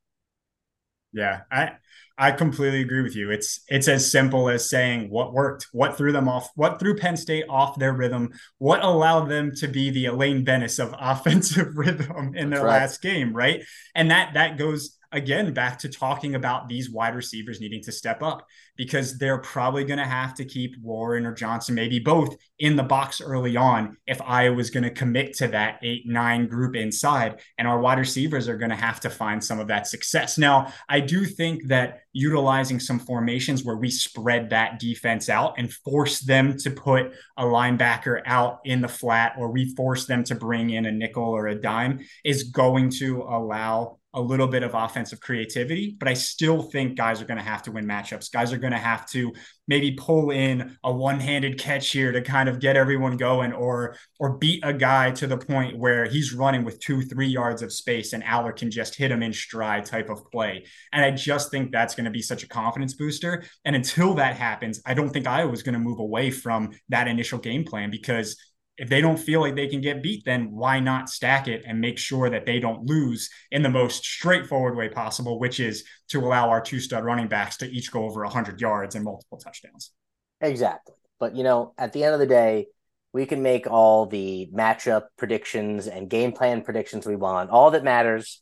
Yeah, 1.12 1.42
I 1.52 1.72
I 2.18 2.32
completely 2.32 2.82
agree 2.82 3.02
with 3.02 3.16
you. 3.16 3.32
It's 3.32 3.62
it's 3.68 3.88
as 3.88 4.12
simple 4.12 4.50
as 4.50 4.70
saying 4.70 5.10
what 5.10 5.34
worked, 5.34 5.68
what 5.72 5.98
threw 5.98 6.12
them 6.12 6.28
off, 6.28 6.50
what 6.56 6.80
threw 6.80 6.96
Penn 6.96 7.18
State 7.18 7.46
off 7.50 7.80
their 7.80 7.94
rhythm, 7.94 8.32
what 8.58 8.84
allowed 8.84 9.26
them 9.26 9.56
to 9.56 9.68
be 9.68 9.90
the 9.90 10.06
Elaine 10.08 10.44
Benes 10.44 10.80
of 10.80 10.94
offensive 11.00 11.78
rhythm 11.78 12.36
in 12.36 12.50
their 12.50 12.64
right. 12.64 12.82
last 12.82 13.02
game, 13.02 13.34
right? 13.34 13.64
And 13.96 14.12
that 14.12 14.34
that 14.36 14.58
goes 14.58 14.98
again 15.12 15.54
back 15.54 15.80
to 15.80 15.89
talking 15.89 16.36
about 16.36 16.69
these 16.69 16.89
wide 16.89 17.15
receivers 17.15 17.60
needing 17.60 17.82
to 17.84 17.91
step 17.91 18.22
up 18.22 18.45
because 18.76 19.17
they're 19.17 19.39
probably 19.39 19.84
going 19.84 20.00
to 20.00 20.06
have 20.06 20.34
to 20.36 20.45
keep 20.45 20.76
Warren 20.82 21.26
or 21.26 21.34
Johnson, 21.34 21.76
maybe 21.76 22.00
both, 22.00 22.38
in 22.60 22.76
the 22.76 22.84
box 22.84 23.19
early 23.19 23.58
on 23.58 23.98
if 24.08 24.22
Iowa's 24.22 24.69
going 24.69 24.84
to 24.84 24.89
commit 24.89 25.34
to 25.38 25.48
that 25.50 25.80
eight, 25.84 26.04
nine 26.08 26.48
group 26.48 26.76
inside. 26.76 27.41
And 27.58 27.67
our 27.67 27.80
wide 27.80 28.00
receivers 28.00 28.48
are 28.48 28.58
going 28.58 28.69
to 28.69 28.76
have 28.76 29.00
to 29.02 29.10
find 29.10 29.43
some 29.43 29.60
of 29.60 29.67
that 29.67 29.88
success. 29.88 30.38
Now, 30.38 30.72
I 30.88 31.02
do 31.02 31.26
think 31.26 31.67
that 31.67 32.02
utilizing 32.13 32.80
some 32.80 33.00
formations 33.00 33.63
where 33.63 33.78
we 33.78 33.89
spread 33.89 34.50
that 34.50 34.80
defense 34.80 35.30
out 35.30 35.56
and 35.58 35.72
force 35.72 36.22
them 36.22 36.58
to 36.58 36.72
put 36.72 37.13
a 37.38 37.43
linebacker 37.43 38.22
out 38.26 38.60
in 38.65 38.82
the 38.82 38.88
flat 38.88 39.34
or 39.38 39.52
we 39.52 39.76
force 39.76 40.06
them 40.06 40.24
to 40.24 40.36
bring 40.36 40.69
in 40.69 40.86
a 40.86 40.91
nickel 40.91 41.24
or 41.24 41.48
a 41.48 41.56
dime 41.56 42.00
is 42.24 42.43
going 42.43 42.89
to 42.89 43.24
allow 43.24 43.99
a 44.13 44.22
little 44.22 44.48
bit 44.48 44.63
of 44.63 44.74
offensive 44.74 45.19
creativity, 45.19 45.95
but 46.00 46.08
I 46.08 46.15
still 46.15 46.63
think 46.63 46.98
guys 46.98 47.22
are 47.22 47.26
going 47.26 47.38
to 47.38 47.43
have 47.43 47.62
to 47.63 47.72
win 47.72 47.86
matchups. 47.86 48.32
Guys 48.32 48.52
are 48.52 48.58
going 48.58 48.74
to 48.74 48.80
have 48.80 49.08
to 49.12 49.34
maybe 49.67 49.91
pull 49.91 50.32
in 50.32 50.78
a 50.84 50.91
one-handed 50.91 51.60
catch 51.60 51.91
here 51.91 52.12
to 52.12 52.22
kind 52.22 52.50
of 52.50 52.60
get 52.60 52.76
everyone 52.76 53.17
going 53.17 53.54
or 53.54 53.95
or 54.19 54.38
beat 54.38 54.63
a 54.65 54.74
guy 54.74 55.12
to 55.12 55.28
the 55.28 55.38
point 55.38 55.78
where 55.78 56.06
he's 56.06 56.34
running 56.34 56.63
with 56.63 56.80
2-3 56.80 57.32
yards 57.32 57.62
of 57.62 57.72
space 57.72 58.13
and 58.13 58.24
Allar 58.24 58.56
can 58.56 58.72
just 58.72 58.95
hit 58.95 59.12
him 59.12 59.22
in 59.22 59.32
stride 59.32 59.86
type 59.86 60.10
of 60.10 60.26
play. 60.32 60.65
And 60.91 61.06
I 61.06 61.12
just 61.12 61.52
think 61.52 61.72
that's 61.72 61.93
going 61.93 62.06
to 62.06 62.12
be 62.12 62.24
such 62.24 62.43
a 62.43 62.48
confidence 62.48 62.95
booster. 62.95 63.43
And 63.63 63.76
until 63.76 64.15
that 64.15 64.36
happens, 64.36 64.82
I 64.86 64.95
don't 64.95 65.10
think 65.10 65.28
Iowa's 65.28 65.63
going 65.63 65.74
to 65.74 65.80
move 65.80 66.00
away 66.00 66.32
from 66.32 66.72
that 66.89 67.08
initial 67.08 67.38
game 67.38 67.63
plan 67.63 67.91
because 67.91 68.36
if 68.80 68.88
they 68.88 69.02
don't 69.02 69.20
feel 69.20 69.42
like 69.42 69.56
they 69.56 69.68
can 69.68 69.82
get 69.82 70.02
beat, 70.02 70.24
then 70.24 70.52
why 70.52 70.80
not 70.80 71.10
stack 71.10 71.50
it 71.50 71.63
and 71.68 71.82
make 71.82 71.98
sure 71.98 72.30
that 72.30 72.46
they 72.46 72.60
don't 72.60 72.86
lose 72.86 73.30
in 73.52 73.62
the 73.62 73.70
most 73.70 74.06
straightforward 74.06 74.78
way 74.78 74.88
possible, 74.88 75.38
which 75.38 75.60
is 75.60 75.84
to 76.08 76.22
allow 76.22 76.50
our 76.50 76.62
two 76.62 76.80
stud 76.80 77.04
running 77.04 77.28
backs 77.28 77.58
to 77.58 77.70
each 77.70 77.92
go 77.92 78.06
over 78.06 78.24
100 78.24 78.62
yards 78.62 78.96
and 78.96 79.04
multiple 79.04 79.38
touchdowns. 79.38 79.92
Exactly. 80.39 80.96
But, 81.20 81.36
you 81.36 81.44
know, 81.44 81.74
at 81.78 81.92
the 81.92 82.06
end 82.06 82.13
of 82.13 82.22
the 82.22 82.26
day, 82.26 82.68
we 83.12 83.26
can 83.26 83.44
make 83.44 83.68
all 83.68 84.06
the 84.06 84.50
matchup 84.56 85.08
predictions 85.18 85.88
and 85.88 86.10
game 86.10 86.32
plan 86.32 86.62
predictions 86.62 87.06
we 87.06 87.18
want. 87.18 87.50
All 87.50 87.72
that 87.72 87.84
matters 87.84 88.42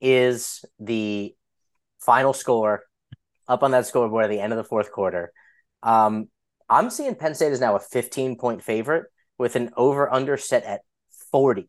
is 0.00 0.64
the 0.80 1.32
final 2.00 2.32
score 2.32 2.82
up 3.46 3.62
on 3.62 3.70
that 3.70 3.86
scoreboard 3.86 4.24
at 4.24 4.30
the 4.30 4.40
end 4.40 4.52
of 4.52 4.56
the 4.56 4.64
fourth 4.64 4.90
quarter. 4.90 5.32
Um, 5.84 6.28
I'm 6.68 6.90
seeing 6.90 7.14
Penn 7.14 7.36
State 7.36 7.52
is 7.52 7.60
now 7.60 7.76
a 7.76 7.80
15 7.80 8.36
point 8.36 8.64
favorite 8.64 9.04
with 9.38 9.56
an 9.56 9.70
over 9.76 10.12
under 10.12 10.36
set 10.36 10.64
at 10.64 10.82
40. 11.30 11.68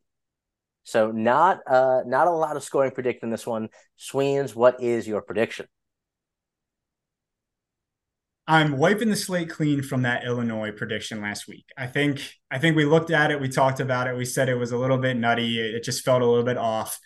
So 0.84 1.12
not 1.12 1.60
uh 1.68 2.02
not 2.06 2.28
a 2.28 2.32
lot 2.32 2.56
of 2.56 2.64
scoring 2.64 2.92
predicted 2.92 3.24
in 3.24 3.30
this 3.30 3.46
one. 3.46 3.70
Sweens, 3.98 4.56
what 4.56 4.82
is 4.82 5.08
your 5.08 5.22
prediction? 5.22 5.68
I'm 8.50 8.78
wiping 8.78 9.10
the 9.10 9.18
slate 9.18 9.50
clean 9.50 9.82
from 9.84 10.04
that 10.04 10.24
Illinois 10.24 10.72
prediction 10.72 11.22
last 11.22 11.50
week. 11.50 11.66
I 11.78 11.88
think 11.88 12.32
I 12.50 12.60
think 12.60 12.78
we 12.78 12.86
looked 12.86 13.12
at 13.12 13.30
it, 13.32 13.42
we 13.42 13.50
talked 13.50 13.82
about 13.82 14.08
it, 14.08 14.16
we 14.16 14.24
said 14.24 14.48
it 14.48 14.56
was 14.56 14.72
a 14.72 14.78
little 14.78 14.98
bit 14.98 15.18
nutty, 15.18 15.60
it 15.60 15.84
just 15.84 16.06
felt 16.06 16.22
a 16.22 16.26
little 16.26 16.46
bit 16.46 16.58
off. 16.58 16.98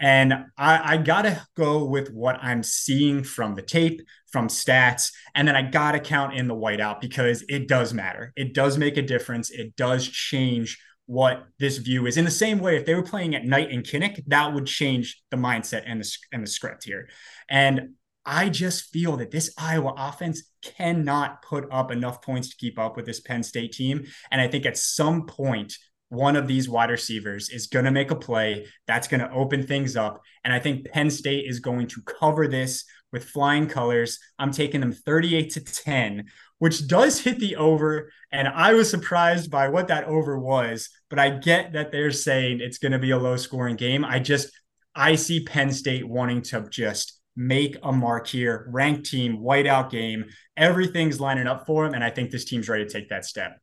And 0.00 0.32
I, 0.56 0.94
I 0.94 0.96
got 0.96 1.22
to 1.22 1.46
go 1.56 1.84
with 1.84 2.10
what 2.10 2.38
I'm 2.42 2.62
seeing 2.62 3.22
from 3.22 3.54
the 3.54 3.62
tape, 3.62 4.00
from 4.32 4.48
stats, 4.48 5.12
and 5.34 5.46
then 5.46 5.54
I 5.54 5.62
got 5.62 5.92
to 5.92 6.00
count 6.00 6.34
in 6.34 6.48
the 6.48 6.54
whiteout 6.54 7.00
because 7.00 7.44
it 7.48 7.68
does 7.68 7.92
matter. 7.92 8.32
It 8.34 8.54
does 8.54 8.78
make 8.78 8.96
a 8.96 9.02
difference. 9.02 9.50
It 9.50 9.76
does 9.76 10.08
change 10.08 10.78
what 11.06 11.44
this 11.58 11.78
view 11.78 12.06
is. 12.06 12.16
In 12.16 12.24
the 12.24 12.30
same 12.30 12.60
way, 12.60 12.76
if 12.76 12.86
they 12.86 12.94
were 12.94 13.02
playing 13.02 13.34
at 13.34 13.44
night 13.44 13.70
in 13.70 13.82
Kinnick, 13.82 14.22
that 14.28 14.54
would 14.54 14.66
change 14.66 15.20
the 15.30 15.36
mindset 15.36 15.82
and 15.84 16.00
the, 16.00 16.16
and 16.32 16.42
the 16.42 16.50
script 16.50 16.84
here. 16.84 17.08
And 17.48 17.94
I 18.24 18.48
just 18.48 18.92
feel 18.92 19.16
that 19.16 19.30
this 19.30 19.52
Iowa 19.58 19.94
offense 19.96 20.44
cannot 20.62 21.42
put 21.42 21.66
up 21.72 21.90
enough 21.90 22.22
points 22.22 22.50
to 22.50 22.56
keep 22.56 22.78
up 22.78 22.96
with 22.96 23.06
this 23.06 23.20
Penn 23.20 23.42
State 23.42 23.72
team. 23.72 24.04
And 24.30 24.40
I 24.40 24.46
think 24.46 24.66
at 24.66 24.76
some 24.76 25.26
point, 25.26 25.76
one 26.10 26.36
of 26.36 26.46
these 26.46 26.68
wide 26.68 26.90
receivers 26.90 27.48
is 27.48 27.68
going 27.68 27.84
to 27.84 27.90
make 27.90 28.10
a 28.10 28.16
play 28.16 28.66
that's 28.86 29.08
going 29.08 29.20
to 29.20 29.30
open 29.30 29.66
things 29.66 29.96
up. 29.96 30.20
And 30.44 30.52
I 30.52 30.58
think 30.58 30.84
Penn 30.86 31.08
State 31.08 31.46
is 31.48 31.60
going 31.60 31.86
to 31.86 32.02
cover 32.02 32.46
this 32.46 32.84
with 33.12 33.24
flying 33.24 33.68
colors. 33.68 34.18
I'm 34.38 34.50
taking 34.50 34.80
them 34.80 34.92
38 34.92 35.50
to 35.50 35.60
10, 35.64 36.26
which 36.58 36.86
does 36.88 37.20
hit 37.20 37.38
the 37.38 37.56
over. 37.56 38.10
And 38.32 38.48
I 38.48 38.74
was 38.74 38.90
surprised 38.90 39.50
by 39.50 39.68
what 39.68 39.88
that 39.88 40.04
over 40.04 40.38
was, 40.38 40.90
but 41.08 41.20
I 41.20 41.30
get 41.30 41.72
that 41.72 41.92
they're 41.92 42.10
saying 42.10 42.60
it's 42.60 42.78
going 42.78 42.92
to 42.92 42.98
be 42.98 43.12
a 43.12 43.18
low 43.18 43.36
scoring 43.36 43.76
game. 43.76 44.04
I 44.04 44.18
just, 44.18 44.50
I 44.94 45.14
see 45.14 45.44
Penn 45.44 45.70
State 45.70 46.06
wanting 46.06 46.42
to 46.42 46.66
just 46.70 47.20
make 47.36 47.76
a 47.84 47.92
mark 47.92 48.26
here, 48.26 48.66
ranked 48.70 49.08
team, 49.08 49.38
whiteout 49.38 49.90
game. 49.90 50.24
Everything's 50.56 51.20
lining 51.20 51.46
up 51.46 51.66
for 51.66 51.84
them. 51.84 51.94
And 51.94 52.02
I 52.02 52.10
think 52.10 52.30
this 52.32 52.44
team's 52.44 52.68
ready 52.68 52.84
to 52.84 52.90
take 52.90 53.10
that 53.10 53.24
step. 53.24 53.60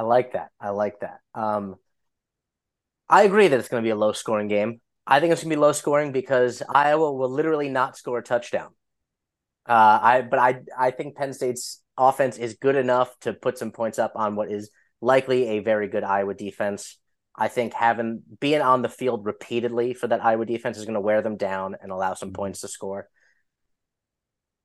I 0.00 0.02
like 0.02 0.32
that. 0.32 0.48
I 0.58 0.70
like 0.70 1.00
that. 1.00 1.18
Um, 1.34 1.76
I 3.06 3.24
agree 3.24 3.48
that 3.48 3.58
it's 3.58 3.68
going 3.68 3.82
to 3.82 3.86
be 3.86 3.90
a 3.90 3.96
low 3.96 4.12
scoring 4.12 4.48
game. 4.48 4.80
I 5.06 5.20
think 5.20 5.30
it's 5.30 5.42
going 5.42 5.50
to 5.50 5.56
be 5.56 5.60
low 5.60 5.72
scoring 5.72 6.10
because 6.10 6.62
Iowa 6.66 7.12
will 7.12 7.28
literally 7.28 7.68
not 7.68 7.98
score 7.98 8.16
a 8.16 8.22
touchdown. 8.22 8.70
Uh, 9.68 9.98
I 10.00 10.22
but 10.22 10.38
I 10.38 10.62
I 10.78 10.90
think 10.90 11.16
Penn 11.16 11.34
State's 11.34 11.82
offense 11.98 12.38
is 12.38 12.54
good 12.54 12.76
enough 12.76 13.14
to 13.20 13.34
put 13.34 13.58
some 13.58 13.72
points 13.72 13.98
up 13.98 14.12
on 14.14 14.36
what 14.36 14.50
is 14.50 14.70
likely 15.02 15.48
a 15.48 15.58
very 15.58 15.86
good 15.86 16.02
Iowa 16.02 16.32
defense. 16.32 16.96
I 17.36 17.48
think 17.48 17.74
having 17.74 18.22
being 18.40 18.62
on 18.62 18.80
the 18.80 18.88
field 18.88 19.26
repeatedly 19.26 19.92
for 19.92 20.06
that 20.06 20.24
Iowa 20.24 20.46
defense 20.46 20.78
is 20.78 20.86
going 20.86 20.94
to 20.94 21.00
wear 21.02 21.20
them 21.20 21.36
down 21.36 21.76
and 21.82 21.92
allow 21.92 22.14
some 22.14 22.32
points 22.32 22.62
to 22.62 22.68
score. 22.68 23.06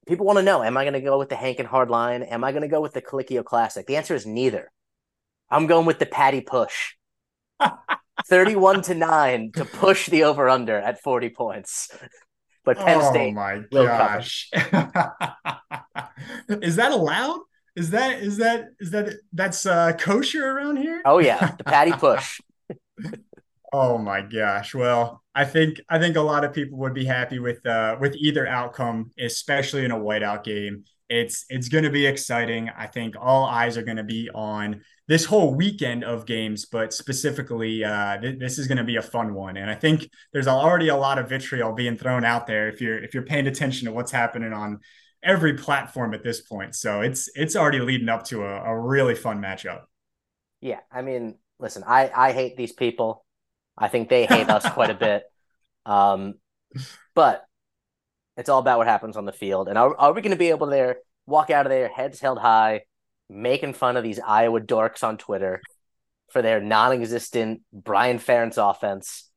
People 0.08 0.28
want 0.28 0.40
to 0.40 0.44
know: 0.44 0.64
Am 0.64 0.78
I 0.78 0.86
going 0.86 0.94
to 0.94 1.02
go 1.02 1.20
with 1.20 1.28
the 1.28 1.36
Hank 1.36 1.60
and 1.60 1.68
hard 1.68 1.90
line? 1.90 2.24
Am 2.24 2.46
I 2.46 2.54
going 2.54 2.62
to 2.62 2.70
go 2.70 2.80
with 2.80 2.94
the 2.94 3.02
Colicchio 3.02 3.44
Classic? 3.44 3.86
The 3.86 3.98
answer 3.98 4.16
is 4.16 4.26
neither. 4.26 4.72
I'm 5.50 5.68
going 5.68 5.86
with 5.86 6.00
the 6.00 6.06
Patty 6.06 6.42
push. 6.42 6.94
31 8.28 8.82
to 8.84 8.96
9 8.96 9.52
to 9.54 9.66
push 9.66 10.08
the 10.08 10.24
over 10.24 10.50
under 10.50 10.78
at 10.78 11.02
40 11.02 11.30
points. 11.30 11.92
But 12.64 12.78
Penn 12.78 13.00
oh 13.02 13.10
State. 13.12 13.32
Oh 13.32 13.34
my 13.34 13.64
gosh. 13.72 14.50
is 16.50 16.78
that 16.78 16.92
allowed? 16.92 17.42
Is 17.76 17.92
that 17.92 18.20
is 18.20 18.38
that 18.38 18.70
is 18.80 18.92
that 18.92 19.14
that's 19.34 19.66
uh 19.66 19.94
kosher 20.00 20.50
around 20.50 20.78
here? 20.78 21.02
Oh 21.06 21.20
yeah, 21.20 21.56
the 21.58 21.64
Patty 21.64 21.92
push. 21.98 22.40
oh 23.72 23.98
my 24.00 24.22
gosh. 24.22 24.74
Well, 24.74 25.22
I 25.36 25.46
think 25.46 25.80
I 25.90 26.00
think 26.00 26.16
a 26.16 26.22
lot 26.22 26.44
of 26.44 26.54
people 26.54 26.80
would 26.80 26.96
be 26.96 27.06
happy 27.06 27.38
with 27.38 27.64
uh 27.66 27.98
with 28.00 28.16
either 28.16 28.48
outcome, 28.48 29.12
especially 29.20 29.86
in 29.86 29.92
a 29.92 30.00
whiteout 30.00 30.44
game. 30.44 30.86
It's 31.08 31.46
it's 31.50 31.70
going 31.70 31.84
to 31.84 31.92
be 31.92 32.08
exciting. 32.08 32.72
I 32.76 32.88
think 32.88 33.16
all 33.20 33.46
eyes 33.46 33.78
are 33.78 33.84
going 33.84 33.98
to 33.98 34.04
be 34.04 34.30
on 34.34 34.82
this 35.08 35.26
whole 35.26 35.54
weekend 35.54 36.04
of 36.04 36.26
games, 36.26 36.66
but 36.66 36.94
specifically, 36.94 37.84
uh, 37.84 38.20
th- 38.20 38.40
this 38.40 38.58
is 38.58 38.68
going 38.68 38.78
to 38.78 38.84
be 38.84 38.96
a 38.96 39.02
fun 39.02 39.34
one. 39.34 39.58
And 39.58 39.70
I 39.70 39.76
think 39.76 40.10
there's 40.34 40.48
already 40.48 40.88
a 40.88 40.96
lot 40.96 41.20
of 41.20 41.30
vitriol 41.30 41.74
being 41.74 41.98
thrown 41.98 42.26
out 42.26 42.48
there 42.48 42.70
if 42.70 42.82
you're 42.82 43.04
if 43.04 43.14
you're 43.14 43.24
paying 43.24 43.48
attention 43.48 43.86
to 43.86 43.92
what's 43.92 44.12
happening 44.12 44.52
on 44.52 44.80
every 45.24 45.54
platform 45.54 46.14
at 46.14 46.24
this 46.24 46.42
point. 46.42 46.76
So 46.76 47.02
it's 47.02 47.30
it's 47.36 47.56
already 47.56 47.80
leading 47.80 48.10
up 48.10 48.24
to 48.26 48.44
a, 48.44 48.64
a 48.64 48.80
really 48.80 49.16
fun 49.16 49.40
matchup. 49.40 49.82
Yeah, 50.62 50.80
I 50.92 51.02
mean, 51.04 51.38
listen, 51.60 51.84
I 51.86 52.12
I 52.16 52.32
hate 52.32 52.58
these 52.58 52.74
people. 52.74 53.26
I 53.78 53.90
think 53.90 54.10
they 54.10 54.26
hate 54.26 54.50
us 54.50 54.68
quite 54.70 54.90
a 54.90 54.96
bit. 54.96 55.24
Um, 55.88 56.34
but 57.14 57.46
it's 58.38 58.50
all 58.50 58.58
about 58.58 58.80
what 58.80 58.88
happens 58.88 59.18
on 59.18 59.26
the 59.26 59.32
field. 59.32 59.70
And 59.70 59.78
are, 59.78 59.96
are 59.96 60.14
we 60.14 60.22
going 60.22 60.32
to 60.32 60.36
be 60.36 60.50
able 60.50 60.66
to 60.66 60.72
there 60.72 60.98
walk 61.26 61.50
out 61.50 61.66
of 61.66 61.70
there 61.70 61.88
heads 61.88 62.20
held 62.20 62.40
high, 62.40 62.82
making 63.30 63.74
fun 63.74 63.98
of 63.98 64.04
these 64.04 64.20
Iowa 64.20 64.62
dorks 64.62 65.04
on 65.04 65.18
Twitter 65.18 65.62
for 66.32 66.42
their 66.42 66.62
non-existent 66.62 67.62
Brian 67.72 68.20
Ferentz 68.20 68.58
offense 68.58 69.30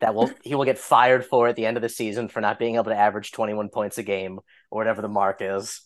that 0.00 0.14
will 0.14 0.30
he 0.42 0.54
will 0.54 0.64
get 0.64 0.78
fired 0.78 1.24
for 1.24 1.48
at 1.48 1.56
the 1.56 1.66
end 1.66 1.76
of 1.76 1.82
the 1.82 1.88
season 1.88 2.28
for 2.28 2.40
not 2.40 2.58
being 2.58 2.74
able 2.74 2.84
to 2.84 2.96
average 2.96 3.32
21 3.32 3.68
points 3.68 3.98
a 3.98 4.02
game 4.02 4.38
or 4.70 4.78
whatever 4.78 5.02
the 5.02 5.08
mark 5.08 5.38
is. 5.40 5.80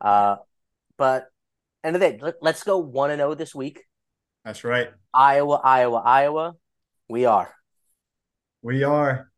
Uh, 0.00 0.36
but 0.96 1.26
end 1.82 1.96
of 1.96 2.00
the 2.00 2.10
day, 2.10 2.18
let, 2.20 2.34
let's 2.40 2.62
go 2.62 2.78
one 2.78 3.10
and 3.10 3.18
zero 3.18 3.32
oh 3.32 3.34
this 3.34 3.54
week. 3.54 3.82
That's 4.44 4.64
right. 4.64 4.90
Iowa, 5.12 5.60
Iowa, 5.64 6.02
Iowa. 6.04 6.54
We 7.08 7.24
are. 7.24 7.54
We 8.62 8.84
are. 8.84 9.30